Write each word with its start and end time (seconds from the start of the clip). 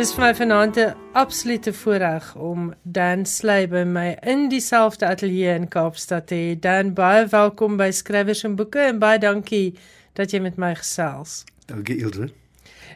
Dis 0.00 0.14
vir 0.16 0.22
my 0.22 0.28
vanaand 0.32 0.78
'n 0.80 0.94
absolute 1.12 1.72
voorreg 1.76 2.34
om 2.34 2.72
Dan 2.82 3.26
Sley 3.26 3.66
by 3.68 3.82
my 3.84 4.16
in 4.22 4.48
dieselfde 4.48 5.06
ateljee 5.06 5.54
in 5.54 5.68
Kaapstad 5.68 6.26
te 6.26 6.34
hê. 6.34 6.60
Dan, 6.60 6.94
baie 6.94 7.26
welkom 7.26 7.76
by 7.76 7.90
Skrywers 7.90 8.44
en 8.44 8.54
Boeke 8.56 8.78
en 8.78 8.98
baie 8.98 9.18
dankie 9.18 9.74
dat 10.14 10.30
jy 10.30 10.40
met 10.40 10.56
my 10.56 10.74
gesels. 10.74 11.44
Dankie 11.66 11.98
Ilse. 12.00 12.30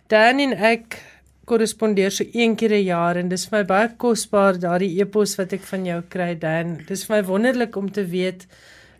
Dan 0.07 0.39
en 0.39 0.57
ek 0.57 1.03
korrespondeer 1.45 2.11
so 2.11 2.25
een 2.33 2.57
keer 2.57 2.73
'n 2.73 2.85
jaar 2.85 3.17
en 3.17 3.29
dis 3.29 3.47
vir 3.49 3.59
my 3.59 3.65
baie 3.65 3.89
kosbaar 3.97 4.59
daardie 4.59 5.01
e-pos 5.01 5.37
wat 5.37 5.53
ek 5.53 5.63
van 5.63 5.85
jou 5.85 6.03
kry 6.09 6.39
Dan. 6.39 6.81
Dis 6.87 7.05
vir 7.05 7.17
my 7.17 7.25
wonderlik 7.25 7.77
om 7.77 7.93
te 7.93 8.07
weet 8.07 8.47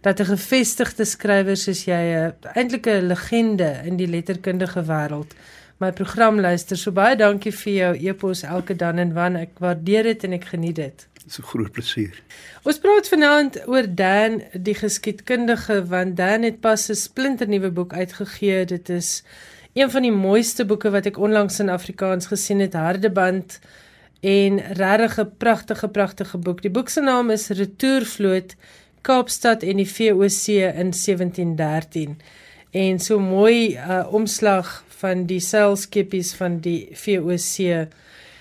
dat 0.03 0.21
'n 0.21 0.37
gevestigde 0.37 1.05
skrywer 1.05 1.57
soos 1.57 1.85
jy 1.85 2.03
'n 2.13 2.35
eintlik 2.55 2.87
'n 2.87 3.09
legende 3.09 3.81
in 3.87 3.97
die 3.97 4.09
letterkundige 4.09 4.85
wêreld 4.85 5.33
my 5.79 5.91
program 5.93 6.41
luister. 6.41 6.79
So 6.79 6.93
baie 6.95 7.17
dankie 7.17 7.53
vir 7.53 7.75
jou 7.75 7.91
e-pos 8.11 8.45
elke 8.47 8.77
dan 8.79 8.99
en 9.03 9.15
wan. 9.17 9.37
Ek 9.37 9.59
waardeer 9.63 10.11
dit 10.11 10.25
en 10.29 10.37
ek 10.39 10.49
geniet 10.53 10.79
dit. 10.81 11.07
Dit 11.15 11.27
is 11.33 11.39
'n 11.39 11.49
groot 11.51 11.73
plesier. 11.73 12.15
Ons 12.63 12.79
praat 12.79 13.09
vanaand 13.09 13.63
oor 13.67 13.87
Dan 13.95 14.43
die 14.53 14.75
geskiedkundige 14.75 15.87
want 15.87 16.17
Dan 16.17 16.43
het 16.43 16.61
pas 16.61 16.89
'n 16.91 16.95
splinternuwe 16.95 17.71
boek 17.71 17.93
uitgegee. 17.93 18.65
Dit 18.67 18.89
is 18.89 19.23
een 19.73 19.91
van 19.91 20.03
die 20.03 20.13
mooiste 20.13 20.65
boeke 20.65 20.91
wat 20.91 21.07
ek 21.07 21.19
onlangs 21.19 21.59
in 21.59 21.69
Afrikaans 21.69 22.27
gesien 22.27 22.61
het, 22.61 22.73
Hardeband 22.73 23.59
en 24.21 24.59
regtig 24.59 25.19
'n 25.21 25.37
pragtige 25.39 25.89
pragtige 25.89 26.39
boek. 26.39 26.63
Die 26.63 26.71
boek 26.71 26.89
se 26.89 27.01
naam 27.01 27.31
is 27.31 27.49
Retourvloot 27.49 28.55
Kaapstad 29.01 29.63
en 29.63 29.77
die 29.77 29.91
VOC 29.91 30.47
in 30.49 30.93
1713 30.93 32.17
en 32.71 32.99
so 32.99 33.21
mooi 33.21 33.77
uh, 33.77 34.07
omslag 34.11 34.85
van 35.05 35.27
die 35.29 35.41
seilskepies 35.45 36.33
van 36.39 36.59
die 36.65 36.89
VOC. 36.97 37.89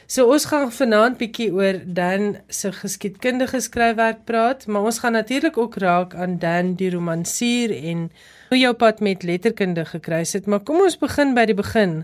So 0.08 0.28
ons 0.30 0.45
gaan 0.45 0.70
vanaand 0.72 1.17
bietjie 1.17 1.50
oor 1.55 1.80
Dan 1.83 2.36
se 2.52 2.72
geskiedkundige 2.75 3.61
skryfwerk 3.64 4.25
praat, 4.28 4.67
maar 4.67 4.86
ons 4.88 5.00
gaan 5.02 5.16
natuurlik 5.17 5.58
ook 5.58 5.80
raak 5.81 6.14
aan 6.16 6.38
Dan 6.39 6.75
die 6.80 6.92
romansier 6.94 7.73
en 7.73 8.11
hoe 8.50 8.59
jou 8.59 8.73
pad 8.78 9.02
met 9.02 9.23
letterkunde 9.23 9.86
gekruis 9.89 10.36
het, 10.38 10.45
maar 10.45 10.61
kom 10.64 10.83
ons 10.86 11.00
begin 11.02 11.33
by 11.33 11.47
die 11.50 11.58
begin. 11.58 12.03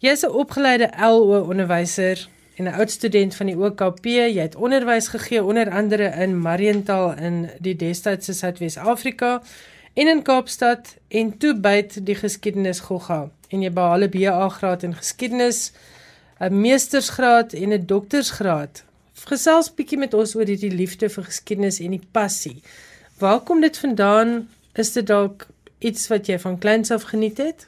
Jy's 0.00 0.24
'n 0.24 0.34
opgeleide 0.42 0.90
LO 0.98 1.44
onderwyser 1.52 2.28
en 2.56 2.64
'n 2.64 2.74
oud 2.74 2.90
student 2.90 3.36
van 3.36 3.46
die 3.46 3.56
OKP. 3.56 4.04
Jy 4.04 4.42
het 4.42 4.56
onderwys 4.56 5.08
gegee 5.08 5.44
onder 5.44 5.70
andere 5.70 6.12
in 6.24 6.40
Mariental 6.40 7.16
in 7.16 7.50
die 7.58 7.76
destydse 7.76 8.32
Suidwes-Afrika 8.32 9.42
en 9.94 10.06
in 10.08 10.22
Kaapstad 10.22 10.96
en 11.08 11.38
toe 11.38 11.54
byt 11.60 12.06
die 12.06 12.14
geskiedenis 12.14 12.80
gogga 12.80 13.30
en 13.50 13.62
jy 13.62 13.70
behaal 13.74 14.04
'n 14.06 14.10
BA 14.10 14.48
graad 14.48 14.82
in 14.82 14.94
geskiedenis, 14.94 15.72
'n 16.40 16.60
meestersgraad 16.60 17.52
en 17.52 17.72
'n 17.72 17.86
doktorsgraad. 17.86 18.84
Gesels 19.24 19.74
bietjie 19.74 19.98
met 19.98 20.14
ons 20.14 20.34
oor 20.34 20.46
hierdie 20.46 20.72
liefde 20.72 21.08
vir 21.08 21.24
geskiedenis 21.24 21.80
en 21.80 21.90
die 21.90 22.06
passie. 22.12 22.62
Waar 23.18 23.40
kom 23.40 23.60
dit 23.60 23.78
vandaan? 23.78 24.48
Is 24.74 24.92
dit 24.92 25.06
dalk 25.06 25.46
iets 25.78 26.08
wat 26.08 26.26
jy 26.26 26.38
van 26.38 26.58
kleins 26.58 26.90
af 26.90 27.02
geniet 27.02 27.38
het? 27.38 27.66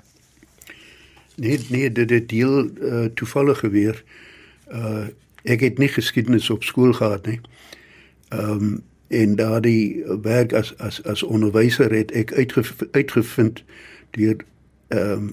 Nee, 1.37 1.59
nee, 1.69 1.93
dit 1.93 2.11
het 2.11 2.29
deel 2.29 2.65
uh, 2.65 3.05
toevallig 3.15 3.59
gebeur. 3.59 4.05
Uh 4.73 5.07
ek 5.43 5.61
het 5.61 5.79
nie 5.79 5.89
geskiedenis 5.89 6.51
op 6.51 6.63
skool 6.63 6.93
gehad 6.93 7.27
nie. 7.27 7.41
Ehm 8.29 8.51
um, 8.51 8.83
en 9.13 9.37
daardie 9.37 10.05
werk 10.25 10.53
as 10.57 10.73
as 10.79 11.03
as 11.05 11.23
onderwyser 11.23 11.93
het 11.93 12.13
ek 12.17 12.33
uitge, 12.33 12.65
uitgevind 12.91 13.65
deur 14.17 14.37
ehm 14.89 15.13
um, 15.13 15.33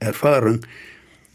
ervaring 0.00 0.62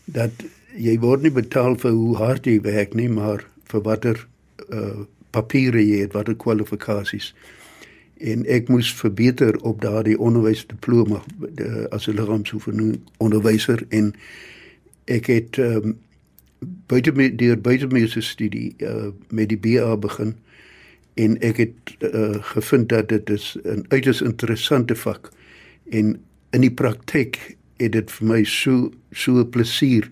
dat 0.06 0.32
jy 0.74 0.96
word 1.00 1.22
nie 1.22 1.34
betaal 1.34 1.78
vir 1.78 1.94
hoe 1.94 2.16
hard 2.18 2.48
jy 2.50 2.58
werk 2.66 2.96
nie, 2.98 3.10
maar 3.10 3.46
vir 3.70 3.84
watter 3.86 4.26
uh 4.70 5.06
papiere 5.36 5.82
jy 5.84 5.98
het, 6.00 6.14
watter 6.16 6.36
kwalifikasies. 6.40 7.34
En 8.24 8.46
ek 8.48 8.70
moes 8.72 8.88
verbeter 8.96 9.58
op 9.68 9.82
daardie 9.84 10.16
onderwysdiploma 10.16 11.20
as 11.92 12.08
'n 12.08 12.16
liggaamsoefening 12.16 13.02
onderwyser 13.20 13.84
en 13.90 14.14
ek 15.12 15.28
het 15.28 15.58
um, 15.58 15.98
buite 16.88 17.12
met 17.12 17.38
deur 17.38 17.60
buite 17.62 18.08
se 18.08 18.22
studie 18.22 18.76
uh, 18.78 19.12
met 19.30 19.50
die 19.50 19.60
BA 19.60 19.98
begin 19.98 20.36
en 21.16 21.38
ek 21.40 21.58
het 21.58 21.96
uh, 22.00 22.36
gevind 22.54 22.90
dat 22.90 23.10
dit 23.10 23.30
is 23.30 23.58
'n 23.64 23.86
uiters 23.88 24.22
interessante 24.22 24.96
vak 24.96 25.32
en 25.90 26.20
in 26.52 26.62
die 26.62 26.74
praktyk 26.74 27.56
het 27.78 27.92
dit 27.92 28.12
vir 28.12 28.28
my 28.28 28.44
so 28.44 28.92
so 29.12 29.40
'n 29.40 29.50
plesier. 29.50 30.10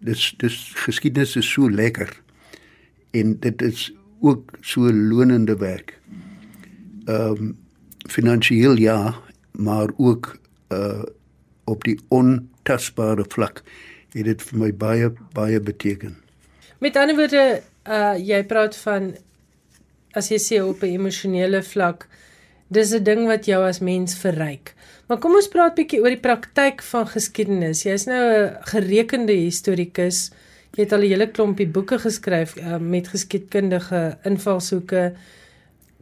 Dis 0.00 0.34
dis 0.38 0.72
geskiedenis 0.74 1.36
is 1.36 1.52
so 1.52 1.70
lekker. 1.70 2.10
En 3.10 3.38
dit 3.40 3.62
is 3.62 3.92
ook 4.20 4.52
so 4.60 4.92
lonende 4.92 5.56
werk. 5.56 6.00
Ehm 7.04 7.30
um, 7.30 7.56
finansiëel 8.08 8.76
ja, 8.76 9.14
maar 9.52 9.88
ook 9.96 10.38
uh 10.68 11.02
op 11.64 11.84
die 11.84 11.98
ontasbare 12.08 13.24
vlak 13.28 13.62
het 14.12 14.24
dit 14.24 14.42
vir 14.42 14.58
my 14.58 14.74
baie 14.74 15.12
baie 15.32 15.60
beteken. 15.60 16.16
Met 16.78 16.96
ander 16.96 17.16
woorde, 17.16 17.62
uh 17.88 18.14
jy 18.18 18.44
praat 18.44 18.76
van 18.76 19.16
as 20.14 20.30
jy 20.30 20.38
sê 20.38 20.62
op 20.62 20.82
'n 20.82 20.94
emosionele 20.98 21.62
vlak, 21.62 22.08
dis 22.70 22.92
'n 22.92 23.04
ding 23.04 23.26
wat 23.26 23.46
jou 23.46 23.62
as 23.66 23.80
mens 23.80 24.14
verryk. 24.14 24.74
Maar 25.08 25.18
kom 25.18 25.34
ons 25.34 25.48
praat 25.48 25.74
bietjie 25.74 26.00
oor 26.00 26.14
die 26.14 26.20
praktyk 26.20 26.82
van 26.82 27.06
geskiedenis. 27.06 27.84
Jy's 27.84 28.06
nou 28.06 28.22
'n 28.22 28.56
gerekende 28.72 29.32
historikus. 29.32 30.30
Jy 30.76 30.82
het 30.84 30.92
al 30.92 31.02
'n 31.02 31.08
hele 31.08 31.26
klompie 31.26 31.66
boeke 31.66 31.98
geskryf 31.98 32.56
uh, 32.56 32.78
met 32.78 33.08
geskiedkundige 33.08 34.18
invalshoeke. 34.24 35.12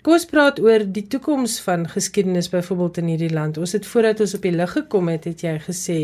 Kom 0.02 0.12
ons 0.12 0.24
praat 0.26 0.60
oor 0.60 0.82
die 0.92 1.06
toekoms 1.06 1.60
van 1.60 1.88
geskiedenis 1.88 2.48
byvoorbeeld 2.48 2.96
in 2.98 3.06
hierdie 3.06 3.32
land. 3.32 3.58
Ons 3.58 3.72
het 3.72 3.86
voordat 3.86 4.20
ons 4.20 4.34
op 4.34 4.42
die 4.42 4.56
lig 4.56 4.72
gekom 4.72 5.08
het, 5.08 5.24
het 5.24 5.40
jy 5.40 5.58
gesê 5.58 5.98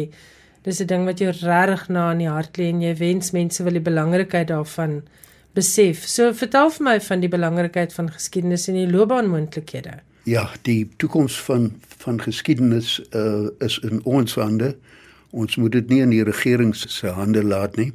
dis 0.62 0.80
'n 0.80 0.86
ding 0.86 1.04
wat 1.04 1.18
jou 1.18 1.30
regtig 1.30 1.88
na 1.88 2.12
in 2.12 2.18
die 2.18 2.28
hart 2.28 2.58
lê 2.58 2.68
en 2.68 2.82
jy 2.82 2.94
wens 2.96 3.30
mense 3.30 3.62
wil 3.62 3.72
die 3.72 3.88
belangrikheid 3.90 4.48
daarvan 4.48 5.02
besef. 5.58 6.06
So 6.08 6.32
vertel 6.36 6.70
vir 6.76 6.86
my 6.86 6.96
van 7.04 7.24
die 7.24 7.30
belangrikheid 7.32 7.94
van 7.96 8.12
geskiedenis 8.14 8.68
en 8.70 8.78
die 8.78 8.88
loopbaanmoontlikhede. 8.90 9.98
Ja, 10.28 10.48
die 10.68 10.88
toekoms 11.00 11.38
van 11.48 11.72
van 11.98 12.20
geskiedenis 12.22 13.00
uh, 13.18 13.48
is 13.64 13.80
in 13.82 13.98
ons 14.06 14.36
hande. 14.38 14.76
Ons 15.34 15.56
moet 15.58 15.72
dit 15.74 15.88
nie 15.90 15.98
in 16.04 16.12
die 16.14 16.22
regering 16.24 16.70
se 16.78 17.10
hande 17.10 17.42
laat 17.42 17.74
nie. 17.76 17.90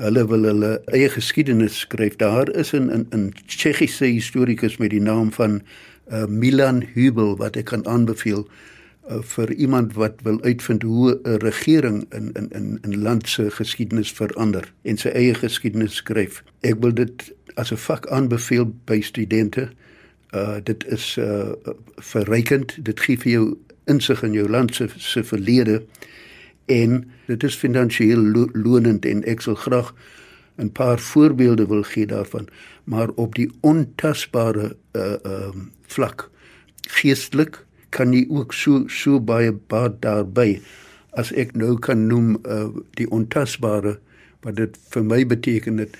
Hulle 0.00 0.24
wil 0.26 0.46
hulle 0.48 0.70
eie 0.96 1.10
geskiedenis 1.12 1.82
skryf. 1.84 2.16
Daar 2.22 2.48
is 2.56 2.72
'n 2.72 2.88
'n 2.90 3.06
'n 3.12 3.32
Tsjechiese 3.46 4.06
historikus 4.06 4.78
met 4.78 4.90
die 4.90 5.02
naam 5.02 5.32
van 5.32 5.60
uh, 6.12 6.24
Milan 6.26 6.82
Hubel 6.94 7.36
wat 7.36 7.56
ek 7.56 7.64
kan 7.64 7.86
aanbeveel 7.86 8.48
uh, 9.10 9.20
vir 9.22 9.52
iemand 9.52 9.94
wat 9.94 10.20
wil 10.22 10.42
uitvind 10.42 10.82
hoe 10.82 11.20
'n 11.22 11.38
regering 11.38 12.06
in 12.12 12.32
in 12.32 12.50
in 12.52 12.78
'n 12.82 13.02
land 13.02 13.28
se 13.28 13.50
geskiedenis 13.50 14.12
verander 14.12 14.72
en 14.82 14.96
sy 14.96 15.08
eie 15.08 15.34
geskiedenis 15.34 15.94
skryf. 15.94 16.42
Ek 16.60 16.76
wil 16.80 16.94
dit 16.94 17.34
as 17.54 17.72
'n 17.72 17.76
vak 17.76 18.08
aanbeveel 18.08 18.74
by 18.84 19.00
studente. 19.00 19.70
Uh 20.34 20.56
dit 20.62 20.86
is 20.86 21.16
uh 21.16 21.52
verrykend. 21.96 22.84
Dit 22.84 23.00
gee 23.00 23.18
vir 23.18 23.32
jou 23.32 23.56
insig 23.84 24.22
in 24.22 24.32
jou 24.32 24.48
land 24.48 24.74
se 24.74 24.88
se 24.96 25.24
verlede 25.24 25.84
en 26.66 27.10
dit 27.26 27.42
is 27.42 27.56
finansiëel 27.56 28.18
lo 28.18 28.48
lonend 28.52 29.04
en 29.04 29.24
ek 29.24 29.40
sal 29.40 29.54
graag 29.54 29.94
'n 30.56 30.72
paar 30.72 30.98
voorbeelde 30.98 31.66
wil 31.66 31.82
gee 31.82 32.06
daarvan, 32.06 32.48
maar 32.84 33.08
op 33.14 33.34
die 33.34 33.50
ontasbare 33.60 34.76
uh 34.92 35.16
um 35.22 35.70
vlak 35.86 36.30
geestelik 36.80 37.63
kan 37.94 38.12
jy 38.12 38.24
ook 38.28 38.52
so 38.52 38.84
so 38.88 39.20
baie 39.20 39.52
baat 39.72 40.00
daarby 40.02 40.58
as 41.20 41.30
ek 41.32 41.54
nou 41.54 41.76
kan 41.78 42.06
noem 42.10 42.34
uh 42.42 42.68
die 42.98 43.08
ontasbare 43.10 43.98
wat 44.44 44.58
dit 44.60 44.76
vir 44.94 45.06
my 45.12 45.22
beteken 45.34 45.78
het 45.82 45.96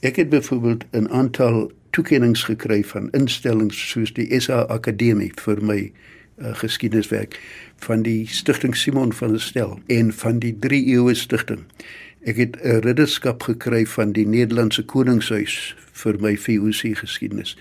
ek 0.00 0.16
het 0.16 0.32
byvoorbeeld 0.32 0.84
'n 0.92 1.08
aantal 1.08 1.70
toekennings 1.90 2.44
gekry 2.48 2.82
van 2.84 3.10
instellings 3.10 3.78
soos 3.90 4.12
die 4.14 4.28
SA 4.40 4.64
Akademie 4.70 5.32
vir 5.44 5.62
my 5.62 5.80
uh, 6.40 6.54
geskiedeniswerk 6.54 7.38
van 7.84 8.04
die 8.06 8.26
Stichting 8.26 8.76
Simon 8.76 9.12
van 9.12 9.34
der 9.34 9.40
Stel 9.40 9.78
en 9.86 10.12
van 10.12 10.38
die 10.38 10.56
3 10.58 10.86
eeue 10.86 11.14
stigting. 11.14 11.64
Ek 12.24 12.36
het 12.36 12.56
'n 12.62 12.80
ridderskap 12.86 13.42
gekry 13.42 13.86
van 13.86 14.12
die 14.12 14.26
Nederlandse 14.26 14.84
Koningshuis 14.84 15.74
vir 15.92 16.20
my 16.20 16.36
VOC 16.36 16.96
geskiedenis. 16.96 17.56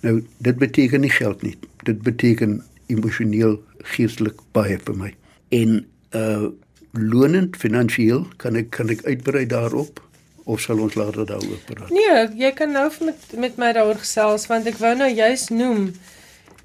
Nou 0.00 0.22
dit 0.38 0.56
beteken 0.56 1.00
nie 1.00 1.10
geld 1.10 1.42
nie. 1.42 1.56
Dit 1.82 2.02
beteken 2.02 2.62
emosioneel 2.86 3.58
geestelik 3.94 4.40
baie 4.52 4.78
vir 4.78 4.96
my. 4.96 5.14
En 5.50 5.80
uh 6.14 6.52
lonend 6.94 7.56
finansiëel 7.58 8.20
kan 8.38 8.54
ek 8.54 8.68
kan 8.70 8.90
ek 8.92 9.00
uitbrei 9.02 9.46
daarop 9.50 9.98
of 10.44 10.60
sal 10.62 10.78
ons 10.78 10.94
later 10.94 11.26
daaroor 11.26 11.58
praat? 11.66 11.90
Nee, 11.90 12.28
jy 12.38 12.52
kan 12.54 12.70
nou 12.70 12.86
met 13.02 13.32
met 13.34 13.56
my 13.58 13.72
daaroor 13.74 13.98
gesels 13.98 14.46
want 14.46 14.68
ek 14.70 14.78
wou 14.78 14.92
nou 14.94 15.08
juist 15.10 15.50
noem 15.50 15.88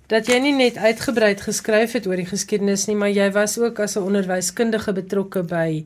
dat 0.10 0.30
jy 0.30 0.39
nie 0.42 0.54
net 0.54 0.77
uitgebreid 0.77 1.42
geskryf 1.45 1.94
het 1.98 2.07
oor 2.10 2.18
die 2.18 2.30
geskiedenis 2.30 2.88
nie, 2.89 2.98
maar 2.98 3.12
jy 3.13 3.30
was 3.33 3.57
ook 3.62 3.80
as 3.80 3.95
'n 3.98 4.06
onderwyskundige 4.10 4.94
betrokke 4.94 5.44
by 5.44 5.86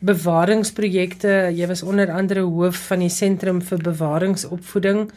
bewaringsprojekte. 0.00 1.52
Jy 1.52 1.66
was 1.66 1.82
onder 1.82 2.10
andere 2.10 2.40
hoof 2.40 2.76
van 2.88 2.98
die 2.98 3.12
sentrum 3.12 3.60
vir 3.62 3.78
bewaringsopvoeding 3.78 5.10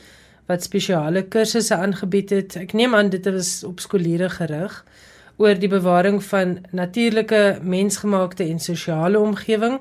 wat 0.48 0.64
spesiale 0.64 1.24
kursusse 1.24 1.76
aangebied 1.76 2.30
het. 2.30 2.56
Ek 2.60 2.74
neem 2.74 2.96
aan 2.96 3.10
dit 3.10 3.26
was 3.32 3.64
op 3.68 3.80
skooliere 3.80 4.30
gerig 4.30 4.84
oor 5.42 5.58
die 5.58 5.70
bewaring 5.70 6.20
van 6.24 6.60
natuurlike, 6.72 7.60
mensgemaakte 7.62 8.46
en 8.46 8.60
sosiale 8.60 9.20
omgewing. 9.20 9.80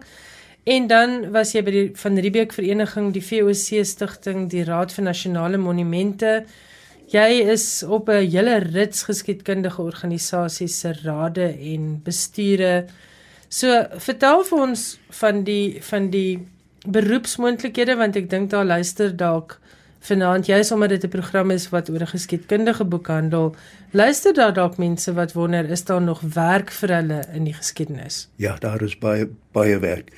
En 0.64 0.86
dan 0.86 1.30
was 1.34 1.52
jy 1.52 1.62
by 1.66 1.74
die 1.74 1.86
van 1.98 2.18
Riebeek 2.22 2.54
Vereniging, 2.54 3.10
die 3.12 3.24
VOC 3.24 3.82
stigting, 3.84 4.46
die 4.50 4.64
Raad 4.64 4.94
vir 4.94 5.04
Nasionale 5.08 5.58
Monumente. 5.58 6.44
Jy 7.12 7.42
is 7.52 7.82
op 7.82 8.08
'n 8.08 8.30
hele 8.30 8.56
rits 8.58 9.02
geskiedkundige 9.02 9.82
organisasies 9.82 10.80
se 10.80 10.94
rade 11.02 11.48
en 11.58 12.00
besture. 12.04 12.86
So 13.48 13.86
vertel 13.98 14.44
vir 14.44 14.58
ons 14.58 14.98
van 15.10 15.44
die 15.44 15.82
van 15.82 16.10
die 16.10 16.46
beroepsmoontlikhede 16.86 17.96
want 17.96 18.16
ek 18.16 18.30
dink 18.30 18.50
daar 18.50 18.64
luister 18.64 19.16
dalk 19.16 19.58
vanaand 20.02 20.48
jy 20.50 20.62
sommer 20.66 20.88
dit 20.88 21.04
'n 21.04 21.08
program 21.08 21.50
is 21.50 21.68
wat 21.70 21.90
oor 21.90 22.02
'n 22.02 22.14
geskiedkundige 22.14 22.84
boek 22.84 23.06
handel. 23.06 23.54
Luister 23.90 24.34
daar 24.34 24.52
dalk 24.52 24.76
mense 24.76 25.12
wat 25.12 25.32
wonder 25.32 25.70
is 25.70 25.84
daar 25.84 26.02
nog 26.02 26.20
werk 26.20 26.70
vir 26.70 26.88
hulle 26.88 27.24
in 27.32 27.44
die 27.44 27.54
geskiedenis? 27.54 28.28
Ja, 28.36 28.56
daar 28.58 28.82
is 28.82 28.98
baie 28.98 29.28
baie 29.52 29.78
werk. 29.78 30.10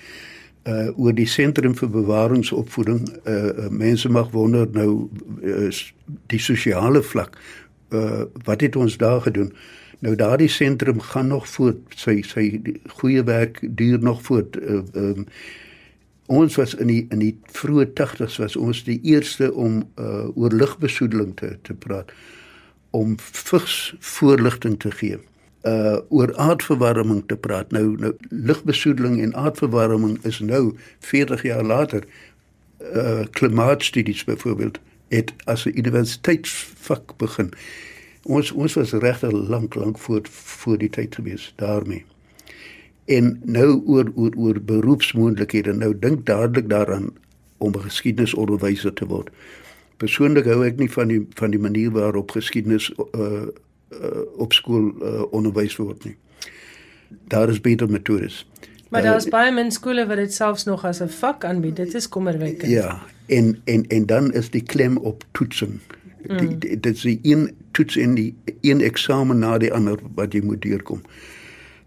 Uh 0.64 0.98
oor 0.98 1.14
die 1.14 1.26
sentrum 1.26 1.75
vir 1.76 1.90
bewaringsopvoeding, 1.90 3.08
uh 3.26 3.69
mense 3.69 4.08
mag 4.08 4.31
wonder 4.31 4.69
nou 4.72 5.08
uh, 5.42 5.70
die 6.26 6.38
sosiale 6.40 7.02
vlak. 7.02 7.38
Uh 7.90 8.25
wat 8.44 8.60
het 8.60 8.76
ons 8.76 8.96
daar 8.96 9.20
gedoen? 9.20 9.52
Nou 9.98 10.14
daardie 10.16 10.48
sentrum 10.48 11.00
gaan 11.00 11.26
nog 11.26 11.48
voort. 11.48 11.78
Sy 11.96 12.22
sy 12.22 12.60
goeie 12.86 13.25
werk 13.25 13.60
duur 13.62 13.98
nog 13.98 14.22
voort. 14.22 14.56
Uh 14.56 14.82
um 14.92 15.26
ons 16.26 16.56
was 16.56 16.75
in 16.75 16.88
die 16.88 17.06
in 17.11 17.21
die 17.21 17.35
vroeë 17.53 17.91
80's 18.00 18.38
was 18.41 18.56
ons 18.56 18.85
die 18.85 19.00
eerste 19.03 19.53
om 19.53 19.82
uh, 20.00 20.26
oor 20.37 20.53
lugbesoedeling 20.53 21.35
te 21.37 21.56
te 21.62 21.75
praat 21.75 22.12
om 22.91 23.17
vigs 23.19 23.94
voorligting 24.00 24.79
te 24.81 24.91
gee 24.91 25.19
uh 25.65 25.99
oor 26.09 26.35
aardverwarming 26.37 27.23
te 27.26 27.37
praat. 27.37 27.71
Nou 27.73 27.97
nou 27.97 28.12
lugbesoedeling 28.29 29.21
en 29.23 29.35
aardverwarming 29.35 30.19
is 30.29 30.38
nou 30.38 30.76
40 31.00 31.43
jaar 31.43 31.65
later 31.65 32.05
uh 32.93 33.25
klimaatstudies 33.31 34.25
byvoorbeeld 34.25 34.81
het 35.09 35.32
as 35.44 35.65
'n 35.65 35.77
universiteitsvak 35.79 37.17
begin. 37.17 37.53
Ons 38.23 38.53
ons 38.53 38.75
was 38.75 38.93
regtig 38.93 39.32
lank 39.32 39.75
lank 39.75 39.99
voor 39.99 40.20
voor 40.31 40.79
die 40.79 40.91
tyd 40.91 41.15
gewees 41.15 41.53
daarmee 41.56 42.05
En 43.05 43.41
nou 43.45 43.83
oor 43.87 44.12
oor 44.15 44.33
oor 44.37 44.61
beroepsmoontlikhede. 44.65 45.73
Nou 45.73 45.93
dink 45.99 46.27
dadelik 46.27 46.69
daaraan 46.69 47.11
om 47.59 47.73
'n 47.73 47.81
geskiedenisonderwyser 47.81 48.93
te 48.93 49.06
word. 49.06 49.29
Persoonlik 49.97 50.45
hou 50.45 50.65
ek 50.67 50.77
nie 50.77 50.91
van 50.91 51.09
die 51.09 51.27
van 51.35 51.51
die 51.51 51.61
manier 51.61 51.91
waarop 51.91 52.31
geskiedenis 52.31 52.93
uh, 53.15 53.23
uh 53.23 53.47
op 54.37 54.53
skool 54.53 54.93
uh, 55.03 55.23
onderwys 55.31 55.77
word 55.77 56.05
nie. 56.05 56.17
Daar 57.29 57.49
is 57.49 57.61
beter 57.61 57.91
metodes. 57.91 58.47
Maar 58.89 59.03
daar 59.03 59.17
is 59.17 59.29
baie 59.29 59.53
min 59.53 59.71
skole 59.71 60.06
wat 60.06 60.17
dit 60.17 60.33
selfs 60.33 60.65
nog 60.65 60.85
as 60.85 61.01
'n 61.03 61.09
vak 61.09 61.45
aanbied. 61.45 61.77
Dit 61.77 61.95
is 61.95 62.09
kommerwekkend. 62.09 62.73
Ja, 62.73 63.03
en 63.27 63.61
en 63.65 63.87
en 63.87 64.06
dan 64.06 64.33
is 64.33 64.51
die 64.51 64.62
klem 64.62 64.97
op 64.97 65.25
toetsing. 65.33 65.81
Mm. 66.27 66.59
Dit 66.59 66.87
is 66.87 67.19
een 67.23 67.56
toets 67.71 67.97
in 67.97 68.15
die 68.15 68.35
een 68.61 68.81
eksamen 68.81 69.39
na 69.39 69.59
die 69.59 69.73
ander 69.73 69.99
wat 70.15 70.33
jy 70.33 70.41
moet 70.41 70.62
deurkom 70.62 71.01
uh, 71.05 71.12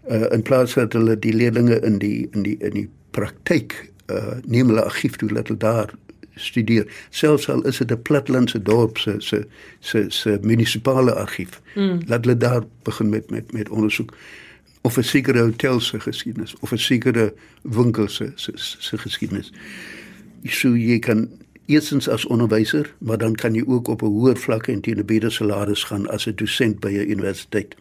in 0.08 0.42
plaas 0.42 0.74
dat 0.74 0.92
hulle 0.92 1.18
die 1.18 1.32
leerders 1.32 1.80
in 1.80 1.98
die 1.98 2.28
in 2.32 2.42
die 2.42 2.56
in 2.58 2.70
die 2.70 2.88
praktyk 3.10 3.74
uh, 4.06 4.38
neem 4.46 4.66
hulle 4.72 4.84
argief 4.84 5.16
toe 5.16 5.28
dat 5.32 5.48
hulle 5.48 5.58
daar 5.58 5.94
studeer. 6.38 6.86
Selfs 7.10 7.48
al 7.48 7.62
is 7.66 7.78
dit 7.78 7.90
'n 7.90 8.02
platlandse 8.02 8.62
dorp 8.62 8.98
se 8.98 9.14
se 9.18 9.46
se 9.80 10.04
se 10.08 10.38
munisipale 10.42 11.14
argief 11.14 11.60
mm. 11.74 12.00
laat 12.06 12.24
hulle 12.24 12.36
daar 12.36 12.62
begin 12.82 13.08
met 13.08 13.30
met 13.30 13.52
met 13.52 13.68
ondersoek 13.68 14.14
of 14.80 14.96
'n 14.96 15.02
sekere 15.02 15.40
hotel 15.40 15.80
se 15.80 16.00
geskiedenis 16.00 16.54
of 16.60 16.72
'n 16.72 16.78
sekere 16.78 17.34
winkel 17.62 18.08
se 18.08 18.32
se 18.34 18.52
se 18.54 18.98
geskiedenis 18.98 19.52
so 20.44 20.76
jy 20.76 20.98
kan 20.98 21.28
eerstens 21.66 22.08
as 22.08 22.26
onderwyser 22.26 22.94
maar 22.98 23.18
dan 23.18 23.34
kan 23.34 23.54
jy 23.54 23.64
ook 23.66 23.88
op 23.88 24.02
'n 24.02 24.06
hoër 24.06 24.36
vlak 24.36 24.66
en 24.66 24.80
teen 24.80 24.98
'n 24.98 25.04
beter 25.04 25.32
salaris 25.32 25.84
gaan 25.84 26.08
as 26.08 26.26
'n 26.26 26.34
dosent 26.34 26.80
by 26.80 26.88
'n 26.88 27.10
universiteit. 27.10 27.76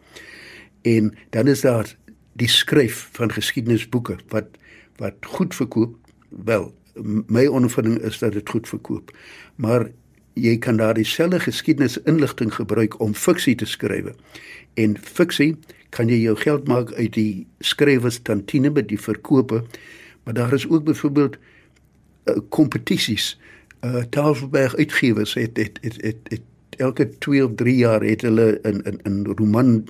En 0.81 1.13
dan 1.29 1.47
is 1.47 1.61
daar 1.61 1.95
die 2.41 2.49
skryf 2.51 3.07
van 3.17 3.31
geskiedenisboeke 3.33 4.17
wat 4.33 4.57
wat 5.01 5.29
goed 5.37 5.55
verkoop 5.55 5.95
wel 6.29 6.71
my 7.29 7.45
ondervinding 7.45 7.99
is 8.01 8.19
dat 8.19 8.33
dit 8.33 8.49
goed 8.49 8.67
verkoop 8.67 9.13
maar 9.55 9.89
jy 10.37 10.57
kan 10.61 10.77
daar 10.77 10.93
dieselfde 10.93 11.39
geskiedenisinligting 11.39 12.53
gebruik 12.53 12.99
om 13.01 13.13
fiksie 13.13 13.55
te 13.55 13.65
skryf 13.65 14.13
en 14.73 14.97
fiksie 14.97 15.55
kan 15.89 16.09
jy 16.09 16.21
jou 16.21 16.35
geld 16.37 16.67
maak 16.67 16.93
uit 16.93 17.13
die 17.13 17.47
skrywers 17.59 18.19
tantine 18.21 18.71
by 18.71 18.85
die 18.85 19.01
verkope 19.01 19.63
maar 20.23 20.33
daar 20.33 20.53
is 20.53 20.67
ook 20.67 20.83
byvoorbeeld 20.83 21.37
kompetisies 22.49 23.37
uh, 23.37 23.47
uh, 23.81 24.03
Tafelberg 24.09 24.75
uitgewers 24.75 25.33
het 25.33 25.57
het, 25.57 25.79
het 25.81 26.01
het 26.01 26.17
het 26.23 26.41
elke 26.77 27.09
2 27.17 27.45
of 27.45 27.51
3 27.55 27.75
jaar 27.75 28.01
het 28.01 28.21
hulle 28.21 28.59
'n 28.63 28.81
'n 28.85 28.99
'n 29.09 29.25
roman 29.37 29.87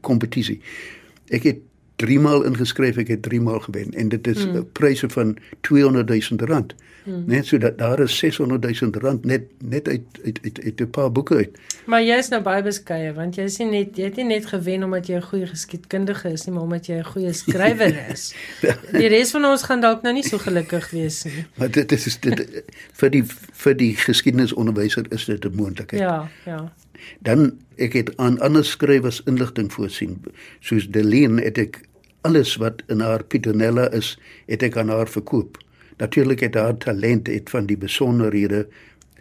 kompetisie 0.00 0.58
uh, 0.58 1.36
ek 1.36 1.42
het 1.42 1.58
3 1.98 2.18
maal 2.22 2.44
ingeskryf, 2.46 2.98
ek 3.02 3.08
het 3.10 3.22
3 3.26 3.40
maal 3.42 3.58
gewen 3.64 3.90
en 3.98 4.08
dit 4.12 4.26
is 4.30 4.44
mm. 4.46 4.68
pryse 4.72 5.08
van 5.10 5.36
200 5.66 6.08
000 6.08 6.46
rand. 6.50 6.74
Mm. 7.08 7.24
Net 7.26 7.46
so 7.46 7.58
dat 7.58 7.78
daar 7.78 8.00
is 8.00 8.18
600 8.18 8.80
000 8.80 8.92
rand 9.02 9.24
net 9.24 9.48
net 9.58 9.88
uit 9.88 10.02
uit 10.24 10.38
uit, 10.42 10.60
uit 10.64 10.80
'n 10.80 10.90
paar 10.90 11.12
boeke 11.12 11.34
uit. 11.34 11.58
Maar 11.86 12.02
jy 12.02 12.18
is 12.22 12.28
nou 12.28 12.42
baie 12.42 12.62
beskeie 12.62 13.12
want 13.12 13.34
jy 13.34 13.48
sien 13.48 13.70
net 13.70 13.96
jy 13.96 14.04
het 14.04 14.16
nie 14.16 14.24
net 14.24 14.46
gewen 14.46 14.84
omdat 14.84 15.06
jy 15.06 15.16
'n 15.16 15.22
goeie 15.22 15.46
geskiedkundige 15.46 16.32
is 16.32 16.44
nie, 16.46 16.54
maar 16.54 16.62
omdat 16.62 16.86
jy 16.86 16.98
'n 16.98 17.04
goeie 17.04 17.32
skrywer 17.32 18.10
is. 18.10 18.34
die 19.00 19.08
res 19.08 19.30
van 19.30 19.44
ons 19.44 19.62
gaan 19.62 19.80
dalk 19.80 20.02
nou 20.02 20.14
nie 20.14 20.22
so 20.22 20.38
gelukkig 20.38 20.90
wees 20.90 21.24
nie. 21.24 21.46
maar 21.58 21.70
dit 21.70 21.92
is 21.92 22.20
dit 22.20 22.62
vir 22.92 23.10
die 23.10 23.24
vir 23.52 23.76
die 23.76 23.94
geskiedenisonderwyser 23.96 25.06
is 25.10 25.24
dit 25.24 25.44
'n 25.44 25.54
moontlikheid. 25.54 26.02
Ja, 26.02 26.28
ja 26.44 26.72
dan 27.18 27.58
ek 27.76 27.92
het 27.92 28.16
aan 28.16 28.40
ander 28.40 28.64
skrywers 28.64 29.22
inligting 29.24 29.72
voorsien 29.72 30.18
soos 30.60 30.88
Deleen 30.90 31.38
het 31.38 31.58
ek 31.58 31.80
alles 32.20 32.56
wat 32.56 32.82
in 32.86 33.00
haar 33.00 33.24
Petronella 33.24 33.90
is, 33.90 34.18
het 34.46 34.62
ek 34.62 34.76
aan 34.76 34.88
haar 34.88 35.08
verkoop. 35.08 35.58
Natuurlik 35.98 36.40
het 36.40 36.54
haar 36.54 36.76
talent 36.76 37.26
het 37.26 37.50
van 37.50 37.66
die 37.66 37.76
besonderhede 37.78 38.66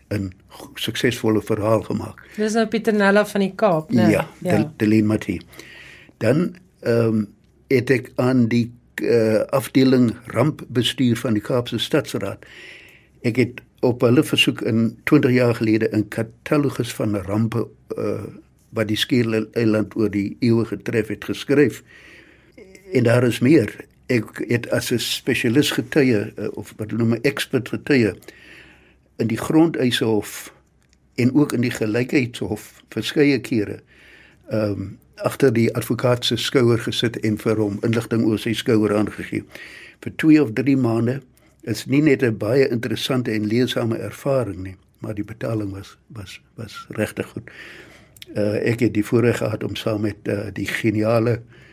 'n 0.10 0.32
suksesvolle 0.76 1.42
verhaal 1.42 1.82
gemaak. 1.82 2.22
Dis 2.36 2.54
nou 2.54 2.68
Petronella 2.68 3.26
van 3.26 3.42
die 3.42 3.54
Kaap, 3.56 3.92
né? 3.92 4.10
Ja, 4.10 4.28
ja. 4.42 4.72
Deleen 4.78 5.06
Mati. 5.06 5.42
Dan 6.18 6.56
ehm 6.80 7.08
um, 7.08 7.28
het 7.68 7.90
ek 7.90 8.12
aan 8.16 8.48
die 8.48 8.72
uh, 9.02 9.44
afdeling 9.52 10.16
rampbestuur 10.26 11.18
van 11.18 11.34
die 11.34 11.42
Kaapse 11.42 11.78
Stadsraad. 11.78 12.46
Ek 13.22 13.36
het 13.36 13.62
op 13.80 14.02
hulle 14.02 14.24
versoek 14.24 14.62
in 14.62 14.98
20 15.04 15.32
jaar 15.32 15.56
gelede 15.56 15.90
'n 15.92 16.08
katalogus 16.08 16.94
van 16.94 17.16
rampe 17.16 17.68
uh, 17.98 18.24
wat 18.70 18.88
die 18.88 18.98
Skiereiland 18.98 19.56
eiland 19.56 19.96
oor 19.96 20.10
die 20.10 20.38
eeue 20.40 20.66
getref 20.66 21.08
het 21.08 21.26
geskryf 21.26 21.84
en 22.92 23.04
daar 23.04 23.24
is 23.24 23.40
meer. 23.40 23.76
Ek 24.06 24.44
het 24.48 24.70
as 24.70 24.92
'n 24.92 25.00
spesialis 25.00 25.72
getuie 25.72 26.34
eh, 26.36 26.48
of 26.52 26.74
wat 26.78 26.92
hulle 26.92 27.04
noem 27.04 27.14
'n 27.14 27.22
expert 27.22 27.70
getuie 27.70 28.14
in 29.16 29.28
die 29.28 29.38
grondeishof 29.38 30.54
en 31.16 31.34
ook 31.34 31.54
in 31.54 31.62
die 31.62 31.72
gelykheidshof 31.72 32.82
verskeie 32.90 33.40
kere. 33.40 33.80
Ehm 34.50 34.72
um, 34.72 34.98
agter 35.16 35.54
die 35.54 35.76
advokaat 35.76 36.26
se 36.26 36.36
skouer 36.36 36.80
gesit 36.80 37.20
en 37.20 37.38
vir 37.38 37.56
hom 37.56 37.78
inligting 37.82 38.26
oor 38.26 38.40
sy 38.40 38.54
skouer 38.54 38.96
aangegee. 38.96 39.44
Vir 40.00 40.12
2 40.16 40.42
of 40.42 40.52
3 40.54 40.78
maande 40.78 41.22
is 41.62 41.86
nie 41.86 42.02
net 42.02 42.24
'n 42.24 42.38
baie 42.38 42.70
interessante 42.70 43.32
en 43.32 43.48
leesame 43.48 43.98
ervaring 43.98 44.64
nie, 44.64 44.76
maar 45.00 45.14
die 45.14 45.24
betaling 45.24 45.72
was 45.72 45.98
was 46.08 46.42
was 46.56 46.86
regtig 46.90 47.26
goed. 47.26 47.50
Uh 48.36 48.56
ek 48.56 48.80
het 48.80 48.94
die 48.94 49.06
voorreg 49.06 49.38
gehad 49.38 49.64
om 49.64 49.76
saam 49.76 50.02
met 50.02 50.16
uh, 50.24 50.48
die 50.54 50.68
geniale 50.68 51.32
uh 51.32 51.67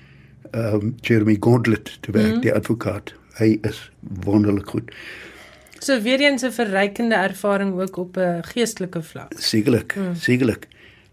um, 0.52 0.94
Jeremy 1.00 1.36
Gauntlet 1.40 1.98
te 2.00 2.10
werk, 2.10 2.26
mm 2.26 2.32
-hmm. 2.32 2.40
die 2.40 2.54
advokaat. 2.54 3.14
Hy 3.38 3.58
is 3.62 3.90
wonderlik 4.00 4.68
goed. 4.68 4.92
So 5.78 6.00
weer 6.00 6.20
eens 6.20 6.42
'n 6.42 6.50
verrykende 6.50 7.14
ervaring 7.14 7.80
ook 7.80 7.96
op 7.96 8.16
'n 8.16 8.42
geestelike 8.42 9.02
vlak. 9.02 9.32
Sekerlik, 9.36 9.94
mm. 9.96 10.14
sekerlik. 10.14 10.68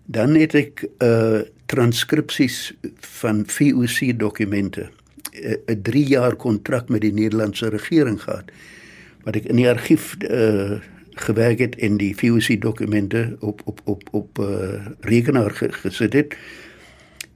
Dan 0.05 0.35
het 0.35 0.53
ek 0.53 0.87
uh 0.99 1.39
transkripsies 1.65 2.73
van 2.99 3.43
VOC 3.47 4.19
dokumente, 4.19 4.89
'n 5.65 5.81
3 5.81 6.05
jaar 6.05 6.35
kontrak 6.35 6.89
met 6.89 7.01
die 7.01 7.13
Nederlandse 7.13 7.69
regering 7.69 8.21
gehad 8.21 8.51
wat 9.23 9.35
ek 9.35 9.45
in 9.45 9.55
die 9.55 9.69
argief 9.69 10.15
uh 10.29 10.79
gewerk 11.11 11.59
het 11.59 11.75
en 11.75 11.97
die 11.97 12.15
VOC 12.15 12.61
dokumente 12.61 13.35
op 13.39 13.61
op 13.65 13.81
op 13.83 14.03
op 14.11 14.39
uh 14.39 14.85
rekenaar 14.99 15.51
gesit 15.51 16.13
het 16.13 16.35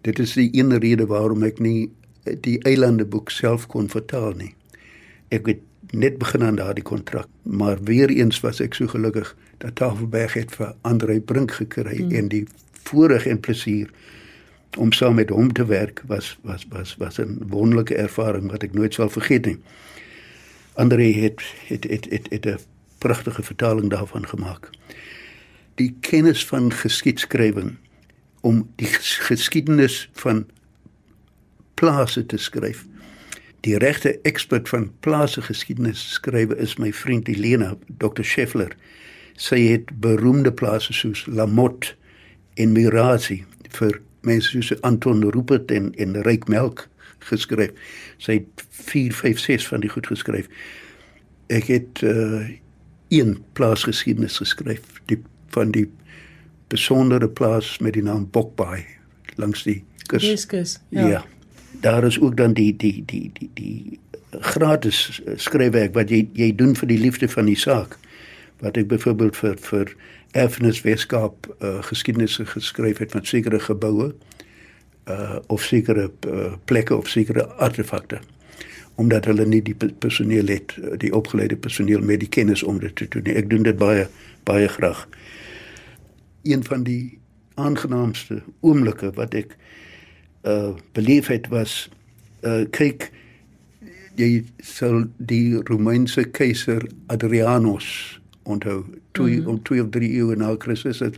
Dit 0.05 0.19
is 0.19 0.35
die 0.37 0.49
een 0.53 0.77
rede 0.77 1.05
waarom 1.09 1.43
ek 1.43 1.59
nie 1.59 1.89
die 2.45 2.59
eilande 2.65 3.05
boek 3.05 3.31
self 3.33 3.65
kon 3.71 3.89
vertaal 3.89 4.37
nie. 4.37 4.53
ek 5.33 5.47
het 5.49 5.61
net 5.89 6.17
begin 6.21 6.43
aan 6.43 6.55
daardie 6.55 6.83
kontrak, 6.83 7.27
maar 7.43 7.81
weer 7.83 8.09
eens 8.09 8.39
was 8.39 8.59
ek 8.61 8.75
so 8.77 8.87
gelukkig 8.87 9.31
dat 9.57 9.75
Tafelberg 9.75 10.33
het 10.37 10.53
vir 10.55 10.75
Andre 10.81 11.19
Brink 11.19 11.51
gekry 11.57 11.97
mm. 12.03 12.11
en 12.11 12.29
die 12.29 12.43
voorreg 12.85 13.25
en 13.25 13.39
plesier 13.39 13.89
om 14.77 14.91
saam 14.91 15.15
met 15.15 15.31
hom 15.33 15.51
te 15.53 15.65
werk 15.65 16.03
was 16.11 16.35
was 16.43 16.65
was 16.69 16.95
was 17.01 17.19
'n 17.19 17.41
wonderlike 17.49 17.95
ervaring 17.95 18.51
wat 18.51 18.63
ek 18.63 18.73
nooit 18.73 18.93
sal 18.93 19.09
vergeet 19.09 19.45
nie. 19.45 19.57
Andre 20.73 21.13
het 21.13 21.41
het 21.67 21.83
het 21.83 22.05
het, 22.09 22.27
het 22.29 22.45
'n 22.45 22.59
pragtige 22.97 23.43
vertaling 23.43 23.89
daarvan 23.89 24.27
gemaak. 24.27 24.69
Die 25.75 25.95
kennis 25.99 26.45
van 26.45 26.71
geskiedskrywing 26.71 27.75
om 28.45 28.61
die 28.77 28.89
geskiedenis 29.27 30.05
van 30.21 30.45
plase 31.73 32.25
te 32.25 32.37
skryf. 32.37 32.85
Die 33.65 33.77
regte 33.81 34.19
ekspert 34.21 34.69
van 34.69 34.91
plase 35.01 35.41
geskiedenis 35.41 36.03
skrywe 36.13 36.57
is 36.61 36.75
my 36.77 36.91
vriend 36.93 37.27
Elena, 37.31 37.73
Dr. 37.97 38.21
Scheffler. 38.23 38.75
Sy 39.41 39.63
het 39.71 39.89
beroemde 39.99 40.53
plase 40.53 40.93
soos 40.93 41.25
Lamotte 41.25 41.95
en 42.61 42.75
Mirazi 42.75 43.41
vir 43.75 43.97
mense 44.25 44.53
soos 44.53 44.75
Anton 44.85 45.25
Rupert 45.33 45.73
en 45.73 45.89
en 45.97 46.21
Ryk 46.27 46.45
Melk 46.47 46.85
geskryf. 47.25 47.73
Sy 48.21 48.39
het 48.43 48.65
4 48.85 49.17
5 49.23 49.41
6 49.41 49.67
van 49.73 49.81
die 49.81 49.89
goed 49.89 50.07
geskryf. 50.13 50.51
Ek 51.49 51.73
het 51.73 52.05
uh 52.05 52.45
een 53.13 53.35
plaasgeskiedenis 53.53 54.39
geskryf, 54.41 54.81
die 55.05 55.19
van 55.53 55.69
die 55.71 55.85
besondere 56.75 57.29
plaas 57.29 57.77
met 57.79 57.95
die 57.97 58.03
naam 58.03 58.27
Bokbaai 58.31 58.85
langs 59.41 59.63
die 59.67 59.81
kus. 60.07 60.23
Diskus. 60.23 60.79
Ja. 60.89 61.07
ja. 61.07 61.23
Daar 61.83 62.05
is 62.07 62.19
ook 62.19 62.37
dan 62.37 62.53
die 62.53 62.71
die 62.75 63.03
die 63.05 63.31
die 63.33 63.49
die 63.53 63.99
gratis 64.39 65.21
skryfwerk 65.35 65.95
wat 65.95 66.11
jy 66.11 66.25
jy 66.35 66.51
doen 66.55 66.75
vir 66.75 66.91
die 66.91 66.99
liefde 66.99 67.29
van 67.31 67.49
die 67.51 67.59
saak. 67.59 67.97
Wat 68.63 68.77
ek 68.79 68.87
byvoorbeeld 68.91 69.35
vir 69.39 69.57
vir 69.69 69.95
erfenis 70.35 70.81
Weskaap 70.83 71.47
uh, 71.59 71.79
geskiedenis 71.87 72.39
geskryf 72.43 72.99
het 73.03 73.11
van 73.15 73.25
sekere 73.25 73.59
geboue 73.59 74.13
uh 75.05 75.37
of 75.47 75.63
sekere 75.63 76.09
uh, 76.27 76.53
plekke 76.65 76.95
of 76.95 77.07
sekere 77.07 77.45
artefakte 77.61 78.19
omdat 78.95 79.25
hulle 79.25 79.45
nie 79.45 79.61
die 79.61 79.75
personeel 79.75 80.47
het 80.47 80.73
die 80.99 81.11
opgeleide 81.13 81.55
personeel 81.55 82.01
met 82.01 82.19
die 82.23 82.31
kennis 82.31 82.63
om 82.63 82.79
dit 82.79 82.95
te 82.95 83.07
doen 83.13 83.29
ek 83.31 83.49
doen 83.49 83.63
dit 83.67 83.77
baie 83.77 84.07
baie 84.49 84.67
graag 84.67 85.05
een 86.45 86.63
van 86.63 86.83
die 86.83 87.17
aangenaamste 87.55 88.41
oomblikke 88.59 89.11
wat 89.17 89.33
ek 89.33 89.55
uh 90.45 90.73
beleef 90.97 91.27
het 91.33 91.47
was 91.53 91.89
uh 92.45 92.63
kyk 92.69 93.09
jy 94.19 94.43
sal 94.63 95.03
die 95.17 95.57
Romeinse 95.67 96.23
keiser 96.37 96.85
Adrianus 97.11 97.87
onthou 98.43 98.83
twee 99.17 99.41
mm. 99.41 99.47
om 99.47 99.59
twee 99.63 99.83
of 99.83 99.89
drie 99.95 100.11
eeue 100.19 100.37
na 100.39 100.53
Christus 100.59 101.01
het 101.03 101.17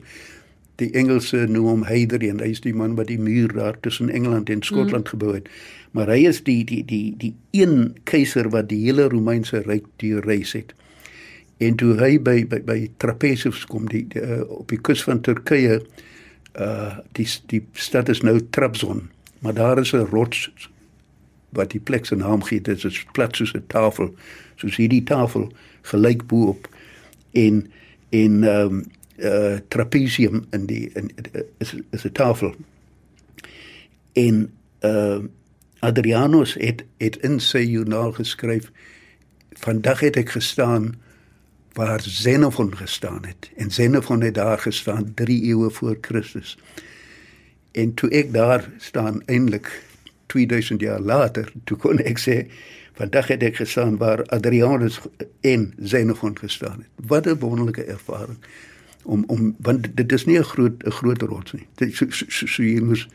die 0.77 0.91
Engelse 0.93 1.46
noem 1.50 1.67
hom 1.72 1.86
Hadrian 1.89 2.41
hy 2.43 2.53
is 2.55 2.63
die 2.63 2.75
man 2.77 2.96
wat 2.98 3.10
die 3.12 3.19
muur 3.19 3.53
daar 3.57 3.79
tussen 3.81 4.10
Engeland 4.13 4.50
en 4.53 4.63
Skotland 4.63 5.10
mm. 5.10 5.13
gebou 5.15 5.36
het 5.36 5.51
maar 5.98 6.10
hy 6.13 6.24
is 6.29 6.43
die 6.48 6.62
die 6.67 6.84
die 6.86 7.15
die 7.19 7.34
een 7.57 7.96
keiser 8.10 8.50
wat 8.53 8.69
die 8.72 8.84
hele 8.86 9.10
Romeinse 9.12 9.63
ryk 9.65 9.89
deurreis 10.01 10.53
het 10.57 10.74
en 11.57 11.75
toe 11.75 11.95
hy 11.97 12.17
by 12.21 12.45
by, 12.47 12.61
by 12.65 12.79
Trapezus 12.97 13.65
kom 13.65 13.87
die, 13.87 14.05
die 14.07 14.21
uh, 14.21 14.41
op 14.49 14.67
die 14.69 14.81
kus 14.81 15.03
van 15.03 15.21
Turkye 15.21 15.81
uh 16.57 16.97
die 17.17 17.27
die 17.51 17.61
stad 17.73 18.09
is 18.09 18.21
nou 18.21 18.39
Trabzon 18.49 19.09
maar 19.39 19.53
daar 19.53 19.79
is 19.79 19.93
'n 19.93 20.09
rots 20.11 20.49
wat 21.49 21.71
die 21.71 21.79
plek 21.79 22.05
se 22.05 22.15
naam 22.15 22.43
gee 22.43 22.61
dit 22.61 22.83
is 22.83 23.05
plat 23.11 23.35
soos 23.35 23.53
'n 23.53 23.63
tafel 23.67 24.13
soos 24.55 24.75
hierdie 24.75 25.03
tafel 25.03 25.51
gelyk 25.81 26.27
bo 26.27 26.47
op 26.47 26.69
en 27.31 27.65
en 28.09 28.43
ehm 28.43 28.73
um, 28.73 28.83
uh 29.17 29.57
trapezium 29.67 30.45
in 30.49 30.65
die 30.65 30.89
in 30.93 31.11
is 31.57 31.75
is 31.89 32.03
'n 32.03 32.11
tafel. 32.11 32.55
En 34.13 34.53
ehm 34.79 35.21
uh, 35.21 35.25
Adrianus 35.79 36.53
het 36.53 36.85
het 36.97 37.17
in 37.17 37.39
sy 37.39 37.57
joernaal 37.57 38.11
geskryf 38.11 38.71
vandag 39.49 39.99
het 39.99 40.15
ek 40.15 40.29
gestaan 40.29 40.95
waar 41.77 42.01
Xenophon 42.01 42.72
gestaan 42.77 43.22
het 43.25 43.51
en 43.55 43.67
Xenophon 43.69 44.22
het 44.22 44.34
daar 44.34 44.60
gestaan 44.60 45.13
3 45.13 45.43
eeue 45.43 45.69
voor 45.69 45.98
Christus. 46.01 46.57
En 47.72 47.93
toe 47.93 48.10
ek 48.10 48.34
daar 48.34 48.69
staan 48.77 49.22
eintlik 49.25 49.69
2000 50.25 50.81
jaar 50.81 51.00
later, 51.00 51.51
toe 51.63 51.77
kon 51.77 52.01
ek 52.01 52.17
sê 52.19 52.38
Vandag 52.98 53.27
het 53.29 53.43
ek 53.46 53.60
gestaan 53.62 53.98
waar 54.01 54.24
Adrianus 54.34 54.96
en 55.46 55.74
Xenophon 55.77 56.38
gestaan 56.38 56.81
het. 56.81 57.07
Wat 57.07 57.25
'n 57.25 57.38
wonderlike 57.39 57.84
ervaring 57.84 58.38
om 59.03 59.24
om 59.27 59.55
want 59.60 59.88
dit 59.93 60.12
is 60.12 60.25
nie 60.25 60.39
'n 60.39 60.43
groot 60.43 60.84
'n 60.84 60.91
groot 60.91 61.22
rots 61.22 61.51
nie. 61.51 61.67
Dit 61.75 61.96
so, 61.96 62.05
so, 62.10 62.25
so, 62.27 62.46
so 62.46 62.63
jy 62.63 62.81
moes 62.81 63.07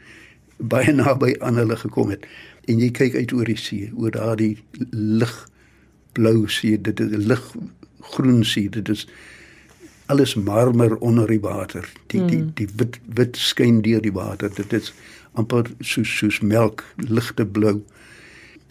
baie 0.56 0.92
naby 0.92 1.34
aan 1.38 1.56
hulle 1.56 1.76
gekom 1.76 2.10
het 2.10 2.26
en 2.64 2.78
jy 2.78 2.90
kyk 2.90 3.14
uit 3.14 3.32
oor 3.32 3.44
die 3.44 3.56
see, 3.56 3.90
oor 3.96 4.10
daardie 4.10 4.62
lig 4.90 5.48
blou 6.12 6.48
see, 6.48 6.80
dit 6.80 7.00
is 7.00 7.24
lig 7.24 7.54
groen 8.14 8.44
see, 8.44 8.68
dit 8.68 8.88
is 8.88 9.06
alles 10.06 10.34
marmer 10.34 10.96
onder 10.98 11.26
die 11.26 11.40
water. 11.40 11.88
Die 12.06 12.20
mm. 12.20 12.26
die 12.26 12.38
hmm. 12.38 12.52
die 12.54 12.68
wit 12.76 13.00
wit 13.06 13.36
skyn 13.36 13.82
deur 13.82 14.02
die 14.02 14.12
water. 14.12 14.50
Dit 14.54 14.72
is 14.72 14.92
amper 15.32 15.70
soos 15.80 16.18
soos 16.18 16.40
melk, 16.40 16.84
ligte 16.96 17.46
blou 17.46 17.80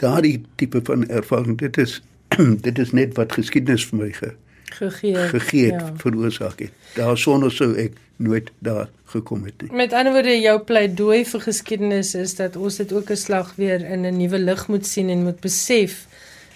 daardie 0.02 0.42
tipe 0.56 0.82
van 0.84 1.08
ervaring 1.10 1.58
dit 1.62 1.78
is 1.78 2.00
dit 2.68 2.80
is 2.80 2.94
net 2.96 3.18
wat 3.20 3.36
geskiedenis 3.38 3.86
vir 3.90 4.00
my 4.02 4.10
ge, 4.16 4.32
gegee 4.78 5.28
gegee 5.34 5.74
ja. 5.74 5.92
veroorsaak 6.04 6.64
het 6.66 6.96
daar 6.98 7.18
sonder 7.20 7.54
sou 7.54 7.72
ek 7.86 7.98
nooit 8.22 8.52
daar 8.66 8.90
gekom 9.14 9.46
het 9.50 9.66
nie 9.66 9.82
met 9.84 9.96
ander 9.98 10.16
woorde 10.16 10.38
jou 10.40 10.58
pleidooi 10.72 11.24
vir 11.34 11.46
geskiedenis 11.48 12.14
is 12.20 12.38
dat 12.40 12.58
ons 12.58 12.80
dit 12.82 12.94
ook 12.94 13.12
'n 13.12 13.24
slag 13.26 13.54
weer 13.62 13.84
in 13.84 14.08
'n 14.08 14.18
nuwe 14.18 14.40
lig 14.40 14.68
moet 14.68 14.86
sien 14.86 15.10
en 15.10 15.24
moet 15.28 15.42
besef 15.42 16.08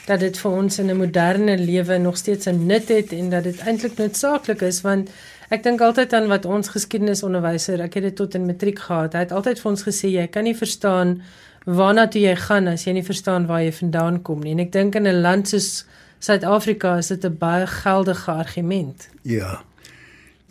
dat 0.06 0.20
dit 0.20 0.38
vir 0.38 0.52
ons 0.52 0.80
in 0.80 0.90
'n 0.90 0.98
moderne 0.98 1.58
lewe 1.58 1.98
nog 1.98 2.18
steeds 2.18 2.48
'n 2.48 2.66
nut 2.66 2.88
het 2.88 3.14
en 3.14 3.30
dat 3.30 3.44
dit 3.44 3.60
eintlik 3.60 3.98
noodsaaklik 3.98 4.62
is 4.62 4.82
want 4.82 5.10
ek 5.50 5.64
dink 5.64 5.82
altyd 5.82 6.14
aan 6.14 6.28
wat 6.28 6.46
ons 6.46 6.68
geskiedenisonderwyser 6.68 7.82
ek 7.82 7.94
het 7.94 8.04
dit 8.04 8.16
tot 8.16 8.36
in 8.36 8.46
matriek 8.46 8.80
gehad 8.80 9.14
hy 9.14 9.20
het 9.20 9.32
altyd 9.32 9.60
vir 9.60 9.72
ons 9.72 9.84
gesê 9.84 10.08
jy 10.08 10.28
kan 10.28 10.44
nie 10.44 10.56
verstaan 10.56 11.22
waarna 11.66 12.06
toe 12.08 12.22
jy 12.22 12.36
gaan 12.38 12.70
as 12.70 12.86
jy 12.86 12.94
nie 12.96 13.06
verstaan 13.06 13.48
waar 13.50 13.64
jy 13.66 13.74
vandaan 13.74 14.22
kom 14.24 14.44
nie. 14.44 14.54
En 14.54 14.64
ek 14.66 14.72
dink 14.72 14.96
in 14.96 15.08
'n 15.08 15.22
land 15.22 15.48
soos 15.50 15.86
Suid-Afrika 16.20 16.98
is 16.98 17.08
dit 17.08 17.26
'n 17.26 17.38
baie 17.38 17.68
geldige 17.68 18.32
argument. 18.32 19.10
Ja. 19.22 19.64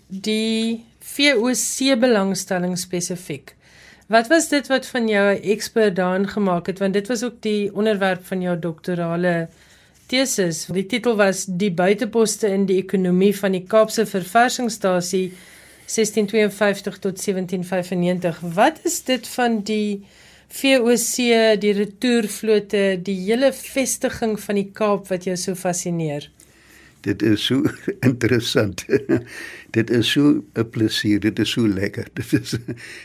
Die 0.08 0.84
VOC 1.00 1.98
belangstelling 1.98 2.78
spesifiek. 2.78 3.54
Wat 4.06 4.28
was 4.28 4.48
dit 4.48 4.66
wat 4.68 4.86
van 4.86 5.08
jou 5.08 5.34
'n 5.34 5.42
ekspert 5.42 5.96
daarin 5.96 6.28
gemaak 6.28 6.66
het 6.66 6.78
want 6.78 6.92
dit 6.92 7.06
was 7.08 7.22
ook 7.22 7.40
die 7.40 7.74
onderwerp 7.74 8.24
van 8.26 8.40
jou 8.40 8.58
doktorale 8.58 9.48
tesis. 10.06 10.66
Die 10.66 10.86
titel 10.86 11.16
was 11.16 11.44
Die 11.48 11.72
buiteposte 11.72 12.48
in 12.48 12.66
die 12.66 12.82
ekonomie 12.82 13.36
van 13.38 13.52
die 13.52 13.64
Kaapse 13.66 14.06
Verversingsstasie 14.06 15.32
1652 15.86 16.98
tot 16.98 17.24
1795. 17.24 18.40
Wat 18.40 18.80
is 18.82 19.02
dit 19.04 19.28
van 19.28 19.62
die 19.62 20.04
VOC, 20.48 21.16
die 21.60 21.72
retourvlote, 21.72 23.00
die 23.02 23.16
hele 23.24 23.52
vestiging 23.52 24.40
van 24.40 24.54
die 24.54 24.70
Kaap 24.72 25.08
wat 25.08 25.24
jou 25.24 25.36
so 25.36 25.54
fascineer? 25.54 26.30
Dit 27.04 27.22
is 27.22 27.44
so 27.44 27.62
interessant. 28.10 28.84
dit 29.76 29.90
is 29.90 30.10
so 30.10 30.44
'n 30.54 30.68
plesier, 30.70 31.20
dit 31.20 31.38
is 31.38 31.50
so 31.50 31.68
lekker. 31.68 32.08
Dit 32.18 32.32
is 32.32 32.56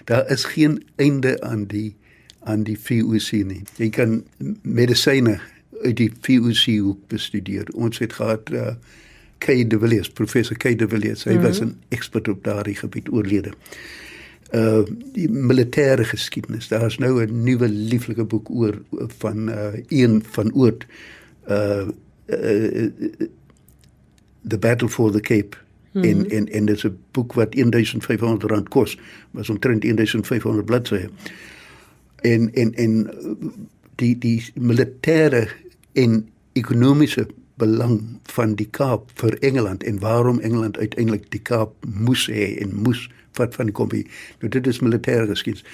daar 0.05 0.31
is 0.31 0.43
geen 0.43 0.83
einde 0.95 1.41
aan 1.41 1.65
die 1.65 1.95
aan 2.39 2.63
die 2.63 2.79
VOC 2.79 3.31
nie. 3.45 3.61
Jy 3.75 3.89
kan 3.89 4.23
medisyne 4.61 5.39
uit 5.83 5.97
die 5.97 6.11
VOC 6.21 6.79
hoek 6.79 7.07
bestudeer. 7.07 7.67
Ons 7.73 7.99
het 7.99 8.13
gehad 8.13 8.49
uh, 8.51 8.75
Kay 9.37 9.67
de 9.67 9.79
Villiers, 9.79 10.09
professor 10.09 10.57
Kay 10.57 10.75
de 10.75 10.87
Villiers. 10.87 11.23
Hy 11.23 11.31
mm 11.31 11.37
-hmm. 11.37 11.47
was 11.47 11.59
'n 11.61 11.75
ekspert 11.89 12.27
op 12.27 12.43
daardie 12.43 12.75
gebied 12.75 13.11
oorlede 13.11 13.51
uh 14.55 14.81
die 15.13 15.29
militêre 15.29 16.03
geskiedenis. 16.03 16.67
Daar 16.67 16.85
is 16.85 16.97
nou 16.97 17.21
'n 17.25 17.43
nuwe 17.43 17.69
lieflike 17.69 18.23
boek 18.23 18.49
oor 18.49 18.81
van 19.17 19.49
uh 19.49 19.73
een 19.87 20.23
van 20.31 20.53
oort 20.53 20.85
uh, 21.49 21.87
uh 22.27 22.89
The 24.47 24.57
Battle 24.57 24.87
for 24.87 25.11
the 25.11 25.19
Cape 25.19 25.55
hmm. 25.91 26.03
in 26.03 26.29
in 26.29 26.49
en 26.49 26.65
dit 26.65 26.75
is 26.75 26.83
'n 26.83 26.97
boek 27.11 27.33
wat 27.33 27.53
1500 27.55 28.43
rand 28.43 28.69
kos, 28.69 28.97
was 29.31 29.49
omtrent 29.49 29.81
1500 29.81 30.65
bladsye. 30.65 31.09
En 32.15 32.53
en 32.53 32.73
en 32.73 33.09
die 33.95 34.17
die 34.17 34.51
militêre 34.53 35.47
en 35.93 36.29
ekonomiese 36.53 37.27
belang 37.55 38.19
van 38.23 38.55
die 38.55 38.67
Kaap 38.69 39.11
vir 39.13 39.37
Engeland 39.39 39.83
en 39.83 39.99
waarom 39.99 40.39
Engeland 40.39 40.77
uiteindelik 40.77 41.31
die 41.31 41.41
Kaap 41.41 41.73
moes 41.85 42.27
hê 42.27 42.55
en 42.61 42.75
moes 42.75 43.09
wat 43.33 43.55
van 43.55 43.65
die 43.65 43.75
kompie. 43.75 44.07
Nou 44.39 44.51
dit 44.51 44.67
is 44.67 44.79
militêre 44.79 45.27
geskiedenis. 45.27 45.65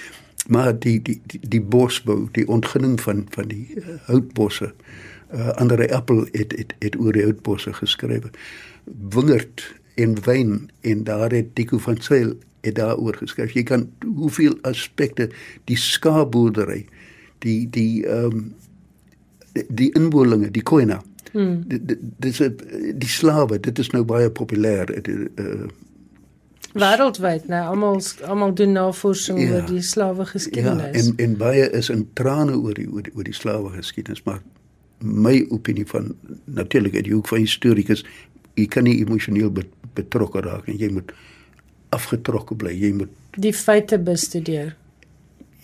Maar 0.48 0.80
die 0.80 1.02
die 1.02 1.22
die, 1.26 1.40
die 1.42 1.62
bosbou, 1.62 2.28
die 2.32 2.48
ontginning 2.48 3.02
van 3.02 3.26
van 3.30 3.48
die 3.48 3.68
uh, 3.76 3.86
houtbosse 4.06 4.74
Uh, 4.74 5.15
Andre 5.56 5.90
Appel 5.94 6.28
het 6.32 6.54
het 6.58 6.74
het 6.80 7.00
oor 7.00 7.14
die 7.14 7.24
houtbosse 7.24 7.74
geskryf. 7.74 8.30
Wingerd 9.10 9.74
en 9.96 10.18
wyn 10.24 10.70
en 10.82 11.04
daar 11.04 11.32
het 11.32 11.56
Dico 11.56 11.78
van 11.78 11.98
Sail 12.02 12.36
het 12.62 12.76
daaroor 12.76 13.16
geskryf. 13.16 13.52
Jy 13.52 13.64
kan 13.64 13.90
hoeveel 14.16 14.58
aspekte 14.62 15.30
die 15.64 15.78
skaapboerdery, 15.78 16.86
die 17.40 17.70
die 17.70 18.06
ehm 18.06 18.26
um, 18.26 18.54
die 19.68 19.92
inwolinge, 19.96 20.52
die 20.52 20.64
koina. 20.64 21.02
Hmm. 21.32 21.64
Dis 22.18 22.42
die 22.96 23.10
slawe, 23.10 23.60
dit 23.60 23.80
is 23.80 23.90
nou 23.92 24.04
baie 24.04 24.30
populêr. 24.32 24.92
Uh, 25.40 25.68
wêreldwyd 26.76 27.48
nou 27.48 27.62
almal 27.72 28.02
almal 28.28 28.54
doen 28.56 28.76
navorsing 28.76 29.40
ja, 29.40 29.54
oor 29.54 29.70
die 29.70 29.82
slawe 29.82 30.26
geskiedenis. 30.26 30.92
Ja, 30.92 31.02
en 31.02 31.14
en 31.24 31.38
baie 31.40 31.70
is 31.72 31.90
in 31.90 32.04
trane 32.14 32.58
oor 32.58 32.76
die 32.76 32.88
oor 32.92 33.08
die, 33.08 33.16
die 33.30 33.36
slawe 33.36 33.72
geskiedenis, 33.78 34.24
maar 34.28 34.42
my 35.00 35.46
opinie 35.50 35.86
van 35.86 36.16
natuurlik 36.46 36.96
uit 36.96 37.04
die 37.04 37.14
hoek 37.14 37.28
van 37.28 37.40
histories, 37.40 38.04
jy 38.56 38.68
kan 38.72 38.84
nie 38.84 39.00
emosioneel 39.02 39.52
betrokke 39.96 40.42
raak 40.42 40.68
en 40.68 40.78
jy 40.80 40.90
moet 40.90 41.12
afgetrokke 41.96 42.56
bly. 42.56 42.74
Jy 42.74 42.92
moet 42.94 43.12
die 43.36 43.54
feite 43.54 44.00
bestudeer. 44.00 44.76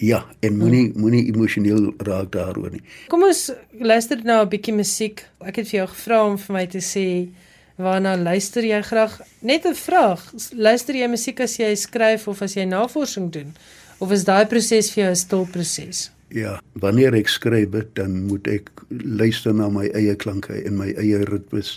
Ja, 0.01 0.23
en 0.41 0.57
moenie 0.57 0.87
hmm. 0.89 1.01
moenie 1.01 1.27
emosioneel 1.29 1.91
raak 2.01 2.31
daaroor 2.33 2.71
nie. 2.73 2.81
Kom 3.11 3.23
ons 3.27 3.51
luister 3.77 4.23
nou 4.25 4.41
'n 4.43 4.49
bietjie 4.49 4.73
musiek. 4.73 5.21
Ek 5.45 5.61
het 5.61 5.69
vir 5.69 5.77
jou 5.81 5.87
gevra 5.87 6.25
om 6.25 6.37
vir 6.37 6.53
my 6.53 6.65
te 6.67 6.81
sê 6.81 7.29
waarna 7.77 8.15
luister 8.17 8.63
jy 8.63 8.81
graag? 8.81 9.21
Net 9.41 9.65
'n 9.65 9.75
vraag. 9.75 10.33
Luister 10.53 10.95
jy 10.95 11.07
musiek 11.07 11.39
as 11.39 11.57
jy 11.57 11.75
skryf 11.75 12.27
of 12.27 12.41
as 12.41 12.55
jy 12.55 12.65
navorsing 12.65 13.29
doen? 13.31 13.53
Of 13.99 14.11
is 14.11 14.23
daai 14.23 14.45
proses 14.45 14.91
vir 14.91 15.03
jou 15.03 15.11
'n 15.11 15.15
stil 15.15 15.45
proses? 15.45 16.11
Ja, 16.31 16.61
wanneer 16.79 17.15
ek 17.17 17.27
skryf, 17.27 17.73
dan 17.99 18.21
moet 18.29 18.47
ek 18.47 18.69
luister 18.89 19.51
na 19.55 19.67
my 19.71 19.89
eie 19.97 20.15
klanke 20.15 20.55
en 20.63 20.77
my 20.79 20.93
eie 20.95 21.19
ritmes. 21.27 21.75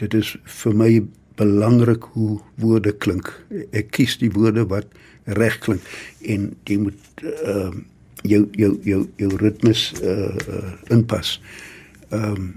Dit 0.00 0.14
is 0.16 0.30
vir 0.62 0.76
my 0.78 0.90
belangrik 1.38 2.06
hoe 2.14 2.38
woorde 2.62 2.94
klink. 2.96 3.28
Ek 3.76 3.92
kies 3.92 4.16
die 4.22 4.30
woorde 4.32 4.64
wat 4.72 4.88
reg 5.36 5.58
klink 5.60 5.84
en 6.24 6.50
jy 6.70 6.80
moet 6.88 7.24
ehm 7.44 7.78
uh, 7.78 7.86
jou 8.26 8.40
jou 8.58 8.72
jou 8.82 9.02
jou 9.20 9.28
ritmes 9.38 9.92
uh, 10.02 10.32
uh 10.48 10.72
inpas. 10.94 11.36
Ehm 12.08 12.32
um, 12.32 12.48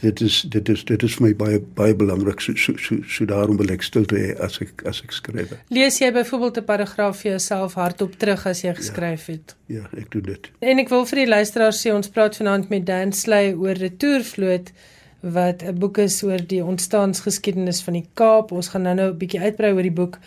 dit 0.00 0.20
is 0.20 0.40
dit 0.48 0.68
is 0.68 0.84
dit 0.84 1.02
is 1.02 1.14
vir 1.16 1.26
my 1.26 1.32
baie 1.36 1.60
baie 1.78 1.94
belangrik 1.94 2.40
so 2.40 2.54
so 2.56 2.76
so, 2.76 2.96
so 3.08 3.24
daarom 3.24 3.56
wil 3.60 3.70
ek 3.74 3.82
stilte 3.82 4.16
hê 4.16 4.34
as 4.46 4.58
ek 4.64 4.82
as 4.88 5.02
ek 5.04 5.12
skryf. 5.12 5.52
Lees 5.68 6.00
jy 6.00 6.10
byvoorbeeld 6.12 6.58
'n 6.62 6.64
paragraaf 6.64 7.20
vir 7.20 7.30
jouself 7.30 7.74
hardop 7.74 8.18
terug 8.18 8.46
as 8.46 8.62
jy 8.62 8.72
ja. 8.72 8.74
geskryf 8.74 9.26
het? 9.26 9.56
Ja, 9.66 9.82
ja, 9.82 10.00
ek 10.00 10.10
doen 10.10 10.22
dit. 10.22 10.50
En 10.60 10.78
ek 10.78 10.88
wil 10.88 11.06
vir 11.06 11.24
die 11.24 11.28
luisteraars 11.28 11.80
sê 11.86 11.92
ons 11.92 12.08
praat 12.08 12.36
vanaand 12.36 12.68
met 12.68 12.86
Dan 12.86 13.12
Sley 13.12 13.54
oor 13.54 13.74
Retourvloot 13.74 14.72
wat 15.20 15.62
'n 15.62 15.78
boek 15.78 15.98
is 15.98 16.22
oor 16.22 16.40
die 16.46 16.64
ontstaansgeskiedenis 16.64 17.82
van 17.82 17.94
die 17.94 18.08
Kaap. 18.14 18.52
Ons 18.52 18.68
gaan 18.68 18.82
nou-nou 18.82 19.10
'n 19.12 19.18
bietjie 19.18 19.40
uitbrei 19.40 19.72
oor 19.72 19.82
die 19.82 19.98
boek. 20.02 20.18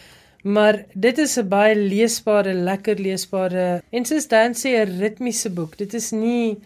Maar 0.44 0.86
dit 0.94 1.18
is 1.18 1.38
'n 1.38 1.48
baie 1.48 1.76
leesbare, 1.76 2.54
lekker 2.54 3.00
leesbare 3.00 3.82
en 3.90 4.06
soos 4.06 4.28
Dan 4.28 4.54
sê 4.54 4.70
'n 4.78 5.00
ritmiese 5.00 5.50
boek. 5.50 5.78
Dit 5.78 5.94
is 5.94 6.12
nie 6.12 6.58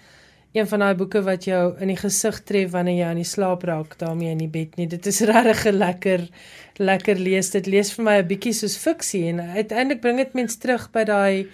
een 0.53 0.67
van 0.69 0.79
daai 0.79 0.95
boeke 0.95 1.21
wat 1.25 1.45
jou 1.45 1.61
in 1.81 1.89
die 1.89 1.97
gesig 1.97 2.39
tref 2.45 2.71
wanneer 2.71 2.97
jy 2.99 3.09
aan 3.09 3.21
die 3.21 3.27
slaap 3.27 3.63
raak 3.65 3.97
daarmee 3.97 4.31
in 4.31 4.41
die 4.43 4.51
bed 4.51 4.77
nie. 4.77 4.87
Dit 4.87 5.05
is 5.09 5.21
regtig 5.31 5.65
lekker 5.73 6.27
lekker 6.77 7.19
lees. 7.19 7.51
Dit 7.53 7.67
lees 7.69 7.93
vir 7.93 8.05
my 8.05 8.15
'n 8.21 8.27
bietjie 8.27 8.53
soos 8.53 8.77
fiksie 8.77 9.27
en 9.29 9.39
uiteindelik 9.39 10.01
bring 10.01 10.17
dit 10.17 10.33
mens 10.33 10.57
terug 10.57 10.89
by 10.91 11.03
daai 11.03 11.47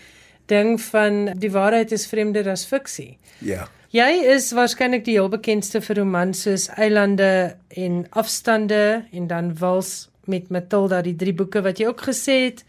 ding 0.47 0.81
van 0.81 1.33
die 1.39 1.51
waarheid 1.51 1.91
is 1.91 2.07
vreemder 2.07 2.49
as 2.49 2.65
fiksie. 2.65 3.17
Ja. 3.39 3.67
Jy 3.89 4.09
is 4.35 4.51
waarskynlik 4.53 5.05
die 5.05 5.15
heel 5.17 5.29
bekendste 5.29 5.81
vir 5.81 5.97
romans 5.97 6.43
soos 6.45 6.67
Eilande 6.77 7.55
en 7.69 8.05
Afstande 8.09 9.05
en 9.11 9.27
dan 9.27 9.55
Wils 9.57 10.09
met 10.25 10.49
Matilda, 10.49 11.01
die 11.01 11.15
drie 11.15 11.33
boeke 11.33 11.63
wat 11.65 11.79
jy 11.79 11.87
ook 11.89 12.03
gesê 12.05 12.35
het 12.43 12.63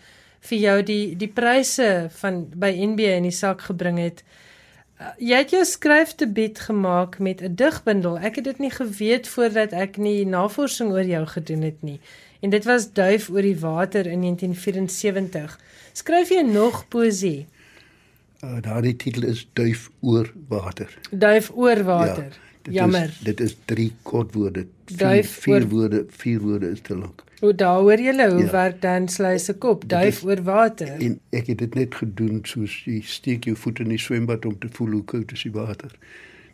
vir 0.49 0.59
jou 0.59 0.77
die 0.83 1.17
die 1.21 1.29
pryse 1.29 2.09
van 2.23 2.47
by 2.57 2.71
NB 2.73 3.11
in 3.19 3.29
die 3.29 3.37
sak 3.37 3.67
gebring 3.69 3.99
het. 4.01 4.25
Jy 5.17 5.37
het 5.41 5.53
jou 5.55 5.63
skryfdebuut 5.65 6.59
gemaak 6.61 7.19
met 7.19 7.41
'n 7.41 7.55
digbundel. 7.55 8.19
Ek 8.19 8.35
het 8.35 8.45
dit 8.45 8.59
nie 8.59 8.71
geweet 8.71 9.29
voordat 9.29 9.73
ek 9.73 9.97
nie 9.97 10.27
navorsing 10.27 10.91
oor 10.93 11.05
jou 11.05 11.27
gedoen 11.27 11.63
het 11.63 11.83
nie. 11.83 12.01
En 12.41 12.51
dit 12.51 12.65
was 12.65 12.93
Duif 12.93 13.31
oor 13.31 13.43
die 13.43 13.59
water 13.59 14.07
in 14.07 14.21
1974. 14.21 15.61
Skryf 15.93 16.29
jy 16.29 16.43
nog 16.43 16.89
poesie? 16.89 17.47
Uh, 18.45 18.61
Daardie 18.61 18.97
titel 18.97 19.25
is 19.25 19.49
Duif 19.53 19.91
oor 20.01 20.33
water. 20.49 20.99
Duif 21.11 21.51
oor 21.55 21.83
water. 21.85 22.25
Ja, 22.25 22.63
dit 22.63 22.75
Jammer. 22.75 23.09
Is, 23.09 23.19
dit 23.19 23.41
is 23.41 23.57
drie 23.65 23.93
kort 24.03 24.35
woorde. 24.35 24.67
Duif 24.85 25.29
vier, 25.29 25.43
vier 25.43 25.63
oor... 25.63 25.69
woorde, 25.69 26.05
vier 26.09 26.41
woorde 26.41 26.71
is 26.71 26.81
te 26.81 26.97
lank. 26.97 27.25
Hoe 27.41 27.55
daar 27.55 27.81
hoor 27.81 28.01
julle 28.01 28.31
hoe 28.31 28.45
ja. 28.45 28.51
werk 28.51 28.83
dan 28.83 29.09
sluis 29.09 29.45
se 29.45 29.55
kop 29.55 29.89
duif 29.89 30.25
oor 30.25 30.43
water. 30.43 30.89
En 31.01 31.21
ek 31.31 31.47
het 31.47 31.59
dit 31.59 31.75
net 31.75 31.95
gedoen 31.95 32.43
soos 32.45 32.83
jy 32.85 33.01
steek 33.05 33.49
jou 33.49 33.57
voet 33.57 33.81
in 33.81 33.95
die 33.95 34.01
swembad 34.01 34.45
om 34.45 34.59
te 34.59 34.69
voel 34.77 34.99
hoe 34.99 35.05
koud 35.05 35.33
is 35.33 35.47
die 35.49 35.53
water. 35.53 35.95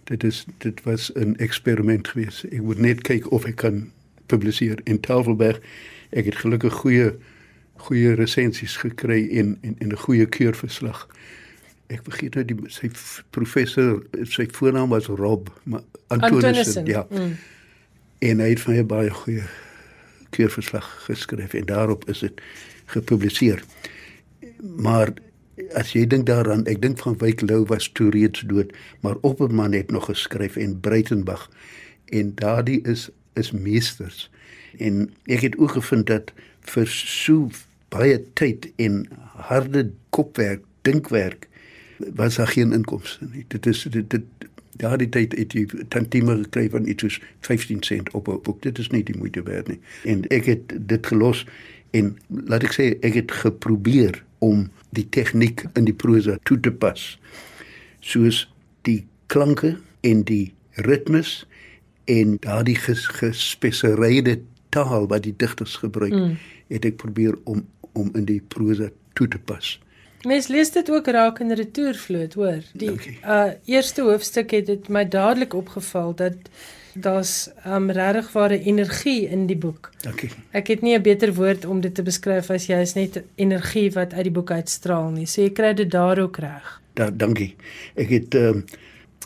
Dit 0.07 0.25
is 0.25 0.45
dit 0.63 0.83
was 0.87 1.11
'n 1.15 1.35
eksperiment 1.43 2.09
geweest. 2.09 2.45
Ek 2.45 2.63
moet 2.63 2.79
net 2.79 3.03
kyk 3.03 3.31
of 3.31 3.45
ek 3.45 3.57
kan 3.57 3.91
publiseer 4.27 4.79
in 4.85 5.01
Tafelberg. 5.01 5.61
Ek 6.11 6.25
het 6.25 6.37
gelukkig 6.37 6.73
goeie 6.73 7.15
goeie 7.77 8.15
resensies 8.15 8.77
gekry 8.77 9.29
en 9.31 9.59
en 9.63 9.77
'n 9.79 9.97
goeie 9.97 10.27
keurverslag. 10.27 11.09
Ek 11.87 12.01
vergeet 12.03 12.35
nou 12.35 12.45
die 12.45 12.57
sy 12.67 12.91
professor 13.31 14.03
sy 14.23 14.47
voornaam 14.51 14.89
was 14.89 15.07
Rob, 15.07 15.49
maar 15.63 15.83
Antonissen, 16.07 16.87
ja. 16.87 17.07
Mm. 17.11 17.37
En 18.19 18.41
hy 18.41 18.49
het 18.49 18.61
vir 18.61 18.75
my 18.75 18.85
baie 18.87 19.11
goeie 19.11 19.43
keurverslag 20.31 20.87
geskryf 21.07 21.55
en 21.55 21.67
daarop 21.67 22.09
is 22.11 22.19
dit 22.25 22.41
gepubliseer. 22.93 23.63
Maar 24.61 25.13
as 25.75 25.93
jy 25.97 26.05
dink 26.07 26.27
daaraan, 26.29 26.67
ek 26.69 26.83
dink 26.83 27.01
van 27.01 27.17
Wyk 27.21 27.43
Lou 27.47 27.65
was 27.71 27.89
toe 27.97 28.11
reeds 28.15 28.45
dood, 28.49 28.73
maar 29.01 29.17
Opperman 29.27 29.73
het 29.73 29.91
nog 29.91 30.11
geskryf 30.11 30.57
en 30.57 30.81
Breitenberg 30.81 31.49
en 32.13 32.35
daardie 32.35 32.81
is 32.83 33.09
is 33.37 33.51
meesters. 33.53 34.31
En 34.81 35.11
ek 35.29 35.43
het 35.45 35.59
ook 35.61 35.77
gevind 35.77 36.07
dat 36.09 36.33
vir 36.73 36.89
so 36.89 37.51
baie 37.93 38.17
tyd 38.39 38.71
en 38.81 39.05
harde 39.49 39.91
kopwerk, 40.11 40.65
dinkwerk 40.83 41.49
was 42.17 42.37
daar 42.41 42.49
geen 42.49 42.73
inkomste 42.73 43.29
nie. 43.33 43.45
Dit 43.49 43.67
is 43.67 43.83
dit 43.91 44.11
dit 44.11 44.25
daardie 44.81 45.09
tyd 45.09 45.35
het 45.39 45.53
jy 45.57 45.67
tantieme 45.89 46.37
gekry 46.45 46.69
van 46.71 46.87
iets 46.87 47.03
soos 47.03 47.21
15 47.49 47.83
sent 47.83 48.11
op 48.11 48.29
'n 48.29 48.41
boek. 48.43 48.63
Dit 48.63 48.79
is 48.79 48.91
nie 48.91 49.03
die 49.03 49.17
moeite 49.17 49.43
werd 49.43 49.69
nie. 49.69 49.81
En 50.05 50.27
ek 50.29 50.45
het 50.45 50.89
dit 50.89 51.07
gelos 51.07 51.47
en 51.91 52.17
laat 52.29 52.63
ek 52.63 52.73
sê 52.73 52.99
ek 53.01 53.15
het 53.15 53.33
geprobeer 53.33 54.25
om 54.39 54.71
die 54.91 55.09
tegniek 55.09 55.65
in 55.75 55.85
die 55.85 55.95
prosa 55.95 56.39
toe 56.43 56.61
te 56.61 56.73
pas. 56.73 57.19
Soos 58.01 58.53
die 58.83 59.07
klanke 59.27 59.77
en 60.01 60.23
die 60.23 60.55
ritmes 60.71 61.47
en 62.05 62.37
daardie 62.41 62.77
gespesialiseerde 62.77 64.41
taal 64.69 65.07
wat 65.07 65.23
die 65.23 65.35
digters 65.37 65.77
gebruik, 65.77 66.13
mm. 66.13 66.37
het 66.69 66.85
ek 66.85 66.97
probeer 66.97 67.39
om 67.45 67.65
om 67.97 68.11
in 68.13 68.27
die 68.29 68.43
prosa 68.53 68.91
toe 69.17 69.29
te 69.29 69.39
pas. 69.39 69.79
Mens 70.27 70.49
lees 70.51 70.73
dit 70.75 70.91
ook 70.91 71.07
raak 71.07 71.39
in 71.39 71.53
Retourvloot, 71.55 72.35
hoor. 72.35 72.63
Die 72.75 72.91
uh 73.23 73.53
eerste 73.65 74.03
hoofstuk 74.03 74.51
het 74.51 74.67
dit 74.67 74.89
my 74.89 75.05
dadelik 75.09 75.55
opgeval 75.55 76.15
dat 76.19 76.49
daar's 76.95 77.51
um 77.67 77.91
regtig 77.91 78.33
ware 78.33 78.59
energie 78.59 79.29
in 79.29 79.45
die 79.47 79.57
boek. 79.57 79.93
Dankie. 80.03 80.31
Ek 80.51 80.67
het 80.67 80.83
nie 80.83 80.97
'n 80.99 81.03
beter 81.03 81.35
woord 81.35 81.65
om 81.65 81.81
dit 81.81 81.95
te 81.95 82.03
beskryf 82.03 82.51
as 82.51 82.67
jy 82.67 82.81
is 82.81 82.95
net 82.95 83.23
energie 83.35 83.91
wat 83.93 84.15
uit 84.15 84.25
die 84.25 84.33
boek 84.33 84.51
uitstraal 84.51 85.11
nie. 85.11 85.27
So 85.27 85.43
jy 85.43 85.51
kry 85.51 85.75
dit 85.75 85.91
daar 85.91 86.19
ook 86.19 86.37
reg. 86.37 86.81
Da, 86.95 87.11
dankie. 87.11 87.55
Ek 87.95 88.09
het 88.09 88.35
'n 88.35 88.39
um, 88.39 88.65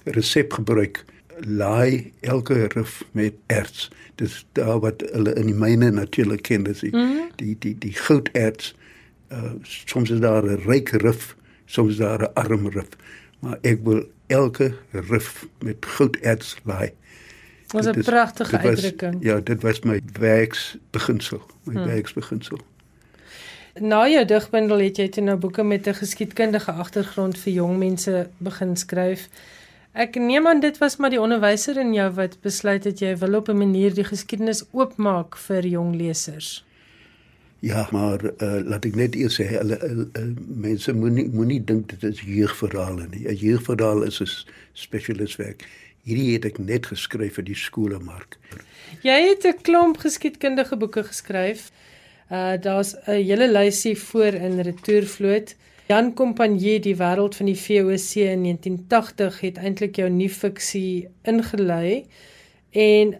resep 0.05 0.53
gebruik. 0.53 1.05
Laai 1.47 2.13
elke 2.21 2.67
rif 2.75 3.05
met 3.13 3.33
erts. 3.47 3.91
Dis 4.15 4.45
daar 4.53 4.81
wat 4.81 5.01
hulle 5.13 5.35
in 5.35 5.47
die 5.47 5.55
myne 5.55 5.91
natuurlik 5.91 6.43
ken, 6.43 6.63
dis 6.63 6.81
die, 6.81 6.97
mm 6.97 7.09
-hmm. 7.09 7.31
die 7.37 7.57
die 7.59 7.79
die 7.79 7.95
gouderts 7.95 8.75
uh, 9.33 9.53
soms 9.63 10.11
is 10.11 10.21
daar 10.21 10.45
'n 10.45 10.63
ryk 10.67 10.89
rif, 10.89 11.37
soms 11.65 11.97
daar 11.97 12.23
'n 12.23 12.35
arm 12.35 12.69
rif, 12.69 12.89
maar 13.41 13.59
ek 13.63 13.79
wil 13.85 14.05
elke 14.27 14.75
rif 14.91 15.47
met 15.59 15.87
gouderts 15.87 16.57
laai. 16.65 16.93
Was 17.73 17.87
'n 17.87 18.03
pragtige 18.03 18.57
was, 18.57 18.65
uitdrukking. 18.65 19.17
Ja, 19.21 19.41
dit 19.41 19.63
was 19.63 19.81
my 19.81 20.01
werksbeginsel, 20.13 21.43
my 21.63 21.73
hmm. 21.73 21.85
werksbeginsel. 21.85 22.59
Na 23.75 24.09
jou 24.09 24.25
digbundel 24.25 24.79
het 24.79 24.97
jy 24.97 25.09
toe 25.09 25.23
nou 25.23 25.37
boeke 25.39 25.63
met 25.63 25.87
'n 25.87 25.95
geskiedkundige 25.95 26.73
agtergrond 26.73 27.39
vir 27.39 27.53
jong 27.53 27.79
mense 27.79 28.29
begin 28.39 28.77
skryf. 28.77 29.29
Ek 29.93 30.15
neem 30.15 30.47
aan 30.47 30.61
dit 30.61 30.79
was 30.79 30.97
maar 30.97 31.11
die 31.11 31.21
onderwyser 31.21 31.79
in 31.79 31.95
jou 31.95 32.11
wat 32.15 32.41
besluit 32.41 32.85
het 32.85 32.99
jy 32.99 33.17
wil 33.17 33.35
op 33.35 33.49
'n 33.49 33.59
manier 33.59 33.95
die 33.95 34.05
geskiedenis 34.05 34.65
oopmaak 34.71 35.37
vir 35.37 35.67
jong 35.67 35.97
lesers. 35.97 36.65
Ja, 37.61 37.89
maar 37.91 38.25
uh, 38.25 38.61
laat 38.65 38.87
ek 38.89 38.97
net 38.97 39.17
eers 39.19 39.37
sê 39.37 39.45
hulle 39.51 39.77
mense 40.65 40.93
moenie 40.97 41.27
moenie 41.29 41.61
dink 41.61 41.91
dit 41.93 42.07
is 42.09 42.23
jeugverhale 42.25 43.05
nie. 43.13 43.27
'n 43.29 43.37
Jeugverhaal 43.37 44.03
is 44.09 44.21
'n 44.25 44.31
spesialiswerk. 44.73 45.67
Hierdie 46.09 46.33
het 46.33 46.45
ek 46.45 46.59
net 46.59 46.87
geskryf 46.89 47.37
vir 47.37 47.45
die 47.45 47.59
skoolmark. 47.67 48.39
Jy 49.05 49.19
het 49.29 49.45
'n 49.45 49.61
klomp 49.63 50.01
geskiedkundige 50.01 50.77
boeke 50.77 51.05
geskryf. 51.05 51.71
Uh 52.33 52.57
daar's 52.57 52.97
'n 53.07 53.21
hele 53.29 53.53
lysie 53.53 53.99
voor 53.99 54.33
in 54.35 54.61
Retourvloot. 54.61 55.55
Jan 55.87 56.15
Kompanjie, 56.15 56.81
die 56.81 56.97
wêreld 56.97 57.35
van 57.35 57.47
die 57.47 57.59
VOC 57.59 58.15
in 58.15 58.43
1980 58.43 59.41
het 59.41 59.57
eintlik 59.57 59.97
jou 59.97 60.09
nuwe 60.09 60.31
fiksie 60.31 61.09
ingelei. 61.23 62.07
En 62.71 63.17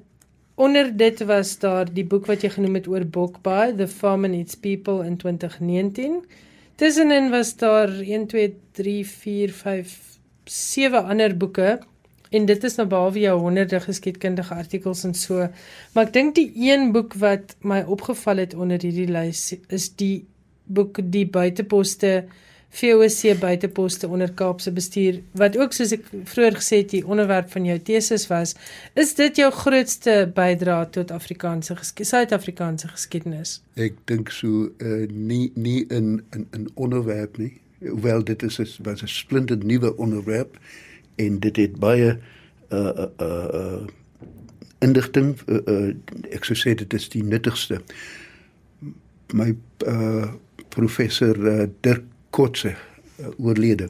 onder 0.61 0.97
dit 0.97 1.23
was 1.25 1.55
daar 1.59 1.89
die 1.89 2.05
boek 2.05 2.27
wat 2.29 2.43
jy 2.45 2.51
genoem 2.53 2.77
het 2.77 2.89
oor 2.91 3.07
Bokbaai, 3.09 3.77
The 3.79 3.87
Farm 3.89 4.27
and 4.29 4.37
Its 4.37 4.59
People 4.61 5.01
in 5.07 5.17
2019. 5.17 6.19
Tussenin 6.77 7.31
was 7.33 7.55
daar 7.57 7.89
1 7.89 8.27
2 8.29 8.51
3 8.77 9.07
4 9.07 9.55
5 9.63 9.95
sewe 10.45 11.01
ander 11.01 11.37
boeke 11.37 11.79
en 12.31 12.47
dit 12.47 12.65
is 12.65 12.77
nou 12.77 12.87
behalwe 12.93 13.23
jou 13.25 13.39
honderde 13.41 13.81
geskiedkundige 13.81 14.55
artikels 14.55 15.05
en 15.09 15.17
so. 15.17 15.49
Maar 15.95 16.11
ek 16.11 16.13
dink 16.19 16.37
die 16.37 16.51
een 16.69 16.91
boek 16.93 17.17
wat 17.23 17.57
my 17.65 17.81
opgeval 17.89 18.45
het 18.45 18.55
onder 18.55 18.85
hierdie 18.85 19.09
lys 19.11 19.55
is 19.73 19.89
die 19.97 20.27
boek 20.69 21.01
Die 21.03 21.25
Buiteposte 21.27 22.27
VOC 22.71 23.39
Buiteposte 23.41 24.09
onder 24.09 24.33
Kaapse 24.33 24.73
bestuur 24.73 25.21
wat 25.35 25.57
ook 25.59 25.73
soos 25.75 25.91
ek 25.97 26.05
vroeër 26.31 26.59
gesê 26.61 26.81
het 26.83 26.93
die 26.95 27.03
onderwerp 27.07 27.51
van 27.51 27.65
jou 27.67 27.79
teses 27.83 28.29
was. 28.31 28.55
Is 28.95 29.15
dit 29.19 29.41
jou 29.43 29.51
grootste 29.53 30.15
bydrae 30.35 30.87
tot 30.95 31.11
Afrikaanse 31.11 31.75
Suid-Afrikaanse 31.83 32.89
geskiedenis? 32.93 33.59
Ek 33.75 33.99
dink 34.11 34.31
so 34.35 34.69
uh, 34.79 35.07
nie 35.11 35.51
nie 35.55 35.83
in 35.91 36.23
in 36.31 36.47
'n 36.55 36.69
onderwerp 36.75 37.39
nie. 37.39 37.59
Hoewel 37.83 38.25
dit 38.25 38.43
is 38.43 38.61
'n 38.61 38.69
was 38.87 39.03
'n 39.03 39.09
splinte 39.09 39.57
nuwe 39.57 39.97
onderwerp 39.97 40.59
en 41.17 41.41
dit 41.41 41.57
het 41.57 41.77
baie 41.77 42.19
uh 42.71 43.07
uh 43.19 43.49
uh 43.59 43.87
indigting 44.79 45.37
uh, 45.47 45.59
uh 45.67 45.95
ek 46.31 46.45
sou 46.45 46.57
sê 46.57 46.75
dit 46.75 46.95
is 46.95 47.09
die 47.09 47.25
nuttigste 47.25 47.81
my 49.33 49.57
uh 49.87 50.33
professor 50.69 51.35
uh, 51.37 51.67
Dirk 51.81 52.05
Kotse 52.31 52.75
uh, 52.75 53.29
oorlede 53.39 53.89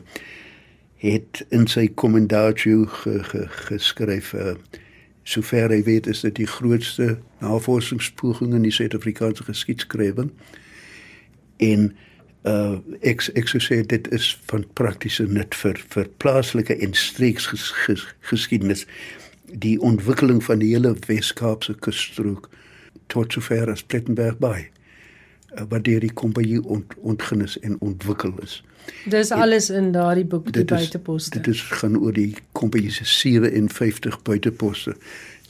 het 1.01 1.45
in 1.49 1.67
sy 1.71 1.87
kommendaatjie 1.89 2.85
ge, 3.01 3.19
ge, 3.25 3.47
geskryf 3.67 4.35
uh 4.35 4.55
sover 5.31 5.71
hy 5.71 5.83
weet 5.87 6.09
is 6.11 6.23
dit 6.25 6.35
die 6.41 6.49
grootste 6.49 7.19
navorsingspoging 7.45 8.55
in 8.57 8.65
die 8.65 8.73
Suid-Afrikaanse 8.75 9.45
geskiedskrywing 9.47 10.33
en 11.63 11.91
uh 12.49 12.81
ek 13.07 13.27
ek 13.37 13.53
sou 13.53 13.61
sê 13.63 13.81
dit 13.87 14.09
is 14.17 14.33
van 14.51 14.65
praktiese 14.81 15.29
nut 15.29 15.55
vir 15.63 15.81
vir 15.95 16.09
plaaslike 16.25 16.77
en 16.81 16.97
streeks 16.97 17.51
ges, 17.53 17.69
ges, 17.85 18.07
geskiedenis. 18.33 18.87
Die 19.53 19.77
ontwikkeling 19.81 20.41
van 20.45 20.61
die 20.65 20.73
hele 20.73 20.95
Wes-Kaapse 21.07 21.77
kusstrook 21.85 22.49
tot 23.13 23.33
sover 23.33 23.71
as 23.73 23.85
Plettenberg 23.85 24.41
by 24.41 24.69
wat 25.69 25.85
deur 25.85 26.01
die 26.01 26.13
kompanie 26.13 26.63
ont, 26.65 26.95
ontginnis 27.01 27.59
en 27.59 27.77
ontwikkel 27.81 28.33
is. 28.43 28.63
Dis 29.11 29.31
alles 29.31 29.71
in 29.71 29.93
daardie 29.93 30.25
boek 30.25 30.53
die 30.53 30.65
buiteposte. 30.65 31.39
Dit 31.39 31.55
is 31.55 31.61
gaan 31.61 31.99
oor 31.99 32.13
die 32.13 32.35
kompanie 32.53 32.91
se 32.91 33.05
57 33.05 34.23
buiteposte. 34.23 34.97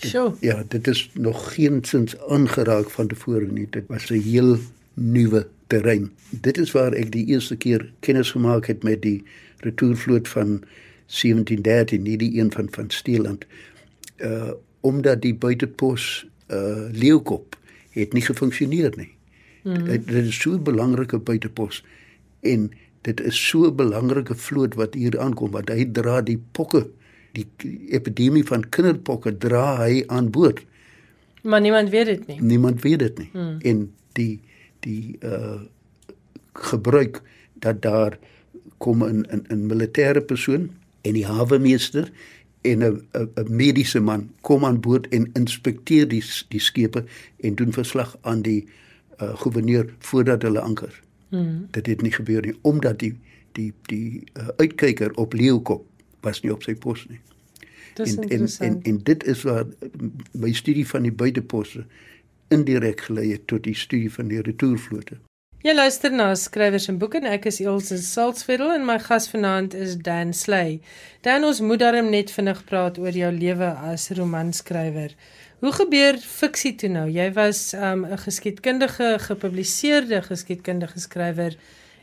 Sure. 0.01 0.35
Ja, 0.41 0.65
dit 0.69 0.87
is 0.89 1.11
nog 1.15 1.55
geensins 1.55 2.17
aangeraak 2.29 2.91
van 2.91 3.07
tevore 3.07 3.47
nie. 3.47 3.67
Dit 3.71 3.85
was 3.87 4.11
'n 4.11 4.21
heel 4.21 4.59
nuwe 4.95 5.47
terrein. 5.67 6.11
Dit 6.31 6.59
is 6.59 6.73
waar 6.73 6.93
ek 6.93 7.13
die 7.13 7.27
eerste 7.27 7.57
keer 7.57 7.93
kennis 8.01 8.31
gemaak 8.31 8.67
het 8.67 8.83
met 8.83 9.03
die 9.03 9.23
retourvloot 9.57 10.29
van 10.29 10.63
1713, 11.07 12.03
nie 12.03 12.17
die 12.17 12.41
een 12.41 12.53
van 12.53 12.69
van 12.71 12.91
Steeland. 12.91 13.47
Uh 14.19 14.51
omdat 14.81 15.23
die 15.23 15.35
buitepos 15.35 16.27
uh 16.49 16.89
Leeukop 16.93 17.57
het 17.91 18.13
nie 18.13 18.23
gefunksioneer 18.23 18.93
nie. 18.97 19.11
Mm. 19.62 19.85
Dit, 19.85 20.07
dit 20.07 20.27
is 20.27 20.40
so 20.40 20.53
'n 20.53 20.62
belangrike 20.62 21.18
buitepos 21.18 21.85
en 22.40 22.70
dit 23.01 23.20
is 23.20 23.49
so 23.49 23.66
'n 23.66 23.77
belangrike 23.77 24.35
vloot 24.35 24.75
wat 24.75 24.94
hier 24.94 25.20
aankom 25.20 25.51
want 25.51 25.68
hy 25.68 25.85
dra 25.92 26.20
die 26.20 26.40
pokke 26.53 26.87
die 27.33 27.46
epidemie 27.88 28.44
van 28.44 28.68
kinderpokke 28.68 29.38
dra 29.38 29.77
hy 29.85 30.05
aan 30.07 30.31
boord. 30.31 30.64
Maar 31.42 31.61
niemand 31.61 31.90
weet 31.90 32.07
dit 32.07 32.27
nie. 32.27 32.40
Niemand 32.42 32.83
weet 32.83 32.99
dit 32.99 33.18
nie. 33.18 33.31
Mm. 33.33 33.57
En 33.59 33.92
die 34.12 34.40
die 34.81 35.18
uh 35.20 35.61
gebruik 36.53 37.23
dat 37.53 37.83
daar 37.83 38.18
kom 38.79 39.05
'n 39.05 39.25
'n 39.29 39.44
'n 39.49 39.66
militêre 39.66 40.20
persoon 40.20 40.70
en 41.01 41.12
die 41.12 41.27
hawemeester 41.27 42.12
en 42.61 42.83
'n 42.83 43.07
'n 43.12 43.46
mediese 43.49 44.01
man 44.01 44.31
kom 44.40 44.64
aan 44.64 44.81
boord 44.81 45.09
en 45.09 45.31
inspekteer 45.33 46.09
die 46.09 46.25
die 46.49 46.61
skepe 46.61 47.05
en 47.40 47.55
doen 47.55 47.73
verslag 47.73 48.16
aan 48.20 48.42
die 48.42 48.64
uh 48.64 48.70
gouverneur 49.20 49.94
voordat 49.98 50.42
hulle 50.42 50.61
anker. 50.61 51.02
Mm. 51.28 51.68
Dit 51.70 51.87
het 51.87 52.02
nie 52.02 52.12
gebeur 52.12 52.42
nie 52.46 52.56
omdat 52.61 52.98
die 52.98 53.14
die 53.52 53.72
die 53.90 54.24
uh, 54.35 54.48
uitkyker 54.56 55.14
op 55.14 55.33
Leeukop 55.33 55.87
was 56.20 56.42
nie 56.42 56.52
op 56.52 56.62
sy 56.62 56.74
pos 56.74 57.06
nie. 57.09 57.20
Dis 57.98 58.16
en, 58.16 58.28
en 58.28 58.46
en 58.59 58.78
en 58.83 59.00
dit 59.04 59.24
is 59.24 59.42
waar 59.42 59.66
my 60.33 60.52
studie 60.52 60.87
van 60.88 61.02
die 61.02 61.12
buiteposse 61.12 61.85
indirek 62.48 63.00
gelei 63.09 63.30
het 63.33 63.46
tot 63.46 63.64
die 63.66 63.74
studie 63.74 64.12
van 64.12 64.30
die 64.30 64.42
retourvlote. 64.42 65.18
Jy 65.61 65.74
luister 65.74 66.12
na 66.12 66.30
skrywers 66.40 66.87
en 66.88 66.96
boeke 66.96 67.18
en 67.20 67.26
ek 67.28 67.44
is 67.50 67.59
Elsje 67.61 67.98
Salzveld 68.00 68.72
en 68.72 68.87
my 68.88 68.96
gas 69.04 69.26
vanaand 69.28 69.74
is 69.76 69.98
Dan 70.00 70.33
Sley. 70.33 70.78
Dan 71.20 71.44
ons 71.44 71.61
moet 71.61 71.83
darm 71.83 72.09
net 72.09 72.33
vinnig 72.33 72.62
praat 72.64 72.96
oor 72.98 73.12
jou 73.12 73.28
lewe 73.37 73.68
as 73.90 74.09
romanskrywer. 74.16 75.12
Hoe 75.61 75.73
gebeur 75.77 76.16
fiksie 76.16 76.73
toe 76.81 76.88
nou? 76.88 77.05
Jy 77.12 77.27
was 77.37 77.75
'n 77.77 77.83
um, 77.85 78.05
geskiedkundige, 78.16 79.18
gepubliseerde 79.20 80.23
geskiedkundige 80.23 81.01
skrywer 81.01 81.57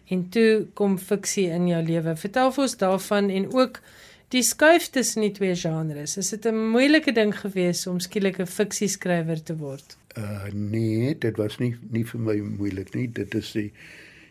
en 0.08 0.30
toe 0.30 0.68
kom 0.74 0.98
fiksie 0.98 1.48
in 1.50 1.68
jou 1.68 1.82
lewe. 1.84 2.16
Vertel 2.16 2.52
vir 2.52 2.64
ons 2.64 2.78
daarvan 2.78 3.30
en 3.30 3.54
ook 3.54 3.82
die 4.30 4.44
skuif 4.44 4.90
tussen 4.90 5.22
die 5.22 5.32
twee 5.32 5.56
genres. 5.56 6.18
Is 6.18 6.30
dit 6.30 6.46
'n 6.46 6.70
moeilike 6.70 7.12
ding 7.12 7.34
gewees 7.40 7.88
om 7.88 8.00
skielik 8.00 8.40
'n 8.40 8.46
fiksieskrywer 8.46 9.44
te 9.44 9.58
word? 9.58 9.98
Uh 10.18 10.54
nee, 10.54 11.18
dit 11.18 11.38
was 11.38 11.58
nie 11.58 11.76
nie 11.90 12.06
vir 12.06 12.20
my 12.20 12.38
moeilik 12.38 12.94
nie. 12.94 13.12
Dit 13.12 13.36
is 13.36 13.52
die, 13.52 13.72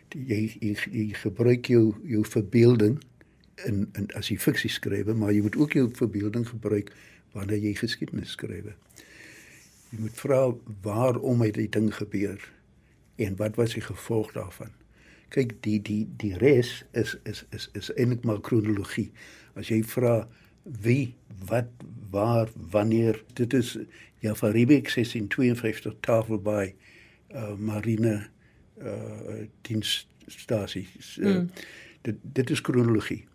die 0.09 0.25
jy, 0.27 0.57
jy 0.59 0.75
jy 0.91 1.13
gebruik 1.13 1.65
jou 1.65 1.95
jou 2.03 2.23
verbeelding 2.25 3.03
in 3.65 3.87
in 3.93 4.07
as 4.15 4.29
jy 4.29 4.37
fiksie 4.37 4.69
skryf, 4.69 5.05
maar 5.05 5.31
jy 5.31 5.41
moet 5.41 5.55
ook 5.55 5.73
jou 5.73 5.89
verbeelding 5.93 6.47
gebruik 6.47 6.91
wanneer 7.33 7.57
jy 7.57 7.73
geskiedenis 7.73 8.31
skryf. 8.31 8.63
Jy 9.97 10.03
moet 10.05 10.19
vra 10.21 10.41
waarom 10.85 11.41
het 11.41 11.55
die 11.57 11.69
ding 11.73 11.87
gebeur 11.89 12.37
en 13.17 13.35
wat 13.35 13.55
was 13.57 13.73
die 13.73 13.81
gevolg 13.81 14.29
daarvan? 14.35 14.69
Kyk, 15.33 15.55
die 15.65 15.79
die 15.81 16.03
die 16.21 16.35
res 16.37 16.83
is 16.93 17.15
is 17.25 17.41
is 17.49 17.65
is 17.73 17.89
eintlik 17.95 18.21
maar 18.21 18.37
kronologie. 18.45 19.09
As 19.57 19.71
jy 19.73 19.81
vra 19.81 20.27
wie 20.85 21.15
wat 21.49 21.73
waar 22.13 22.53
wanneer 22.69 23.23
dit 23.33 23.53
is 23.53 23.73
ja 24.21 24.35
van 24.35 24.53
Riebeck 24.53 24.85
1652 24.93 25.97
tafel 26.05 26.37
by 26.45 26.75
uh, 27.33 27.55
marine 27.57 28.27
uh, 28.77 29.47
dienststasie 29.65 30.85
uh, 31.17 31.25
mm. 31.25 31.49
dit 32.01 32.21
dit 32.21 32.49
is 32.49 32.61
kronologie 32.61 33.25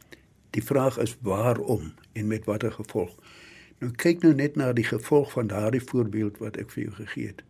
die 0.51 0.62
vraag 0.62 0.98
is 0.98 1.16
waarom 1.20 1.92
en 2.12 2.27
met 2.27 2.44
watter 2.44 2.72
gevolg 2.72 3.16
nou 3.83 3.90
kyk 4.05 4.23
nou 4.23 4.33
net 4.38 4.57
na 4.57 4.71
die 4.77 4.87
gevolg 4.87 5.35
van 5.35 5.51
daardie 5.53 5.83
voorbeeld 5.83 6.40
wat 6.42 6.57
ek 6.62 6.71
vir 6.75 6.87
jou 6.87 6.95
gegee 7.03 7.33
het 7.33 7.45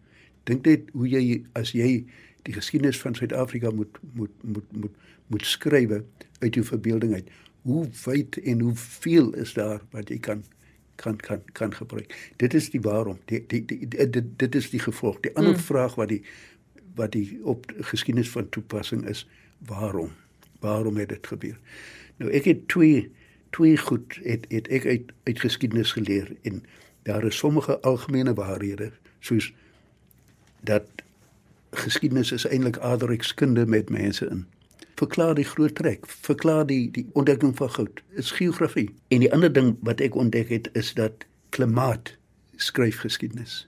dink 0.49 0.67
net 0.67 0.91
hoe 0.97 1.09
jy 1.09 1.43
as 1.59 1.75
jy 1.77 2.03
die 2.47 2.57
geskiedenis 2.57 2.99
van 2.99 3.15
Suid-Afrika 3.15 3.71
moet 3.71 4.01
moet 4.19 4.35
moet 4.43 4.73
moet 4.73 5.01
moet 5.33 5.47
skrywe 5.47 6.03
uit 6.43 6.57
jou 6.59 6.65
verbeelding 6.67 7.15
uit 7.15 7.31
hoe 7.63 7.87
wyd 8.05 8.39
en 8.43 8.61
hoe 8.61 8.75
veel 8.75 9.33
is 9.45 9.55
daar 9.55 9.85
wat 9.95 10.11
jy 10.11 10.19
kan 10.19 10.43
kan 11.03 11.17
kan 11.17 11.41
kan 11.53 11.75
gebruik. 11.75 12.33
Dit 12.37 12.55
is 12.55 12.71
die 12.71 12.81
waarom. 12.81 13.19
Die, 13.25 13.45
die, 13.47 13.65
die, 13.65 13.89
die 13.89 14.11
dit 14.11 14.27
dit 14.39 14.55
is 14.55 14.71
die 14.71 14.81
gevolg. 14.81 15.21
Die 15.21 15.35
ander 15.37 15.57
mm. 15.57 15.65
vraag 15.67 15.95
wat 15.95 16.09
die 16.09 16.23
wat 16.95 17.15
die 17.17 17.41
op 17.49 17.71
geskiedenis 17.81 18.31
van 18.31 18.49
toepassing 18.53 19.07
is, 19.09 19.25
waarom? 19.59 20.11
Waarom 20.61 20.97
het 21.01 21.09
dit 21.09 21.27
gebeur? 21.27 21.59
Nou 22.21 22.31
ek 22.31 22.45
het 22.51 22.67
twee 22.69 23.11
twee 23.53 23.77
goed 23.77 24.19
het 24.23 24.47
het 24.49 24.69
ek 24.69 24.87
uit 24.87 25.13
uit 25.29 25.41
geskiedenis 25.41 25.93
geleer 25.93 26.33
en 26.43 26.65
daar 27.09 27.25
is 27.29 27.37
sommige 27.37 27.81
algemene 27.81 28.35
waarhede 28.35 28.91
soos 29.21 29.53
dat 30.61 30.89
geskiedenis 31.85 32.33
is 32.33 32.47
eintlik 32.47 32.79
aardrykskunde 32.79 33.67
met 33.67 33.91
mense 33.91 34.27
in 34.27 34.47
verklaar 35.03 35.35
die 35.35 35.45
groot 35.45 35.75
trek, 35.75 36.07
verklaar 36.07 36.67
die 36.67 36.91
die 36.95 37.07
ontdekking 37.19 37.57
van 37.57 37.71
goud. 37.71 38.03
Is 38.15 38.31
geografie. 38.31 38.89
En 39.09 39.25
die 39.25 39.33
ander 39.33 39.53
ding 39.53 39.75
wat 39.83 40.01
ek 40.05 40.15
ontdek 40.15 40.53
het 40.53 40.71
is 40.79 40.95
dat 40.95 41.27
klimaat 41.51 42.17
skryf 42.57 43.03
geskiedenis. 43.03 43.67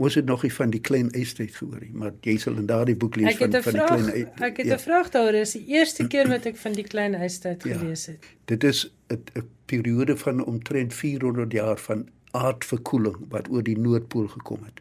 Ons 0.00 0.14
het 0.16 0.24
nog 0.24 0.42
nie 0.42 0.52
van 0.54 0.70
die 0.72 0.80
klein 0.80 1.10
eistyd 1.12 1.52
gehoor 1.56 1.80
nie, 1.82 1.90
maar 1.92 2.14
jy 2.24 2.38
sal 2.40 2.56
in 2.56 2.68
daardie 2.68 2.96
boek 2.96 3.18
lees 3.20 3.36
van 3.36 3.50
van 3.52 3.62
vraag, 3.62 3.72
die 3.74 3.86
klein 3.86 4.06
eistyd. 4.14 4.40
Ek 4.46 4.56
het 4.56 4.66
'n 4.66 4.70
ja. 4.70 4.78
vraag 4.78 5.10
daaroor. 5.12 5.32
Dis 5.32 5.52
die 5.52 5.66
eerste 5.76 6.06
keer 6.06 6.28
wat 6.28 6.46
ek 6.46 6.56
van 6.56 6.72
die 6.72 6.84
klein 6.84 7.14
eistyd 7.14 7.64
ja, 7.64 7.76
gelees 7.76 8.06
het. 8.06 8.24
Dit 8.44 8.64
is 8.64 8.92
'n 9.12 9.44
periode 9.66 10.16
van 10.16 10.44
omtrent 10.44 10.94
400 10.94 11.52
jaar 11.52 11.78
van 11.78 12.08
aardverkoeling 12.30 13.16
wat 13.28 13.50
oor 13.50 13.62
die 13.62 13.78
noordpool 13.78 14.28
gekom 14.28 14.64
het. 14.64 14.80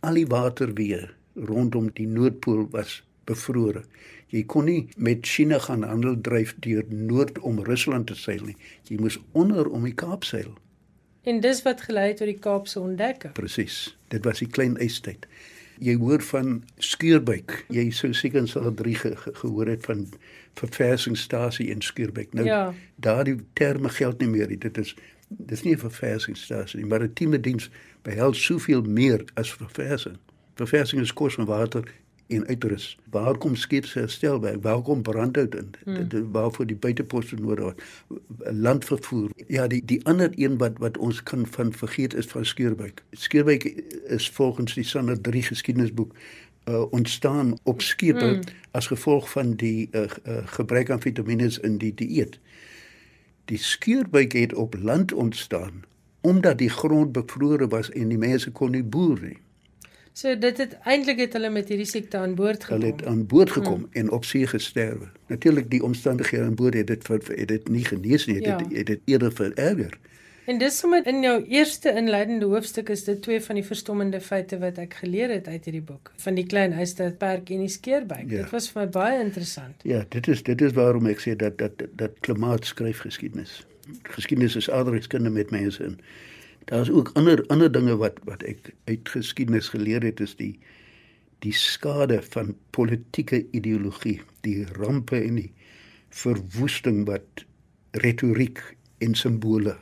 Al 0.00 0.14
die 0.14 0.26
waterweë 0.26 1.08
rondom 1.34 1.90
die 1.94 2.06
noordpool 2.06 2.68
was 2.70 3.02
bevrore. 3.24 3.84
Jy 4.28 4.44
kon 4.44 4.64
nie 4.64 4.88
met 4.96 5.26
China 5.26 5.58
gaan 5.58 5.82
handel 5.82 6.20
dryf 6.20 6.54
deur 6.58 6.84
noord 6.88 7.38
om 7.38 7.62
Rusland 7.64 8.06
te 8.06 8.14
seil 8.14 8.44
nie. 8.44 8.56
Jy 8.88 9.00
moes 9.00 9.18
onder 9.32 9.68
om 9.68 9.84
die 9.84 9.94
Kaap 9.94 10.24
seil. 10.24 10.52
En 11.22 11.40
dis 11.40 11.62
wat 11.62 11.80
gelei 11.80 12.08
het 12.08 12.16
tot 12.16 12.26
die 12.26 12.38
Kaapse 12.38 12.80
ontdekking. 12.80 13.32
Presies. 13.32 13.96
Dit 14.08 14.24
was 14.24 14.38
die 14.38 14.48
klein 14.48 14.76
ystyd. 14.80 15.26
Jy 15.80 15.96
hoor 15.96 16.22
van 16.22 16.62
skuurbuik. 16.76 17.64
Jy 17.72 17.90
sou 17.90 18.12
seker 18.16 18.48
sal 18.48 18.74
drie 18.74 18.94
ge 18.94 19.14
ge 19.16 19.32
gehoor 19.34 19.66
het 19.66 19.84
van 19.88 20.06
verversingsstasie 20.60 21.70
in 21.72 21.80
skuurbuik. 21.80 22.32
Nou 22.32 22.46
ja. 22.46 22.74
daardie 22.96 23.38
terme 23.52 23.88
geld 23.88 24.20
nie 24.20 24.28
meer. 24.28 24.58
Dit 24.58 24.78
is 24.78 24.94
dis 25.28 25.62
nie 25.62 25.74
'n 25.74 25.78
verversingsstasie 25.78 26.80
nie, 26.80 26.88
maar 26.88 27.02
'n 27.02 27.12
tieme 27.12 27.40
diens 27.40 27.70
behels 28.02 28.44
soveel 28.44 28.82
meer 28.82 29.24
as 29.34 29.52
verversing. 29.52 30.16
Verversing 30.54 31.00
is 31.00 31.12
kos 31.12 31.36
en 31.36 31.44
water 31.44 31.84
en 32.30 32.46
uitrus. 32.46 32.98
Waar 33.10 33.38
kom 33.38 33.56
skepsherstel 33.56 34.38
by? 34.38 34.54
Waar 34.60 34.82
kom 34.82 35.02
brandhout 35.02 35.54
in? 35.54 35.70
Hmm. 35.84 36.30
Waarvoor 36.32 36.66
die 36.66 36.76
buiteposte 36.76 37.36
nodig 37.36 37.64
was? 37.64 37.74
Landvervoer. 38.38 39.30
Ja, 39.46 39.66
die 39.66 39.84
die 39.84 40.00
ander 40.06 40.30
een 40.34 40.58
wat 40.58 40.78
wat 40.78 40.98
ons 40.98 41.22
kan 41.22 41.46
van 41.46 41.72
vergeet 41.72 42.14
is 42.14 42.26
van 42.26 42.44
Skeurwyk. 42.44 43.02
Skeurwyk 43.10 43.64
is 44.06 44.30
volgens 44.30 44.74
die 44.74 44.84
Sander 44.84 45.20
3 45.20 45.42
geskiedenisboek 45.42 46.14
uh, 46.64 46.82
ontstaan 46.90 47.58
op 47.62 47.82
skepe 47.82 48.26
hmm. 48.26 48.40
as 48.70 48.86
gevolg 48.86 49.30
van 49.30 49.54
die 49.54 49.88
uh, 49.92 50.02
uh, 50.02 50.40
gebrek 50.44 50.90
aan 50.90 51.00
vitamiene 51.00 51.50
in 51.62 51.78
die 51.78 51.94
dieet. 51.94 52.38
Die 53.44 53.58
Skeurwyk 53.58 54.32
het 54.32 54.54
op 54.54 54.74
land 54.78 55.12
ontstaan 55.12 55.88
omdat 56.20 56.58
die 56.58 56.68
grond 56.68 57.12
bevrore 57.12 57.68
was 57.68 57.90
en 57.90 58.08
die 58.08 58.18
mense 58.18 58.50
kon 58.50 58.70
nie 58.70 58.84
boer 58.84 59.20
nie. 59.22 59.38
So 60.12 60.38
dit 60.38 60.58
het 60.58 60.76
eintlik 60.84 61.18
het 61.22 61.32
hulle 61.38 61.50
met 61.50 61.68
hierdie 61.68 61.86
siekte 61.86 62.18
aan 62.18 62.34
boord 62.34 62.64
gekom. 62.64 62.80
Hulle 62.80 62.92
het 62.92 63.06
aan 63.06 63.26
boord 63.26 63.50
gekom 63.50 63.86
hmm. 63.86 63.88
en 64.02 64.10
op 64.10 64.24
see 64.24 64.46
gesterwe. 64.46 65.08
Natuurlik 65.26 65.70
die 65.70 65.82
omstandighede 65.84 66.44
aan 66.44 66.54
boord 66.54 66.74
het 66.74 66.86
dit 66.86 67.08
het 67.08 67.48
dit 67.48 67.68
nie 67.68 67.84
genees 67.84 68.26
nie, 68.26 68.40
ja. 68.42 68.56
dit 68.56 68.76
het 68.76 68.86
dit 68.86 69.00
eerder 69.04 69.32
vererger. 69.32 69.98
En 70.50 70.58
dis 70.58 70.78
sommer 70.78 71.06
in 71.06 71.20
jou 71.22 71.36
eerste 71.46 71.92
inleidende 71.94 72.46
hoofstuk 72.50 72.88
is 72.88 73.04
dit 73.04 73.22
twee 73.22 73.40
van 73.40 73.54
die 73.60 73.64
verstommende 73.64 74.20
feite 74.20 74.58
wat 74.58 74.80
ek 74.82 74.96
geleer 75.02 75.30
het 75.30 75.46
uit 75.46 75.68
hierdie 75.68 75.84
boek 75.92 76.10
van 76.24 76.34
die 76.34 76.46
klein 76.46 76.72
huisstadperk 76.74 77.52
en 77.54 77.62
die 77.62 77.70
skeerbuik. 77.70 78.24
Ja. 78.30 78.42
Dit 78.42 78.54
was 78.56 78.66
vir 78.72 78.82
my 78.82 78.88
baie 78.96 79.20
interessant. 79.22 79.84
Ja, 79.86 80.02
dit 80.08 80.28
is 80.28 80.42
dit 80.42 80.64
is 80.66 80.74
waarom 80.74 81.06
ek 81.06 81.22
sê 81.22 81.36
dat 81.38 81.58
dat 81.62 81.84
dat 82.00 82.18
klimaat 82.26 82.66
skryf 82.66 83.04
geskiedenis. 83.06 83.60
Geskiedenis 84.16 84.56
is 84.56 84.70
aardrykskunde 84.70 85.30
met 85.30 85.54
mense 85.54 85.84
in 85.84 86.00
daar's 86.64 86.90
ook 86.90 87.10
ander 87.14 87.44
ander 87.46 87.72
dinge 87.72 87.96
wat 87.96 88.18
wat 88.24 88.42
ek 88.42 88.74
uit 88.84 89.08
geskiedenis 89.08 89.68
geleer 89.68 90.02
het 90.02 90.20
is 90.20 90.36
die 90.36 90.58
die 91.40 91.52
skade 91.56 92.20
van 92.22 92.52
politieke 92.70 93.46
ideologie, 93.56 94.20
die 94.44 94.66
rampe 94.76 95.16
en 95.16 95.38
die 95.40 95.52
verwoesting 96.12 97.06
wat 97.08 97.44
retoriek 98.04 98.60
en 99.00 99.14
simbole 99.14 99.76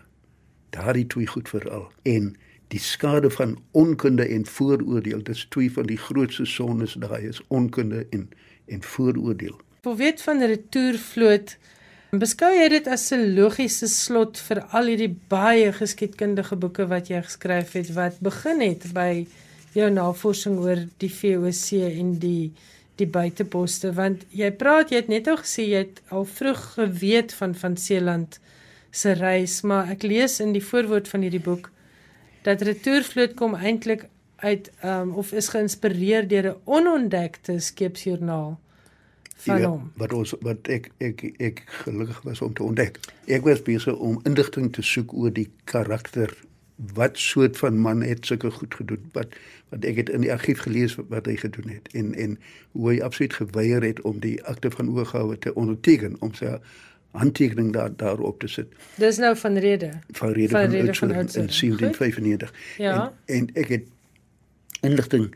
daardie 0.70 1.06
twee 1.06 1.26
goed 1.26 1.48
veral 1.48 1.88
en 2.02 2.36
die 2.68 2.80
skade 2.80 3.30
van 3.30 3.56
onkunde 3.70 4.26
en 4.28 4.46
vooroordeel 4.46 5.22
dis 5.24 5.46
twee 5.48 5.72
van 5.72 5.88
die 5.88 5.98
grootste 5.98 6.44
sondes 6.46 6.94
daai 7.00 7.28
is 7.28 7.40
onkunde 7.48 8.06
en 8.10 8.28
en 8.68 8.82
vooroordeel. 8.82 9.56
Hoe 9.82 9.96
weet 9.96 10.22
van 10.22 10.42
retourvloot 10.44 11.56
Beskou 12.08 12.48
jy 12.48 12.70
dit 12.72 12.86
as 12.88 13.12
'n 13.12 13.34
logiese 13.36 13.86
slot 13.86 14.38
vir 14.40 14.62
al 14.72 14.86
hierdie 14.88 15.14
baie 15.28 15.72
geskiedkundige 15.76 16.56
boeke 16.56 16.86
wat 16.88 17.10
jy 17.10 17.20
geskryf 17.20 17.72
het 17.76 17.90
wat 17.92 18.16
begin 18.24 18.62
het 18.64 18.86
by 18.94 19.26
jou 19.74 19.90
navorsing 19.90 20.56
oor 20.58 20.86
die 21.04 21.10
VOC 21.12 21.82
en 22.00 22.14
die 22.18 22.52
die 22.96 23.06
buiteposte? 23.06 23.92
Want 23.92 24.24
jy 24.32 24.50
praat 24.50 24.90
jy 24.90 24.96
het 24.96 25.08
net 25.08 25.28
al 25.28 25.36
gesê 25.36 25.68
jy 25.68 25.82
het 25.84 26.00
al 26.08 26.24
vroeg 26.24 26.62
geweet 26.78 27.34
van 27.34 27.54
van 27.54 27.76
Seeland 27.76 28.40
se 28.90 29.12
reis 29.12 29.60
maar 29.60 29.90
ek 29.90 30.02
lees 30.02 30.40
in 30.40 30.52
die 30.52 30.64
voorwoord 30.64 31.08
van 31.08 31.20
hierdie 31.20 31.44
boek 31.44 31.70
dat 32.42 32.62
retourvloot 32.62 33.34
kom 33.34 33.54
eintlik 33.54 34.08
uit 34.36 34.70
um, 34.82 35.12
of 35.14 35.32
is 35.32 35.48
geïnspireer 35.52 36.24
deur 36.28 36.54
'n 36.54 36.60
onontdekte 36.64 37.60
skeepsjoernaal 37.60 38.56
van 39.44 39.60
ja, 39.60 39.68
hom. 39.68 39.92
Wat 39.96 40.12
ons 40.12 40.34
wat 40.40 40.68
ek 40.72 40.90
ek 41.04 41.24
ek 41.38 41.62
gelukkig 41.84 42.20
was 42.26 42.42
om 42.42 42.52
te 42.52 42.62
ontdek. 42.62 42.98
Ek 43.26 43.46
was 43.46 43.62
besig 43.62 43.96
om 43.96 44.20
inligting 44.28 44.72
te 44.74 44.82
soek 44.82 45.14
oor 45.14 45.32
die 45.34 45.48
karakter 45.64 46.34
wat 46.94 47.18
soort 47.18 47.58
van 47.58 47.78
man 47.78 48.02
het 48.06 48.26
sulke 48.26 48.50
goed 48.50 48.74
gedoen 48.74 49.06
wat 49.12 49.34
wat 49.68 49.84
ek 49.84 49.96
het 49.96 50.10
in 50.14 50.22
die 50.24 50.32
argief 50.32 50.62
gelees 50.64 50.94
wat, 50.96 51.08
wat 51.08 51.26
hy 51.26 51.36
gedoen 51.36 51.72
het 51.74 51.88
en 51.92 52.14
en 52.14 52.36
hoe 52.72 52.92
hy 52.92 53.00
absoluut 53.02 53.34
geweier 53.34 53.82
het 53.82 54.00
om 54.00 54.20
die 54.22 54.38
akte 54.44 54.70
van 54.70 54.90
oorgawe 54.94 55.38
te 55.38 55.54
onderteken 55.54 56.16
om 56.24 56.34
sy 56.34 56.54
handtekening 57.16 57.72
daar 57.72 57.90
daarop 57.96 58.40
te 58.40 58.48
sit. 58.48 58.72
Dis 59.00 59.16
nou 59.16 59.36
van 59.36 59.56
rede. 59.56 59.90
Van 60.10 60.32
rede 60.32 60.48
van, 60.48 60.60
van, 60.60 60.70
van, 60.70 60.94
van 60.94 61.42
in 61.42 61.48
1795. 61.48 62.52
Ja. 62.78 63.12
En, 63.24 63.36
en 63.36 63.54
ek 63.54 63.68
het 63.68 63.86
inligting 64.80 65.32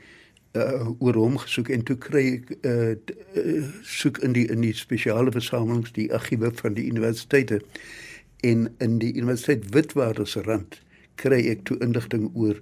uh, 0.52 0.90
oor 0.98 1.14
hom 1.14 1.38
gesoek 1.38 1.68
en 1.72 1.84
toe 1.88 1.96
kry 1.96 2.24
ek 2.36 2.52
uh, 2.68 2.92
uh, 3.40 3.68
soek 3.82 4.20
in 4.26 4.36
die 4.36 4.46
in 4.52 4.64
die 4.64 4.74
spesiale 4.76 5.32
versamelings 5.32 5.94
die 5.96 6.10
argiewe 6.12 6.52
van 6.60 6.76
die 6.78 6.88
universiteite. 6.90 7.60
En 8.42 8.68
in 8.82 8.98
die 8.98 9.12
universiteit 9.14 9.68
Witwatersrand 9.74 10.80
kry 11.20 11.44
ek 11.52 11.64
toe 11.68 11.78
inligting 11.84 12.28
oor 12.34 12.60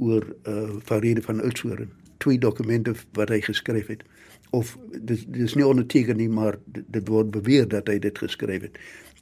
oor 0.00 0.24
uh, 0.48 0.70
Faride 0.88 1.22
van 1.22 1.42
Oudtshoorn 1.42 1.90
twee 2.22 2.38
dokumente 2.38 2.94
wat 3.18 3.32
hy 3.34 3.40
geskryf 3.42 3.88
het. 3.90 4.04
Of 4.50 4.76
dis 5.00 5.24
dis 5.26 5.56
nie 5.58 5.66
onderteken 5.66 6.16
nie 6.20 6.28
maar 6.30 6.58
dit, 6.64 6.84
dit 6.86 7.08
word 7.08 7.32
beweer 7.34 7.66
dat 7.68 7.90
hy 7.90 7.98
dit 7.98 8.18
geskryf 8.18 8.68
het. 8.68 8.78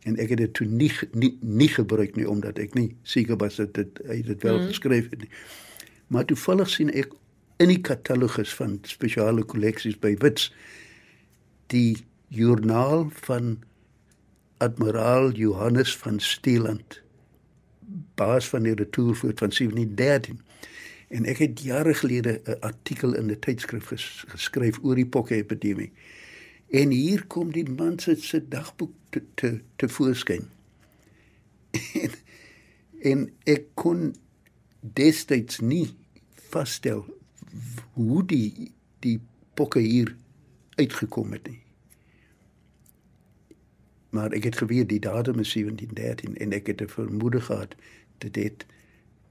En 0.08 0.18
ek 0.20 0.34
het 0.34 0.42
dit 0.44 0.52
toe 0.56 0.66
nie 0.66 0.90
nie, 1.12 1.32
nie 1.40 1.70
gebruik 1.72 2.16
nie 2.16 2.28
omdat 2.28 2.60
ek 2.60 2.76
nie 2.76 2.90
seker 3.02 3.40
was 3.40 3.60
dat 3.60 3.72
dit 3.78 4.02
hy 4.08 4.20
dit 4.26 4.44
wel 4.44 4.60
mm. 4.60 4.68
geskryf 4.74 5.08
het 5.14 5.24
nie. 5.24 5.32
Maar 6.10 6.28
toevallig 6.28 6.70
sien 6.72 6.92
ek 6.92 7.14
in 7.60 7.68
die 7.68 7.80
katalogus 7.84 8.54
van 8.56 8.78
spesiale 8.88 9.44
kolleksies 9.44 9.98
by 10.00 10.14
Wits 10.22 10.48
die 11.72 11.98
joernaal 12.32 13.10
van 13.26 13.58
admiraal 14.64 15.32
Johannes 15.36 15.92
van 16.00 16.20
Steeland 16.24 17.02
baas 18.16 18.48
van 18.48 18.64
die 18.64 18.74
retourvoet 18.74 19.42
van 19.42 19.52
1713 19.52 20.40
en 21.10 21.28
ek 21.28 21.42
het 21.44 21.60
jare 21.66 21.94
gelede 22.00 22.40
'n 22.46 22.60
artikel 22.60 23.14
in 23.14 23.30
'n 23.30 23.38
tydskrif 23.38 23.92
ges, 23.92 24.24
geskryf 24.28 24.78
oor 24.82 24.94
die 24.94 25.06
pokke 25.06 25.34
epidemie 25.34 25.92
en 26.70 26.90
hier 26.90 27.26
kom 27.26 27.52
die 27.52 27.68
man 27.68 27.98
se 27.98 28.16
se 28.16 28.48
dagboek 28.48 28.92
te 29.10 29.22
te, 29.34 29.60
te 29.76 29.88
voorskyn. 29.88 30.48
En, 32.02 32.10
en 33.02 33.20
ek 33.44 33.64
kon 33.74 34.14
destyds 34.80 35.60
nie 35.60 35.94
vasstel 36.50 37.19
hoe 37.92 38.26
die 38.26 38.72
die 38.98 39.20
pokke 39.54 39.78
hier 39.78 40.16
uitgekom 40.74 41.32
het 41.32 41.48
nie. 41.48 41.62
Maar 44.10 44.32
ek 44.32 44.44
het 44.44 44.56
geweet 44.56 44.88
die 44.88 45.00
datum 45.00 45.38
is 45.38 45.52
1713 45.52 46.36
en 46.36 46.52
ek 46.52 46.66
het 46.66 46.82
'n 46.82 46.88
vermoede 46.88 47.40
gehad 47.40 47.74
dit 48.18 48.36
het 48.36 48.66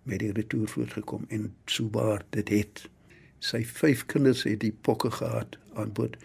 met 0.04 0.20
die 0.20 0.32
retour 0.32 0.68
voortgekom 0.68 1.26
en 1.28 1.54
soubaar 1.66 2.24
dit 2.30 2.50
het 2.50 2.90
sy 3.40 3.62
vyf 3.64 4.06
kinders 4.06 4.44
het 4.44 4.60
die 4.60 4.74
pokke 4.88 5.12
gehad 5.12 5.58
aan 5.80 5.94
boord 5.94 6.18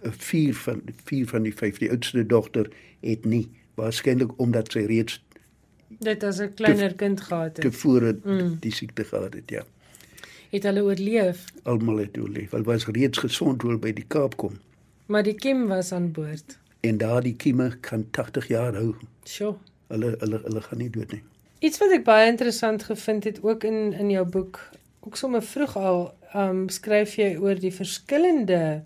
vier 0.00 0.54
van 0.54 0.80
vier 1.04 1.28
van 1.28 1.42
die 1.42 1.54
vyf 1.54 1.80
die 1.82 1.90
oudste 1.90 2.26
dogter 2.26 2.70
het 3.00 3.24
nie 3.24 3.44
waarskynlik 3.80 4.32
omdat 4.40 4.72
sy 4.72 4.84
reeds 4.88 5.20
dit 6.00 6.24
as 6.24 6.40
'n 6.40 6.54
kleiner 6.54 6.90
te, 6.90 6.96
kind 6.96 7.20
gehad 7.20 7.56
het 7.56 7.64
tevore 7.66 8.16
mm. 8.24 8.56
die 8.60 8.72
siekte 8.72 9.04
gehad 9.04 9.34
het 9.34 9.50
ja 9.50 9.64
het 10.52 10.66
hulle 10.68 10.84
oorleef. 10.84 11.46
Almal 11.68 12.02
het 12.04 12.18
oorleef. 12.20 12.50
Hulle 12.52 12.68
was 12.68 12.86
reeds 12.86 13.22
gesond 13.24 13.60
toe 13.60 13.72
hulle 13.72 13.80
by 13.80 13.94
die 13.96 14.06
Kaap 14.08 14.36
kom. 14.40 14.58
Maar 15.08 15.24
die 15.24 15.36
kiem 15.36 15.66
was 15.70 15.92
aan 15.96 16.10
boord. 16.12 16.58
En 16.84 16.98
daardie 17.00 17.34
kieme 17.36 17.70
kan 17.80 18.04
80 18.10 18.48
jaar 18.52 18.76
hou. 18.76 18.94
Sjoe. 19.24 19.54
Hulle 19.92 20.14
hulle 20.20 20.40
hulle 20.44 20.62
gaan 20.64 20.80
nie 20.82 20.90
dood 20.92 21.12
nie. 21.16 21.22
Iets 21.62 21.78
wat 21.78 21.94
ek 21.94 22.04
baie 22.04 22.28
interessant 22.30 22.84
gevind 22.88 23.24
het 23.28 23.42
ook 23.42 23.64
in 23.64 23.92
in 23.92 24.10
jou 24.10 24.24
boek, 24.26 24.58
ook 25.06 25.16
sommer 25.16 25.42
vroeg 25.42 25.76
al, 25.76 26.00
um 26.34 26.66
skryf 26.68 27.16
jy 27.20 27.36
oor 27.38 27.60
die 27.60 27.72
verskillende 27.74 28.82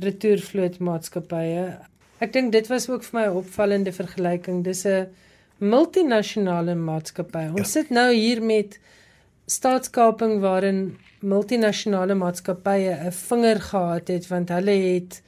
retourvlootmaatskappye. 0.00 1.66
Ek 2.20 2.32
dink 2.32 2.52
dit 2.52 2.70
was 2.72 2.88
ook 2.88 3.04
vir 3.04 3.20
my 3.20 3.26
'n 3.26 3.36
opvallende 3.42 3.92
vergelyking. 3.92 4.64
Dis 4.64 4.86
'n 4.86 5.06
multinasjonale 5.58 6.74
maatskappy. 6.74 7.48
Ons 7.52 7.74
ja. 7.74 7.80
sit 7.80 7.90
nou 7.90 8.12
hier 8.14 8.42
met 8.42 8.78
staatskaping 9.50 10.38
waarin 10.44 10.98
multinasjonale 11.20 12.14
maatskappye 12.14 12.94
'n 12.94 13.12
vinger 13.12 13.60
gehad 13.60 14.08
het 14.08 14.28
want 14.28 14.48
hulle 14.48 14.70
het 14.70 15.22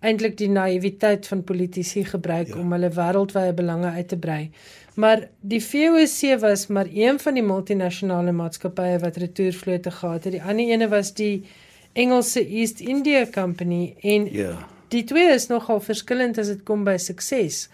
eintlik 0.00 0.38
die 0.38 0.48
naïwiteit 0.48 1.26
van 1.26 1.44
politici 1.44 2.04
gebruik 2.04 2.48
ja. 2.48 2.56
om 2.56 2.72
hulle 2.72 2.90
wêreldwye 2.90 3.54
belange 3.54 3.90
uit 3.90 4.08
te 4.08 4.16
brei. 4.16 4.50
Maar 4.94 5.28
die 5.40 5.62
VOC 5.62 6.40
was 6.40 6.66
maar 6.66 6.86
een 6.94 7.18
van 7.18 7.34
die 7.34 7.42
multinasjonale 7.42 8.32
maatskappye 8.32 8.98
wat 8.98 9.16
retourvlote 9.16 9.90
gehad 9.90 10.24
het. 10.24 10.32
Die 10.32 10.42
ander 10.42 10.66
ene 10.66 10.88
was 10.88 11.14
die 11.14 11.44
Engelse 11.92 12.46
East 12.46 12.80
India 12.80 13.26
Company 13.26 13.94
en 14.00 14.32
ja. 14.32 14.66
die 14.88 15.04
twee 15.04 15.34
is 15.34 15.46
nogal 15.46 15.80
verskillend 15.80 16.38
as 16.38 16.46
dit 16.46 16.62
kom 16.62 16.84
by 16.84 16.96
sukses. 16.96 17.68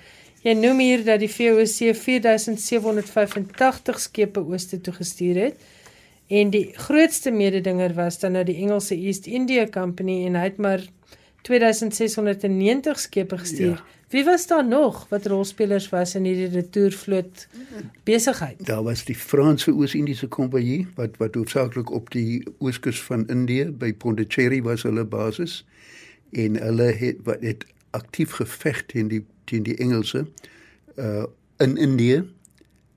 Jy 0.44 0.52
noem 0.52 0.78
hier 0.78 1.04
dat 1.04 1.20
die 1.20 1.32
VOC 1.32 1.96
4785 1.96 4.00
skepe 4.00 4.44
ooste 4.44 4.80
toe 4.80 4.94
gestuur 4.94 5.44
het 5.44 5.54
en 6.26 6.50
die 6.50 6.70
grootste 6.72 7.30
mededinger 7.30 7.94
was 7.94 8.18
dan 8.18 8.32
nou 8.32 8.44
die 8.44 8.56
Engelse 8.56 8.94
East 8.94 9.26
India 9.26 9.66
Company 9.66 10.24
en 10.26 10.34
hy 10.34 10.44
het 10.48 10.56
maar 10.56 10.84
2690 11.44 13.00
skepe 13.00 13.38
gestuur. 13.38 13.76
Ja. 13.76 13.84
Wie 14.08 14.24
was 14.24 14.46
daar 14.46 14.66
nog 14.66 15.08
wat 15.08 15.26
rolspelers 15.26 15.88
was 15.88 16.14
in 16.14 16.24
hierdie 16.24 16.48
retourvloot 16.48 17.46
besigheid? 18.04 18.66
Daar 18.66 18.82
was 18.82 19.04
die 19.04 19.14
Franse 19.14 19.72
Oos-Indiese 19.72 20.28
Kompanjie 20.28 20.86
wat 20.94 21.16
wat 21.16 21.34
hoofsaaklik 21.34 21.90
op 21.90 22.10
die 22.10 22.46
ooskus 22.58 23.02
van 23.02 23.26
Indië 23.28 23.70
by 23.70 23.92
Pondicherry 23.92 24.62
was 24.62 24.82
hulle 24.82 25.04
basis 25.04 25.64
en 26.30 26.56
hulle 26.62 26.92
het 27.00 27.24
wat 27.26 27.42
het 27.42 27.66
aktief 27.90 28.38
geveg 28.38 28.84
teen 28.86 29.08
die 29.08 29.24
teen 29.44 29.66
die 29.66 29.76
Engelse 29.76 30.26
uh 30.96 31.24
in 31.56 31.76
Indië 31.76 32.24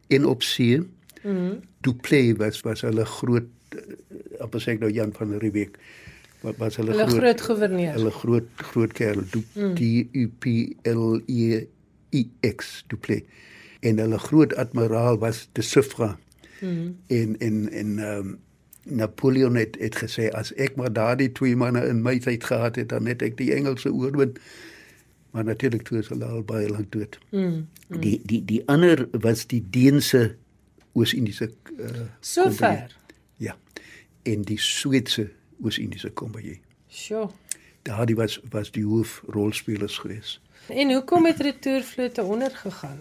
in 0.08 0.26
op 0.26 0.44
see. 0.44 0.82
Mhm. 1.24 1.34
Mm 1.34 1.62
Duplay 1.82 2.36
was 2.36 2.62
was 2.62 2.82
hulle 2.82 3.06
groot 3.06 3.48
uh, 3.76 4.42
amper 4.44 4.62
sê 4.64 4.76
ek 4.76 4.82
nou 4.84 4.90
Jan 4.92 5.14
van 5.16 5.38
Riebeeck 5.40 5.78
wat 6.42 6.58
was 6.62 6.76
hulle, 6.80 6.92
hulle 6.92 7.06
groot, 7.08 7.22
groot 7.22 7.44
goewerneur 7.48 7.94
hulle 7.96 8.12
groot 8.12 8.66
groot 8.72 8.96
kerel 8.98 9.24
mm. 9.24 9.76
D 9.78 10.08
U 10.12 10.26
P 10.44 10.56
L 10.90 11.22
E 11.32 11.68
E 12.12 12.26
X 12.50 12.84
Duplay 12.92 13.24
en 13.88 14.02
hulle 14.04 14.20
groot 14.20 14.56
admiraal 14.56 15.22
was 15.24 15.46
de 15.58 15.62
Suffra 15.62 16.18
mm. 16.60 16.96
en 17.08 17.38
en 17.40 17.64
en 17.72 17.98
um, 18.10 18.36
Napoleon 18.88 19.56
het 19.56 19.76
het 19.80 19.98
gesê 20.00 20.30
as 20.32 20.54
ek 20.56 20.76
maar 20.80 20.94
daardie 20.94 21.32
twee 21.32 21.56
manne 21.56 21.84
in 21.88 22.02
my 22.04 22.18
tyd 22.24 22.44
gehad 22.48 22.80
het 22.80 22.90
dan 22.90 23.08
net 23.08 23.22
ek 23.22 23.38
die 23.40 23.54
Engelse 23.56 23.92
oorwin 23.94 24.36
maar 25.32 25.44
natuurlik 25.44 25.84
toe 25.84 26.00
is 26.00 26.08
hulle 26.10 26.26
al 26.26 26.44
baie 26.48 26.70
lank 26.70 26.92
dood. 26.92 27.18
Mm, 27.30 27.68
mm. 27.88 28.00
Die 28.02 28.18
die 28.26 28.42
die 28.46 28.62
ander 28.66 29.08
was 29.12 29.46
die 29.48 29.62
Deense 29.70 30.36
Oos-Indiese 30.98 31.52
uh, 31.78 32.08
so 32.20 32.50
ver. 32.52 32.96
Ja. 33.38 33.56
En 34.26 34.42
die 34.50 34.58
Sweedse 34.60 35.30
Oos-Indiese 35.62 36.10
Kompanjie. 36.10 36.60
Sjoe. 36.90 37.30
Daardie 37.88 38.16
was 38.18 38.40
was 38.52 38.72
die 38.72 38.86
hoofrolspelers 38.86 39.98
geweest. 39.98 40.42
En 40.68 40.92
hoekom 40.92 41.26
het 41.26 41.40
retourvlote 41.40 42.24
ondergegaan? 42.24 43.00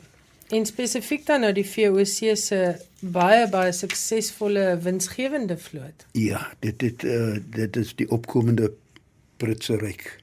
En 0.48 0.66
spesifiek 0.66 1.26
dan 1.26 1.40
nou 1.40 1.52
die 1.52 1.66
VOC 1.66 2.36
se 2.38 2.60
baie 3.00 3.48
baie 3.50 3.72
suksesvolle 3.72 4.78
winsgewende 4.82 5.56
vloot. 5.58 6.06
Ja, 6.12 6.52
dit 6.58 6.78
dit 6.78 7.02
uh, 7.02 7.36
dit 7.50 7.76
is 7.76 7.94
die 7.98 8.10
opkomende 8.10 8.72
Britse 9.36 9.76
ryk. 9.76 10.22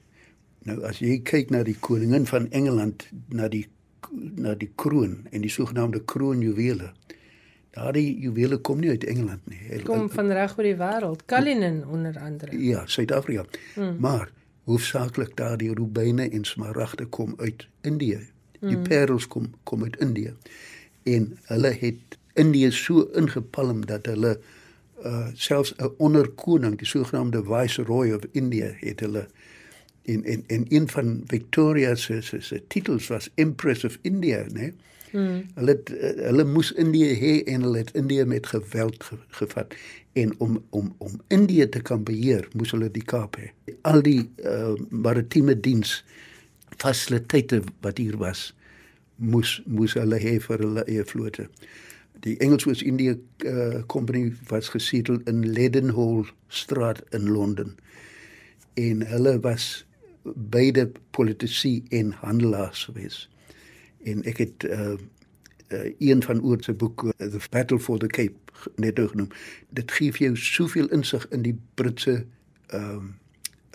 Nou 0.64 0.80
as 0.88 1.02
jy 1.04 1.18
kyk 1.22 1.52
na 1.52 1.60
die 1.62 1.76
koningin 1.76 2.24
van 2.26 2.48
Engeland, 2.50 3.04
na 3.28 3.48
die 3.52 3.66
na 4.14 4.54
die 4.54 4.70
kroon 4.80 5.26
en 5.30 5.44
die 5.44 5.50
sogenaamde 5.50 6.00
kroonjuwele. 6.04 6.92
Daardie 7.74 8.18
juwele 8.22 8.56
kom 8.62 8.80
nie 8.80 8.92
uit 8.94 9.04
Engeland 9.04 9.46
nie. 9.50 9.58
Hulle 9.68 9.86
kom 9.88 10.10
van 10.10 10.30
reg 10.30 10.54
oor 10.58 10.66
die 10.66 10.76
wêreld. 10.78 11.24
Cullinan 11.30 11.82
onder 11.90 12.18
andere. 12.22 12.58
Ja, 12.62 12.84
Suid-Afrika. 12.86 13.44
Hmm. 13.74 13.96
Maar 13.98 14.30
hoofsaaklik 14.64 15.34
daardie 15.36 15.74
rubyne 15.74 16.28
en 16.28 16.44
smaragde 16.44 17.06
kom 17.06 17.34
uit 17.36 17.66
Indië. 17.82 18.20
Die 18.60 18.76
hmm. 18.76 18.88
parels 18.88 19.26
kom 19.28 19.50
kom 19.62 19.82
uit 19.82 19.96
Indië. 20.00 20.34
En 21.02 21.32
hulle 21.50 21.72
het 21.80 22.18
Indië 22.32 22.70
so 22.70 23.08
ingepalm 23.12 23.86
dat 23.86 24.06
hulle 24.06 24.38
uh 25.04 25.26
selfs 25.34 25.74
'n 25.76 25.90
onderkoning, 25.98 26.78
die 26.78 26.86
sogenaamde 26.86 27.42
viceroy 27.44 28.12
of 28.12 28.22
India 28.32 28.70
het 28.78 29.00
hulle 29.00 29.26
in 30.02 30.24
in 30.24 30.44
in 30.46 30.66
een 30.68 30.88
van 30.88 31.22
Victoria 31.26 31.94
se 31.94 32.20
se 32.20 32.62
titels 32.66 33.06
was 33.06 33.30
Empress 33.34 33.84
of 33.84 33.98
India, 34.02 34.46
né? 34.52 34.72
Hmm. 35.14 35.44
Hulle 35.54 35.76
eh, 35.94 36.24
hulle 36.26 36.42
moes 36.50 36.72
Indië 36.74 37.12
hê 37.14 37.34
en 37.52 37.62
hulle 37.62 37.84
het 37.84 37.92
Indië 37.94 38.24
met 38.26 38.48
geweld 38.50 39.04
ge, 39.06 39.18
gevat 39.38 39.76
en 40.18 40.32
om 40.42 40.56
om 40.74 40.94
om 40.98 41.20
Indië 41.28 41.68
te 41.68 41.82
kan 41.82 42.02
beheer, 42.02 42.48
moes 42.58 42.72
hulle 42.74 42.90
die 42.90 43.04
Kaap 43.06 43.38
hê. 43.38 43.52
Al 43.86 44.02
die 44.02 44.24
uh, 44.42 44.74
maritieme 44.90 45.54
diens 45.54 46.00
fasiliteite 46.82 47.60
wat 47.86 48.02
hier 48.02 48.18
was, 48.18 48.48
moes 49.14 49.60
moes 49.70 49.94
hulle 49.98 50.18
hê 50.18 50.34
vir 50.42 50.64
hulle 50.66 50.82
eie 50.90 51.06
vlote. 51.06 51.46
Die 52.26 52.34
Engels-Oos-Indië 52.42 53.14
uh, 53.14 53.82
Company 53.86 54.32
was 54.50 54.72
gesetel 54.74 55.20
in 55.30 55.44
Leadenhall 55.46 56.24
Straat 56.48 57.02
in 57.14 57.30
Londen. 57.30 57.76
En 58.74 59.06
hulle 59.06 59.36
was 59.46 59.84
beide 60.24 60.90
politici 61.10 61.84
en 61.94 62.10
handelaars 62.24 62.84
gewees. 62.90 63.28
En 64.04 64.22
ek 64.28 64.40
het 64.42 64.64
uh, 64.68 64.94
uh 65.72 65.92
een 65.98 66.22
van 66.22 66.42
oor 66.42 66.62
se 66.62 66.72
boek 66.72 67.02
uh, 67.04 67.10
The 67.18 67.40
Battle 67.50 67.80
for 67.80 67.98
the 67.98 68.06
Cape 68.06 68.36
net 68.76 69.00
genoem. 69.00 69.28
Dit 69.68 69.92
gee 69.92 70.12
vir 70.12 70.26
jou 70.26 70.36
soveel 70.36 70.88
insig 70.94 71.26
in 71.30 71.44
die 71.46 71.56
Britse 71.74 72.24
ehm 72.66 72.90
um, 72.96 73.14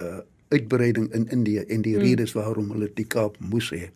uh 0.01 0.19
uitbreiding 0.49 1.11
in 1.13 1.27
Indië 1.29 1.59
en 1.59 1.81
die 1.85 1.93
mm. 1.95 2.01
redes 2.01 2.31
waarom 2.33 2.71
hulle 2.73 2.87
die 2.97 3.05
Kaap 3.05 3.35
moes 3.39 3.69
hê. 3.69 3.91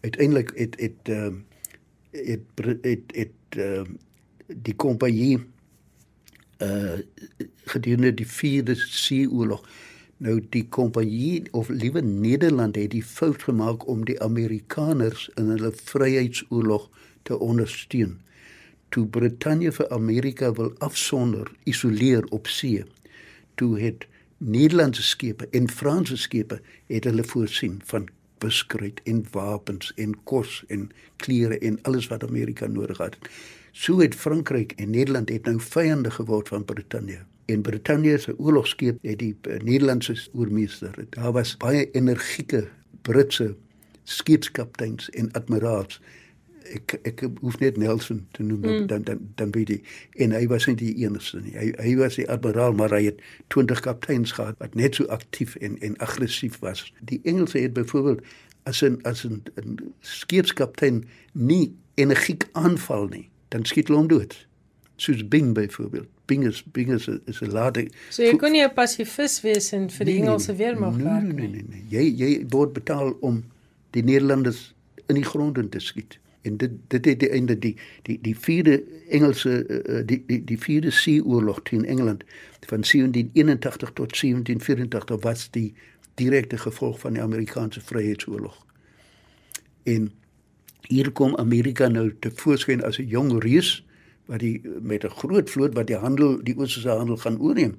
Uiteindelik 0.00 0.52
het 0.56 0.78
het 0.80 1.12
ehm 1.12 1.42
uh, 2.12 2.38
het 2.54 2.78
het 2.82 3.12
het 3.12 3.58
uh 3.58 3.82
die 4.46 4.74
kompanjie 4.74 5.44
uh 6.62 6.98
gedurende 7.64 8.14
die 8.14 8.26
4de 8.26 8.74
seeoorlog 8.74 9.68
Nou 10.24 10.38
die 10.54 10.62
kompanjie 10.72 11.42
of 11.52 11.68
liewe 11.68 12.00
Nederland 12.00 12.78
het 12.80 12.94
die 12.94 13.02
fout 13.04 13.42
gemaak 13.44 13.82
om 13.92 14.06
die 14.08 14.16
Amerikaners 14.24 15.26
in 15.36 15.50
hulle 15.52 15.68
vryheidsoorlog 15.76 16.86
te 17.28 17.36
ondersteun. 17.38 18.14
Toe 18.88 19.04
Brittanje 19.06 19.72
vir 19.76 19.90
Amerika 19.92 20.48
wil 20.56 20.72
afsonder, 20.86 21.50
isoleer 21.68 22.24
op 22.32 22.48
see, 22.48 22.86
toe 23.60 23.74
het 23.82 24.06
Nederlandse 24.38 25.04
skepe 25.04 25.50
en 25.52 25.68
Franse 25.68 26.16
skepe 26.16 26.60
het 26.88 27.04
hulle 27.04 27.24
voorsien 27.24 27.82
van 27.92 28.08
beskryt 28.40 29.04
en 29.04 29.20
wapens 29.36 29.92
en 30.00 30.16
kos 30.24 30.62
en 30.72 30.88
klere 31.20 31.58
en 31.58 31.78
alles 31.82 32.08
wat 32.08 32.24
Amerika 32.24 32.66
nodig 32.66 32.98
het. 33.04 33.20
So 33.72 34.00
het 34.00 34.16
Frankryk 34.16 34.72
en 34.80 34.96
Nederland 34.96 35.28
het 35.28 35.44
nou 35.44 35.60
vyande 35.60 36.16
geword 36.16 36.48
van 36.48 36.64
Brittanje 36.64 37.24
en 37.46 37.62
Brittanje 37.62 38.18
se 38.18 38.38
oorlogskeep 38.38 38.98
het 39.02 39.18
die 39.18 39.36
Nederlandse 39.62 40.16
oormeester. 40.32 40.94
Daar 41.10 41.32
was 41.32 41.56
baie 41.56 41.90
energieke 41.90 42.68
Britse 43.02 43.54
skeepskapteins 44.02 45.10
en 45.10 45.32
admiraals. 45.32 46.00
Ek 46.64 46.94
ek 47.04 47.26
hoef 47.40 47.58
net 47.60 47.76
Nelson 47.76 48.22
te 48.32 48.42
noem 48.42 48.62
mm. 48.64 48.86
dan 48.88 49.02
dan 49.04 49.20
dan 49.36 49.50
weet 49.52 49.68
jy 49.68 49.80
en 50.24 50.32
hy 50.32 50.46
was 50.48 50.66
nie 50.66 50.76
die 50.80 50.94
enigste 51.04 51.42
nie. 51.44 51.52
Hy 51.56 51.72
hy 51.76 51.92
was 52.00 52.16
die 52.16 52.28
admiraal 52.32 52.72
maar 52.76 52.94
hy 52.96 53.02
het 53.10 53.20
20 53.52 53.84
kapteins 53.84 54.32
gehad 54.32 54.56
wat 54.62 54.74
net 54.74 54.96
so 54.96 55.08
aktief 55.12 55.56
en 55.60 55.76
en 55.84 55.98
aggressief 56.04 56.58
was. 56.64 56.86
Die 57.04 57.20
Engelse 57.28 57.60
het 57.60 57.76
byvoorbeeld 57.76 58.24
as 58.64 58.80
'n 58.82 58.98
as 59.04 59.24
'n 59.24 59.42
skeepskaptein 60.00 61.04
nie 61.32 61.76
energiek 61.94 62.48
aanval 62.52 63.06
nie, 63.08 63.28
dan 63.48 63.64
skiet 63.64 63.88
hulle 63.88 64.00
hom 64.00 64.08
dood. 64.08 64.46
Soos 64.96 65.28
Bing 65.28 65.54
byvoorbeeld. 65.54 66.06
Bing 66.26 66.44
is 66.46 66.62
Bing 66.72 66.92
is 66.92 67.08
'n 67.08 67.20
is 67.26 67.40
'n 67.40 67.50
lade. 67.50 67.90
So 68.10 68.22
jy 68.22 68.36
kon 68.36 68.52
nie 68.52 68.62
'n 68.62 68.72
pasifis 68.74 69.40
wees 69.40 69.72
en 69.72 69.90
vir 69.90 70.06
die 70.06 70.14
nee, 70.14 70.22
Engelse 70.22 70.56
weermag 70.56 70.96
nee, 70.96 71.04
werk 71.04 71.22
nie. 71.22 71.32
Nee 71.32 71.48
nee 71.48 71.64
nee. 71.68 71.84
Jy 71.88 72.04
jy 72.16 72.46
word 72.48 72.72
betaal 72.72 73.16
om 73.20 73.44
die 73.90 74.02
Nederlanders 74.02 74.74
in 75.06 75.14
die 75.14 75.24
grond 75.24 75.58
in 75.58 75.68
te 75.68 75.80
skiet. 75.80 76.18
En 76.42 76.56
dit 76.56 76.70
dit 76.88 77.04
het 77.04 77.20
die 77.20 77.30
einde 77.30 77.58
die 77.58 77.76
die 78.02 78.18
die 78.20 78.36
vierde 78.36 78.82
Engelse 79.08 79.66
uh, 79.68 80.06
die 80.06 80.22
die 80.26 80.44
die 80.44 80.58
vierde 80.58 80.90
seeoorlog 80.90 81.62
teen 81.62 81.84
Engeland 81.84 82.24
van 82.66 82.80
1781 82.80 83.90
tot 83.92 84.16
1784 84.20 85.20
was 85.20 85.50
die 85.50 85.74
direkte 86.14 86.58
gevolg 86.58 87.00
van 87.00 87.12
die 87.12 87.22
Amerikaanse 87.22 87.80
Vryheidsoorlog. 87.80 88.66
En 89.82 90.12
hier 90.88 91.10
kom 91.12 91.36
Amerika 91.36 91.88
nou 91.88 92.14
te 92.20 92.30
voorskyn 92.34 92.84
as 92.84 92.98
'n 92.98 93.06
jong 93.06 93.42
reus 93.42 93.84
wat 94.26 94.40
die 94.40 94.60
met 94.80 95.04
'n 95.04 95.08
groot 95.08 95.50
vloot 95.50 95.74
wat 95.74 95.86
die 95.86 95.96
handel 95.96 96.42
die 96.42 96.56
oosterse 96.56 96.88
handel 96.88 97.16
gaan 97.16 97.40
oorneem. 97.40 97.74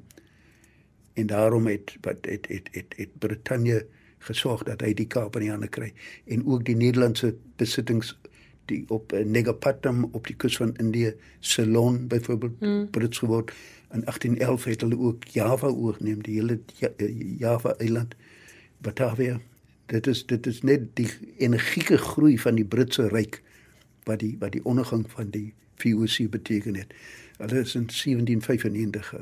En 1.13 1.27
daarom 1.27 1.67
het 1.67 1.97
wat 2.01 2.15
het 2.21 2.47
het 2.47 2.69
het, 2.71 2.93
het 2.95 3.09
Brittanje 3.19 3.85
gesorg 4.17 4.63
dat 4.63 4.81
hy 4.81 4.93
die 4.93 5.07
Kaap 5.07 5.35
in 5.35 5.41
die 5.41 5.49
hande 5.49 5.67
kry 5.67 5.93
en 6.25 6.45
ook 6.45 6.65
die 6.65 6.75
Nederlandse 6.75 7.35
besittings 7.55 8.15
die 8.65 8.83
op 8.87 9.13
uh, 9.13 9.25
Negapatam 9.25 10.09
op 10.11 10.27
die 10.27 10.35
kus 10.35 10.57
van 10.57 10.75
Indië, 10.81 11.13
Ceylon 11.39 12.07
byvoorbeeld 12.07 12.59
mm. 12.59 12.89
Brits 12.89 13.17
geword. 13.17 13.51
In 13.91 14.01
1811 14.01 14.63
het 14.63 14.81
hulle 14.81 14.97
ook 14.97 15.23
Java 15.23 15.67
oorgeneem, 15.67 16.23
die 16.23 16.39
hele 16.39 16.59
eh, 16.79 17.37
Java 17.39 17.75
eiland 17.77 18.15
Batavia. 18.77 19.39
Dit 19.85 20.07
is 20.07 20.25
dit 20.25 20.47
is 20.47 20.61
net 20.61 20.95
die 20.97 21.09
energieke 21.37 21.97
groei 21.97 22.39
van 22.39 22.55
die 22.55 22.65
Britse 22.65 23.07
ryk 23.07 23.41
wat 24.03 24.19
die 24.19 24.35
wat 24.39 24.51
die 24.51 24.65
ondergang 24.65 25.05
van 25.11 25.29
die 25.29 25.53
VOC 25.75 26.29
beteken 26.29 26.75
het. 26.75 26.93
Hulle 27.37 27.59
is 27.59 27.75
in 27.75 27.87
1795 27.87 29.13
uh, 29.13 29.19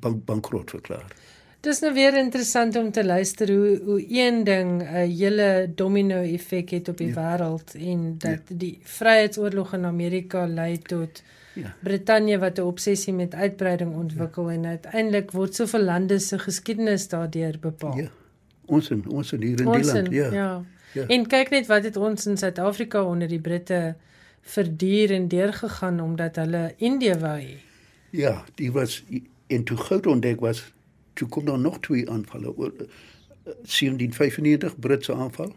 bank, 0.00 0.24
bankrot 0.24 0.70
verklaar. 0.70 1.12
Dis 1.60 1.80
nou 1.82 1.90
weer 1.94 2.14
interessant 2.16 2.76
om 2.76 2.90
te 2.94 3.04
luister 3.04 3.50
hoe 3.50 3.80
hoe 3.84 4.04
een 4.08 4.44
ding 4.44 4.82
'n 4.82 4.84
uh, 4.84 5.18
hele 5.18 5.70
domino 5.74 6.22
effek 6.22 6.70
het 6.70 6.88
op 6.88 6.96
die 6.96 7.08
ja. 7.08 7.14
wêreld 7.14 7.74
en 7.74 8.14
dat 8.18 8.42
ja. 8.48 8.56
die 8.56 8.78
Vryheidsoorlog 8.82 9.74
in 9.74 9.84
Amerika 9.84 10.46
lei 10.46 10.78
tot 10.78 11.22
ja. 11.54 11.74
Brittanje 11.82 12.38
wat 12.38 12.58
'n 12.58 12.60
obsessie 12.60 13.12
met 13.12 13.34
uitbreiding 13.34 13.94
ontwikkel 13.94 14.50
ja. 14.50 14.56
en 14.56 14.66
uiteindelik 14.66 15.30
word 15.30 15.54
soveel 15.54 15.82
lande 15.82 16.18
se 16.18 16.38
geskiedenis 16.38 17.08
daardeur 17.08 17.58
bepaal. 17.60 17.98
Ja. 17.98 18.10
Ons 18.64 18.90
in 18.90 19.08
ons 19.08 19.32
in 19.32 19.42
hier 19.42 19.60
in 19.60 19.72
die 19.72 19.84
land, 19.84 20.10
ja. 20.10 20.32
ja. 20.32 20.64
Ja. 20.92 21.06
En 21.06 21.26
kyk 21.26 21.50
net 21.50 21.66
wat 21.66 21.84
het 21.84 21.96
ons 21.96 22.26
in 22.26 22.36
Suid-Afrika 22.36 23.02
onder 23.02 23.28
die 23.28 23.40
Britte 23.40 23.94
verduur 24.48 25.10
en 25.10 25.28
deurgegaan 25.28 26.00
omdat 26.00 26.36
hulle 26.36 26.74
Indië 26.76 27.14
wou 27.20 27.36
hê. 27.40 27.56
Ja, 28.10 28.44
die 28.54 28.72
was 28.72 29.04
in 29.46 29.64
toe 29.64 29.76
groot 29.76 30.06
ontdek 30.06 30.40
was 30.40 30.62
toe 31.12 31.28
kom 31.28 31.44
daar 31.44 31.58
nog 31.58 31.80
twee 31.80 32.10
aanvalle 32.10 32.56
oor 32.56 32.72
1795 33.44 34.72
uh, 34.72 34.78
Britse 34.78 35.14
aanval. 35.14 35.52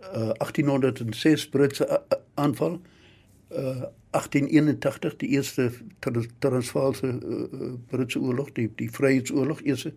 Uh, 0.00 0.30
1806 0.38 1.48
Britse 1.48 2.02
aanval. 2.34 2.80
Uh, 3.52 3.82
1881 4.10 5.16
die 5.16 5.28
eerste 5.28 5.70
Transvaalse 6.38 7.06
uh, 7.06 7.72
Britse 7.88 8.20
oorlog, 8.20 8.52
die 8.52 8.70
die 8.76 8.90
Vryheidsoorlog 8.90 9.62
eerste 9.62 9.92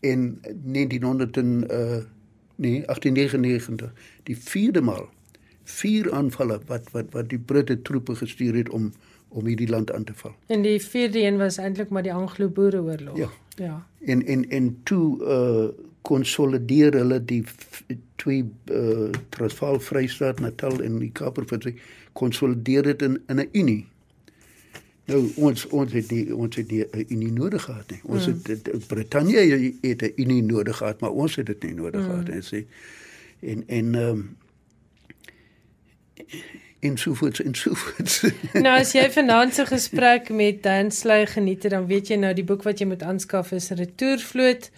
en 0.00 0.40
1900 0.64 1.36
en 1.36 1.64
uh, 1.70 2.02
nee 2.56 2.84
1899 2.84 3.92
die 4.22 4.36
vierde 4.36 4.80
maal 4.80 5.08
vier 5.66 6.12
aanvalle 6.12 6.60
wat 6.66 6.90
wat 6.94 7.12
wat 7.14 7.28
die 7.28 7.38
Britte 7.38 7.82
troepe 7.82 8.14
gestuur 8.14 8.54
het 8.54 8.70
om 8.70 8.92
om 9.28 9.46
hierdie 9.46 9.68
land 9.68 9.90
aan 9.92 10.04
te 10.04 10.14
val. 10.14 10.34
En 10.46 10.62
die 10.62 10.78
vierde 10.80 11.20
een 11.20 11.36
was 11.36 11.58
eintlik 11.58 11.90
maar 11.90 12.02
die 12.02 12.12
Anglo-Boereoorlog. 12.12 13.18
Ja. 13.18 13.30
Ja. 13.56 13.86
En 14.04 14.26
en 14.26 14.48
en 14.50 14.78
toe 14.82 15.18
uh 15.24 15.84
konsolideer 16.06 16.94
hulle 16.94 17.24
die 17.24 17.44
twee 18.16 18.44
uh 18.70 19.10
Transvaal 19.28 19.80
Vrystaat 19.80 20.40
Natal 20.40 20.82
en 20.82 20.98
die 20.98 21.10
Kaapprovinsie 21.10 21.74
konsolideer 22.12 22.82
dit 22.82 23.02
in 23.02 23.22
in 23.26 23.40
'n 23.40 23.48
unie. 23.52 23.86
Nou 25.06 25.32
ons 25.34 25.66
ons 25.66 25.92
het 25.92 26.08
die 26.08 26.36
ons 26.36 26.56
het 26.56 26.68
die 26.68 26.84
'n 26.84 27.04
unie 27.08 27.32
nodig 27.32 27.62
gehad 27.62 27.90
nie. 27.90 28.00
Ons 28.02 28.26
mm. 28.26 28.40
het 28.42 28.86
Brittanje 28.86 29.74
het 29.80 30.02
'n 30.02 30.12
unie 30.16 30.42
nodig 30.42 30.76
gehad, 30.76 31.00
maar 31.00 31.10
ons 31.10 31.36
het 31.36 31.46
dit 31.46 31.62
nie 31.62 31.74
nodig 31.74 32.00
mm. 32.00 32.06
gehad 32.06 32.28
en 32.28 32.42
sê 32.42 32.64
en 33.40 33.62
en 33.66 33.94
ehm 33.94 34.08
um, 34.08 34.36
en 36.80 36.98
so 36.98 37.14
voort 37.14 37.40
en 37.40 37.54
so 37.54 37.74
voort. 37.74 38.20
nou 38.66 38.74
as 38.78 38.92
jy 38.96 39.06
vanaand 39.14 39.54
se 39.54 39.66
gesprek 39.66 40.28
met 40.28 40.62
Dan 40.62 40.90
Sly 40.90 41.24
geniet 41.32 41.62
het, 41.62 41.72
dan 41.72 41.86
weet 41.86 42.12
jy 42.12 42.20
nou 42.20 42.34
die 42.36 42.46
boek 42.46 42.66
wat 42.66 42.80
jy 42.80 42.86
moet 42.90 43.02
aanskaf 43.02 43.52
is 43.56 43.70
Retourvloot 43.70 44.70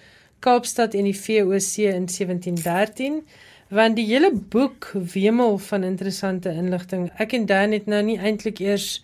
Kaapstad 0.44 0.94
en 0.94 1.08
die 1.08 1.16
VOC 1.16 1.90
in 1.90 2.06
1713 2.06 3.22
want 3.68 3.98
die 3.98 4.06
hele 4.08 4.30
boek 4.32 4.90
wemel 5.12 5.58
van 5.60 5.84
interessante 5.84 6.48
inligting. 6.48 7.10
Ek 7.20 7.34
en 7.36 7.44
Dan 7.46 7.74
het 7.76 7.86
nou 7.86 8.00
nie 8.02 8.16
eintlik 8.16 8.62
eers 8.64 9.02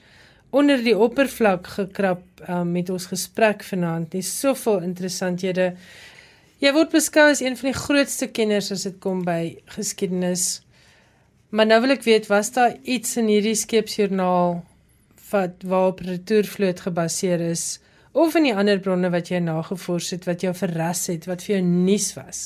onder 0.55 0.81
die 0.81 0.97
oppervlak 0.97 1.67
gekrap 1.77 2.23
um, 2.49 2.73
met 2.73 2.91
ons 2.91 3.07
gesprek 3.11 3.65
vanaand. 3.67 4.13
Dis 4.15 4.31
soveel 4.41 4.87
interessanthede. 4.87 5.75
Jy 6.63 6.73
word 6.73 6.95
beskou 6.95 7.27
as 7.29 7.43
een 7.43 7.59
van 7.61 7.73
die 7.73 7.77
grootste 7.77 8.31
kenners 8.33 8.71
as 8.73 8.87
dit 8.89 8.97
kom 9.03 9.25
by 9.27 9.57
geskiedenis. 9.75 10.64
Maar 11.55 11.69
nou 11.71 11.81
wil 11.85 11.95
ek 11.95 12.03
weet, 12.03 12.27
was 12.27 12.51
daar 12.51 12.73
iets 12.83 13.15
in 13.21 13.29
hierdie 13.31 13.55
skeepsjoernaal 13.55 14.57
wat 15.31 15.63
waarop 15.63 16.01
retourvloot 16.03 16.81
gebaseer 16.83 17.43
is 17.47 17.79
of 18.11 18.35
in 18.39 18.49
die 18.49 18.55
ander 18.55 18.81
bronne 18.83 19.11
wat 19.15 19.31
jy 19.31 19.39
nagevors 19.43 20.11
het 20.15 20.27
wat 20.27 20.43
jou 20.43 20.51
verras 20.55 21.05
het, 21.11 21.29
wat 21.31 21.45
vir 21.47 21.57
jou 21.57 21.61
nuus 21.67 22.09
was? 22.19 22.41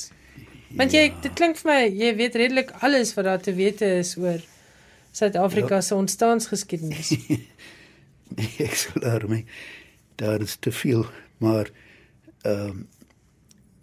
Want 0.76 0.92
jy 0.92 1.06
ja. 1.06 1.14
dit 1.24 1.32
klink 1.40 1.56
vir 1.60 1.70
my 1.70 1.78
jy 1.86 2.10
weet 2.18 2.36
redelik 2.36 2.74
alles 2.84 3.14
wat 3.16 3.28
daar 3.30 3.40
te 3.44 3.56
weet 3.56 3.80
is 3.86 4.12
oor 4.20 4.44
Suid-Afrika 5.16 5.80
ja. 5.80 5.86
se 5.88 5.96
ontstaansgeskiedenis. 5.96 7.14
nee, 8.36 8.52
ek 8.68 8.76
sou 8.76 9.00
daarmee 9.00 9.46
daar 10.20 10.44
is 10.44 10.58
te 10.60 10.74
veel, 10.82 11.06
maar 11.40 11.72
ehm 12.44 12.68
um, 12.68 12.86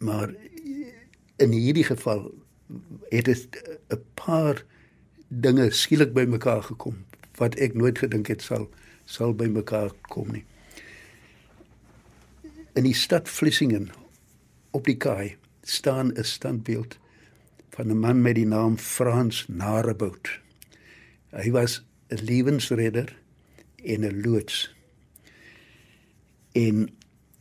maar 0.06 0.30
in 1.42 1.54
hierdie 1.56 1.86
geval 1.88 2.28
het 3.10 3.26
dit 3.26 3.62
'n 3.90 4.02
paar 4.14 4.66
dinge 5.42 5.70
skielik 5.72 6.14
bymekaar 6.14 6.64
gekom 6.64 7.04
wat 7.40 7.56
ek 7.60 7.74
nooit 7.76 8.00
gedink 8.00 8.30
het 8.32 8.42
sal 8.42 8.70
sal 9.06 9.36
bymekaar 9.38 9.92
kom 10.10 10.32
nie. 10.34 10.46
In 12.76 12.88
die 12.88 12.96
stad 12.96 13.30
Vlissingen 13.30 13.92
op 14.72 14.88
die 14.90 14.98
kaai 14.98 15.36
staan 15.62 16.14
'n 16.14 16.24
standbeeld 16.24 16.98
van 17.70 17.92
'n 17.92 18.00
man 18.00 18.22
met 18.22 18.36
die 18.36 18.46
naam 18.48 18.78
Frans 18.78 19.46
Narebout. 19.48 20.40
Hy 21.30 21.52
was 21.52 21.84
'n 22.10 22.24
lewensredder 22.24 23.18
en 23.84 24.06
'n 24.06 24.22
loods. 24.22 24.76
En 26.52 26.90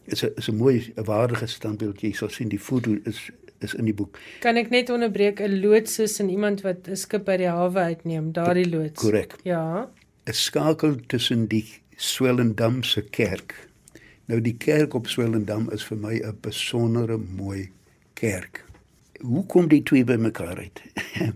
is 0.05 0.23
'n 0.25 0.33
is 0.37 0.49
'n 0.49 0.57
mooi 0.57 0.93
'n 0.97 1.05
waardige 1.05 1.47
standbeeld. 1.47 2.01
Jy 2.01 2.13
sal 2.13 2.29
sien 2.29 2.49
die 2.49 2.61
foto 2.61 2.99
is 3.05 3.31
is 3.65 3.75
in 3.75 3.89
die 3.89 3.97
boek. 3.97 4.19
Kan 4.45 4.61
ek 4.61 4.71
net 4.71 4.91
onderbreek 4.95 5.41
'n 5.41 5.61
loods 5.61 5.99
is 5.99 6.21
in 6.21 6.31
iemand 6.31 6.63
wat 6.63 6.89
'n 6.89 6.97
skip 6.97 7.25
by 7.25 7.37
die 7.41 7.51
hawe 7.51 7.81
uitneem, 7.91 8.33
daardie 8.33 8.69
loods. 8.69 9.01
Korrek. 9.01 9.37
Ja. 9.45 9.91
'n 10.27 10.33
Skakel 10.33 10.97
tussen 11.07 11.49
die 11.49 11.67
Swellendam 11.97 12.83
se 12.83 13.03
kerk. 13.03 13.69
Nou 14.27 14.41
die 14.41 14.57
kerk 14.57 14.95
op 14.95 15.07
Swellendam 15.07 15.71
is 15.73 15.85
vir 15.85 15.97
my 15.97 16.15
'n 16.21 16.39
besondere 16.41 17.19
mooi 17.19 17.71
kerk. 18.15 18.65
Hoe 19.21 19.47
kom 19.47 19.69
die 19.69 19.83
twee 19.83 20.05
bymekaar 20.05 20.57
uit? 20.59 20.83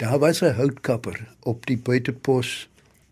Daar 0.00 0.18
was 0.18 0.40
'n 0.42 0.54
houtkapper 0.54 1.34
op 1.42 1.66
die 1.66 1.78
buitepos 1.78 2.68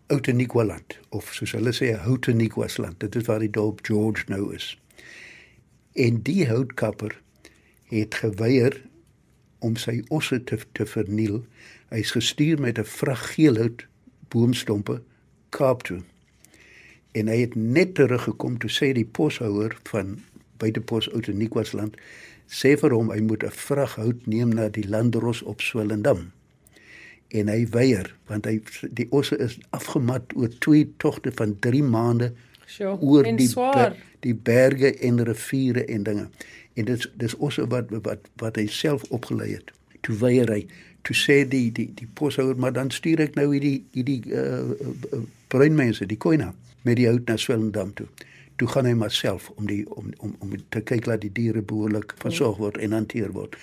Outeniqualand 0.07 0.99
of 1.09 1.33
soos 1.33 1.51
hulle 1.51 1.73
sê 1.75 1.91
Outeniquasland. 1.99 2.99
Dit 2.99 3.15
is 3.15 3.25
waar 3.27 3.39
die 3.39 3.51
dorp 3.51 3.79
George 3.85 4.23
nou 4.27 4.53
is. 4.55 4.77
En 5.93 6.21
die 6.21 6.47
houtkapper 6.47 7.21
het 7.89 8.15
geweier 8.15 8.81
om 9.59 9.75
sy 9.75 10.01
osse 10.13 10.43
te 10.43 10.59
te 10.77 10.85
verniel. 10.85 11.41
Hy's 11.89 12.11
gestuur 12.11 12.59
met 12.61 12.79
'n 12.79 12.83
vrag 12.83 13.33
geelhout 13.33 13.87
boomstompe 14.29 15.01
Kaap 15.49 15.83
toe. 15.83 16.01
En 17.11 17.27
hy 17.27 17.37
het 17.39 17.55
net 17.55 17.95
teruggekom 17.95 18.57
toe 18.57 18.69
sê 18.69 18.91
die 18.93 19.05
poshouer 19.05 19.77
van 19.83 20.19
buitepos 20.57 21.11
Outeniquasland 21.13 21.95
sê 22.47 22.75
vir 22.79 22.91
hom 22.91 23.11
hy 23.11 23.19
moet 23.19 23.43
'n 23.43 23.51
vrag 23.51 23.95
hout 23.95 24.27
neem 24.27 24.49
na 24.49 24.69
die 24.69 24.87
landros 24.87 25.41
op 25.41 25.61
Swellendam. 25.61 26.31
En 27.27 27.47
hy 27.47 27.67
weier 27.69 28.15
want 28.27 28.45
hy 28.45 28.61
die 28.91 29.07
osse 29.09 29.37
is 29.37 29.59
afgemat 29.69 30.35
oor 30.35 30.49
twee 30.59 30.93
togte 30.97 31.31
van 31.31 31.59
3 31.59 31.83
maande 31.83 32.33
Sjoe, 32.65 32.99
oor 32.99 33.23
die 33.23 33.53
be, 33.53 33.95
die 34.19 34.35
berge 34.35 34.93
en 34.99 35.23
riviere 35.23 35.85
en 35.85 36.03
dinge 36.03 36.29
en 36.77 36.85
dit 36.85 37.09
dis 37.17 37.35
ook 37.37 37.57
wat 37.73 37.89
wat 38.05 38.29
wat 38.41 38.55
hy 38.59 38.67
self 38.69 39.03
opgelei 39.09 39.51
het. 39.55 39.71
Toe 40.05 40.15
weier 40.21 40.51
hy, 40.51 40.61
toe 41.01 41.15
sê 41.17 41.41
die 41.49 41.71
die 41.73 41.89
die 41.97 42.07
poshouer 42.19 42.57
maar 42.59 42.75
dan 42.75 42.91
stuur 42.93 43.23
ek 43.25 43.35
nou 43.39 43.49
hierdie 43.53 43.81
hierdie 43.95 44.21
uh, 44.29 44.61
uh, 45.17 45.23
bruin 45.51 45.75
mense, 45.75 46.05
die 46.05 46.19
koina 46.19 46.53
met 46.85 46.99
die 46.99 47.07
hout 47.09 47.27
na 47.27 47.37
Swellendam 47.37 47.93
toe. 47.97 48.07
Toe 48.57 48.69
gaan 48.71 48.87
hy 48.89 48.93
maar 48.97 49.13
self 49.13 49.49
om 49.55 49.67
die 49.69 49.83
om 49.89 50.13
om 50.23 50.35
om 50.39 50.55
te 50.69 50.81
kyk 50.81 51.09
dat 51.09 51.25
die 51.25 51.33
diere 51.33 51.65
behoorlik 51.65 52.15
versorg 52.21 52.61
word 52.61 52.77
en 52.77 52.95
hanteer 52.97 53.33
word. 53.33 53.57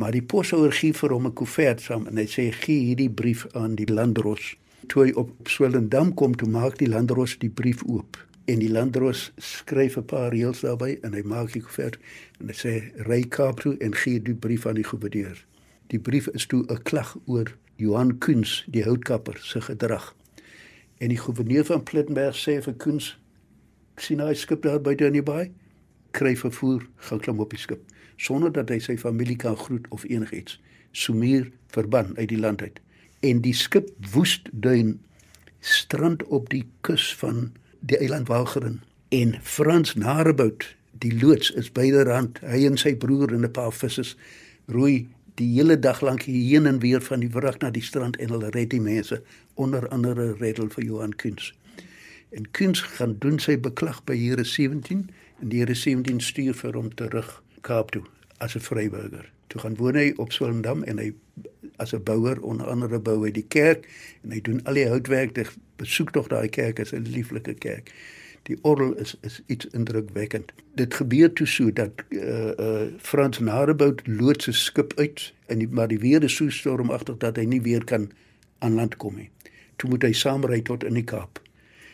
Maar 0.00 0.14
die 0.16 0.24
poshouer 0.24 0.72
gee 0.72 0.96
vir 0.96 1.16
hom 1.16 1.26
'n 1.26 1.36
koevert 1.42 1.82
saam 1.82 2.06
en 2.06 2.16
hy 2.16 2.26
sê 2.26 2.50
gee 2.62 2.86
hierdie 2.88 3.10
brief 3.10 3.46
aan 3.52 3.74
die 3.74 3.90
landros. 3.90 4.56
Toe 4.88 5.04
hy 5.04 5.12
op 5.12 5.30
Swellendam 5.48 6.14
kom, 6.14 6.34
toe 6.34 6.48
maak 6.48 6.78
die 6.78 6.88
landros 6.88 7.38
die 7.38 7.50
brief 7.50 7.82
oop 7.86 8.16
en 8.44 8.58
die 8.58 8.70
landros 8.70 9.32
skryf 9.36 9.96
'n 9.96 10.04
paar 10.04 10.32
reëls 10.32 10.60
daarbey 10.60 10.98
en 11.02 11.12
hy 11.14 11.22
maak 11.22 11.52
die 11.52 11.62
koevert 11.62 11.98
en 12.40 12.48
hy 12.48 12.54
sê 12.54 12.72
ry 13.08 13.22
Kaap 13.22 13.60
toe 13.60 13.76
en 13.78 13.94
gee 13.94 14.22
die 14.22 14.34
brief 14.34 14.66
aan 14.66 14.74
die 14.74 14.84
gouverneur. 14.84 15.46
Die 15.86 15.98
brief 15.98 16.28
is 16.28 16.46
toe 16.46 16.64
'n 16.68 16.82
klag 16.82 17.16
oor 17.26 17.56
Johan 17.76 18.18
Kuns, 18.18 18.64
die 18.66 18.84
houtkapper 18.84 19.38
se 19.42 19.60
gedrag. 19.60 20.14
En 20.98 21.08
die 21.08 21.18
gouverneur 21.18 21.64
van 21.64 21.82
Plettenberg 21.82 22.36
sê 22.36 22.62
vir 22.62 22.74
Kuns 22.74 23.18
sien 23.96 24.20
hy 24.20 24.34
skip 24.34 24.62
daar 24.62 24.80
by 24.80 24.94
die 24.94 25.22
baai 25.22 25.50
kry 26.10 26.36
vervoer 26.36 26.86
gaan 26.96 27.20
klim 27.20 27.40
op 27.40 27.50
die 27.50 27.58
skip 27.58 27.80
sonder 28.16 28.52
dat 28.52 28.68
hy 28.68 28.78
sy 28.78 28.96
familie 28.96 29.36
kan 29.36 29.56
groet 29.56 29.86
of 29.88 30.04
enigiets. 30.04 30.60
Sumier 30.92 31.52
verban 31.66 32.16
uit 32.16 32.28
die 32.28 32.38
land 32.38 32.62
uit. 32.62 32.80
en 33.20 33.40
die 33.44 33.54
skip 33.54 33.90
Woestduin 34.12 34.94
strand 35.60 36.22
op 36.32 36.48
die 36.52 36.64
kus 36.86 37.10
van 37.20 37.50
die 37.80 37.98
eiland 37.98 38.28
Walcheren 38.28 38.82
en 39.08 39.38
Frans 39.42 39.94
Narebout 39.94 40.76
die 40.92 41.12
loods 41.20 41.50
is 41.50 41.72
byderhand 41.72 42.40
hy 42.44 42.64
en 42.66 42.76
sy 42.76 42.94
broer 42.94 43.32
en 43.34 43.44
'n 43.44 43.52
paar 43.52 43.72
vissers 43.72 44.16
roei 44.66 45.08
die 45.34 45.48
hele 45.54 45.78
dag 45.78 46.00
lank 46.00 46.22
heen 46.22 46.66
en 46.66 46.78
weer 46.78 47.00
van 47.00 47.20
die 47.20 47.30
wrak 47.30 47.60
na 47.60 47.70
die 47.70 47.82
strand 47.82 48.16
en 48.16 48.28
hulle 48.28 48.50
red 48.50 48.70
die 48.70 48.80
mense 48.80 49.22
onder 49.54 49.88
andere 49.88 50.34
redel 50.40 50.68
vir 50.68 50.84
Johan 50.84 51.16
Kuns 51.16 51.52
en 52.30 52.50
Kuns 52.50 52.80
gaan 52.80 53.16
doen 53.18 53.38
sy 53.38 53.56
beklag 53.58 54.04
by 54.06 54.16
Here 54.18 54.44
17 54.44 55.10
en 55.40 55.48
die 55.52 55.62
Here 55.62 55.74
17 55.74 56.20
stuur 56.20 56.54
vir 56.54 56.78
hom 56.78 56.90
terug 56.94 57.42
Kaap 57.66 57.90
toe 57.90 58.04
as 58.38 58.54
'n 58.56 58.60
vryburger. 58.60 59.26
Toe 59.48 59.60
gaan 59.60 59.76
woon 59.76 59.94
hy 59.94 60.12
op 60.16 60.32
Swellendam 60.32 60.82
en 60.84 60.98
hy 60.98 61.12
as 61.76 61.92
'n 61.92 62.02
bouer 62.02 62.40
onder 62.40 62.66
andere 62.66 62.98
bou 62.98 63.24
hy 63.24 63.30
die 63.30 63.46
kerk 63.48 63.88
en 64.22 64.30
hy 64.30 64.40
doen 64.40 64.64
al 64.64 64.74
die 64.74 64.88
houtwerk 64.88 65.34
besoek 65.80 66.14
tog 66.16 66.28
daai 66.32 66.48
kerk 66.48 66.78
is 66.84 66.92
'n 66.92 67.08
lieflike 67.16 67.54
kerk 67.58 67.92
die 68.48 68.58
orgel 68.62 68.94
is 68.96 69.16
is 69.20 69.40
iets 69.46 69.66
indrukwekkend. 69.66 70.52
Dit 70.74 70.94
gebeur 70.94 71.32
toe 71.32 71.46
so 71.46 71.72
dat 71.72 71.90
uh 72.08 72.52
uh 72.58 72.86
Frans 72.98 73.38
Narebout 73.38 74.06
loods 74.06 74.44
se 74.44 74.52
skip 74.52 74.92
uit 74.96 75.32
en 75.46 75.58
die 75.58 75.68
maar 75.68 75.88
die 75.88 75.98
weer 75.98 76.22
is 76.24 76.36
so 76.36 76.48
stormagtig 76.48 77.16
dat 77.16 77.36
hy 77.36 77.44
nie 77.44 77.62
weer 77.62 77.84
kan 77.84 78.10
aan 78.58 78.74
land 78.74 78.96
kom 78.96 79.16
nie. 79.16 79.30
Toe 79.76 79.90
moet 79.90 80.02
hy 80.02 80.12
saamry 80.12 80.60
tot 80.62 80.84
in 80.84 80.94
die 80.94 81.04
Kaap. 81.04 81.40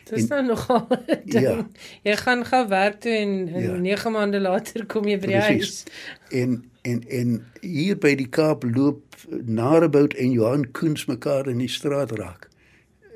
Dis 0.07 0.23
en, 0.23 0.27
nou 0.27 0.45
nogal. 0.45 0.87
Ja. 1.37 1.67
Jy 2.03 2.15
gaan 2.15 2.45
gou 2.47 2.63
werk 2.71 3.01
toe 3.03 3.11
en, 3.11 3.37
en 3.53 3.63
ja. 3.63 3.77
9 3.83 4.11
maande 4.11 4.39
later 4.39 4.85
kom 4.85 5.07
jy 5.07 5.19
by 5.19 5.33
die 5.33 5.45
huis. 5.51 5.83
En 6.31 6.61
en 6.87 7.03
en 7.11 7.39
hier 7.61 7.97
by 7.99 8.15
die 8.15 8.29
Kaap 8.31 8.63
loop 8.63 9.03
Narebout 9.27 10.13
en 10.15 10.31
Johan 10.31 10.69
Koens 10.71 11.05
mekaar 11.05 11.49
in 11.51 11.59
die 11.59 11.71
straat 11.71 12.15
raak 12.15 12.47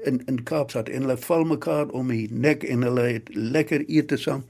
in 0.03 0.21
in 0.25 0.43
Kaapstad 0.43 0.89
en 0.89 1.01
hulle 1.01 1.17
val 1.17 1.43
mekaar 1.43 1.87
om 1.87 2.07
die 2.07 2.27
nek 2.33 2.63
en 2.63 2.81
hulle 2.81 3.01
het 3.01 3.29
lekker 3.33 3.85
ete 3.87 4.17
saam. 4.17 4.45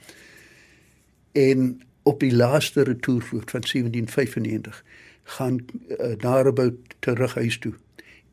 En 1.31 1.81
op 2.03 2.19
die 2.19 2.35
laaste 2.35 2.83
retourvloot 2.83 3.51
van 3.51 3.61
1795 3.61 4.83
gaan 5.23 5.59
uh, 5.99 6.15
Narebout 6.17 6.75
terug 6.99 7.33
huis 7.33 7.57
toe. 7.57 7.73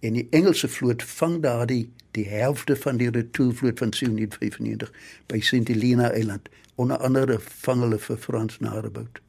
En 0.01 0.13
die 0.13 0.27
Engelse 0.31 0.69
vloot 0.69 1.03
vang 1.03 1.43
daardie 1.43 1.91
die 2.11 2.29
helfte 2.29 2.77
van 2.77 2.97
die 2.97 3.11
retourvloot 3.11 3.79
van 3.79 3.91
1795 3.91 4.93
by 5.27 5.41
St 5.41 5.69
Helena 5.69 6.11
Eiland. 6.11 6.49
Onder 6.75 6.97
andere 6.97 7.39
vang 7.41 7.81
hulle 7.81 7.99
vir 7.99 8.17
Frans 8.17 8.59
Narebout. 8.59 9.21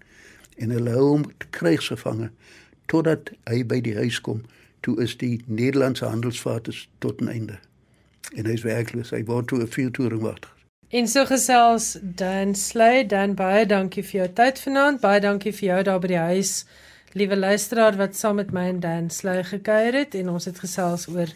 En 0.57 0.69
hulle 0.69 0.89
hou 0.89 1.07
hom 1.07 1.25
krygsgevange 1.49 2.31
totdat 2.85 3.31
hy 3.49 3.63
by 3.65 3.81
die 3.81 3.95
huis 3.95 4.21
kom. 4.21 4.43
Toe 4.79 4.95
is 5.03 5.17
die 5.17 5.41
Nederlandse 5.45 6.05
handelsvaart 6.05 6.87
tot 6.99 7.21
'n 7.21 7.27
einde 7.27 7.59
en 8.35 8.45
hy's 8.45 8.63
werkloos. 8.63 9.11
Hy 9.11 9.23
word 9.23 9.47
toe 9.47 9.59
'n 9.61 9.67
vuurtoring 9.67 10.21
wagter. 10.21 10.51
En 10.89 11.07
so 11.07 11.25
gesels 11.25 11.97
Dan 12.01 12.55
Slay, 12.55 13.05
dan 13.05 13.35
baie 13.35 13.65
dankie 13.65 14.03
vir 14.03 14.21
jou 14.21 14.29
tyd 14.33 14.59
vanaand. 14.59 15.01
Baie 15.01 15.19
dankie 15.19 15.53
vir 15.53 15.67
jou 15.67 15.83
daar 15.83 15.99
by 15.99 16.07
die 16.07 16.17
huis. 16.17 16.65
Liewe 17.13 17.37
luisteraar 17.37 17.95
wat 17.97 18.15
saam 18.15 18.35
met 18.35 18.51
my 18.51 18.67
en 18.67 18.79
Dan 18.79 19.09
Slay 19.09 19.43
gekuier 19.43 19.93
het 19.93 20.15
en 20.15 20.29
ons 20.29 20.45
het 20.45 20.59
gesels 20.59 21.07
oor 21.07 21.29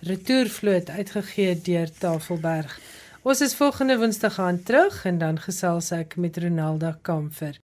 Retourvloot 0.00 0.90
uitgegee 0.90 1.60
deur 1.60 1.92
Tafelberg. 1.98 2.80
Ons 3.22 3.40
is 3.40 3.54
volgende 3.56 3.98
Woensdag 3.98 4.38
aan 4.38 4.62
terug 4.62 5.04
en 5.04 5.18
dan 5.18 5.38
gesels 5.40 5.90
ek 5.96 6.16
met 6.16 6.36
Ronaldo 6.36 6.94
Kamfer. 7.02 7.56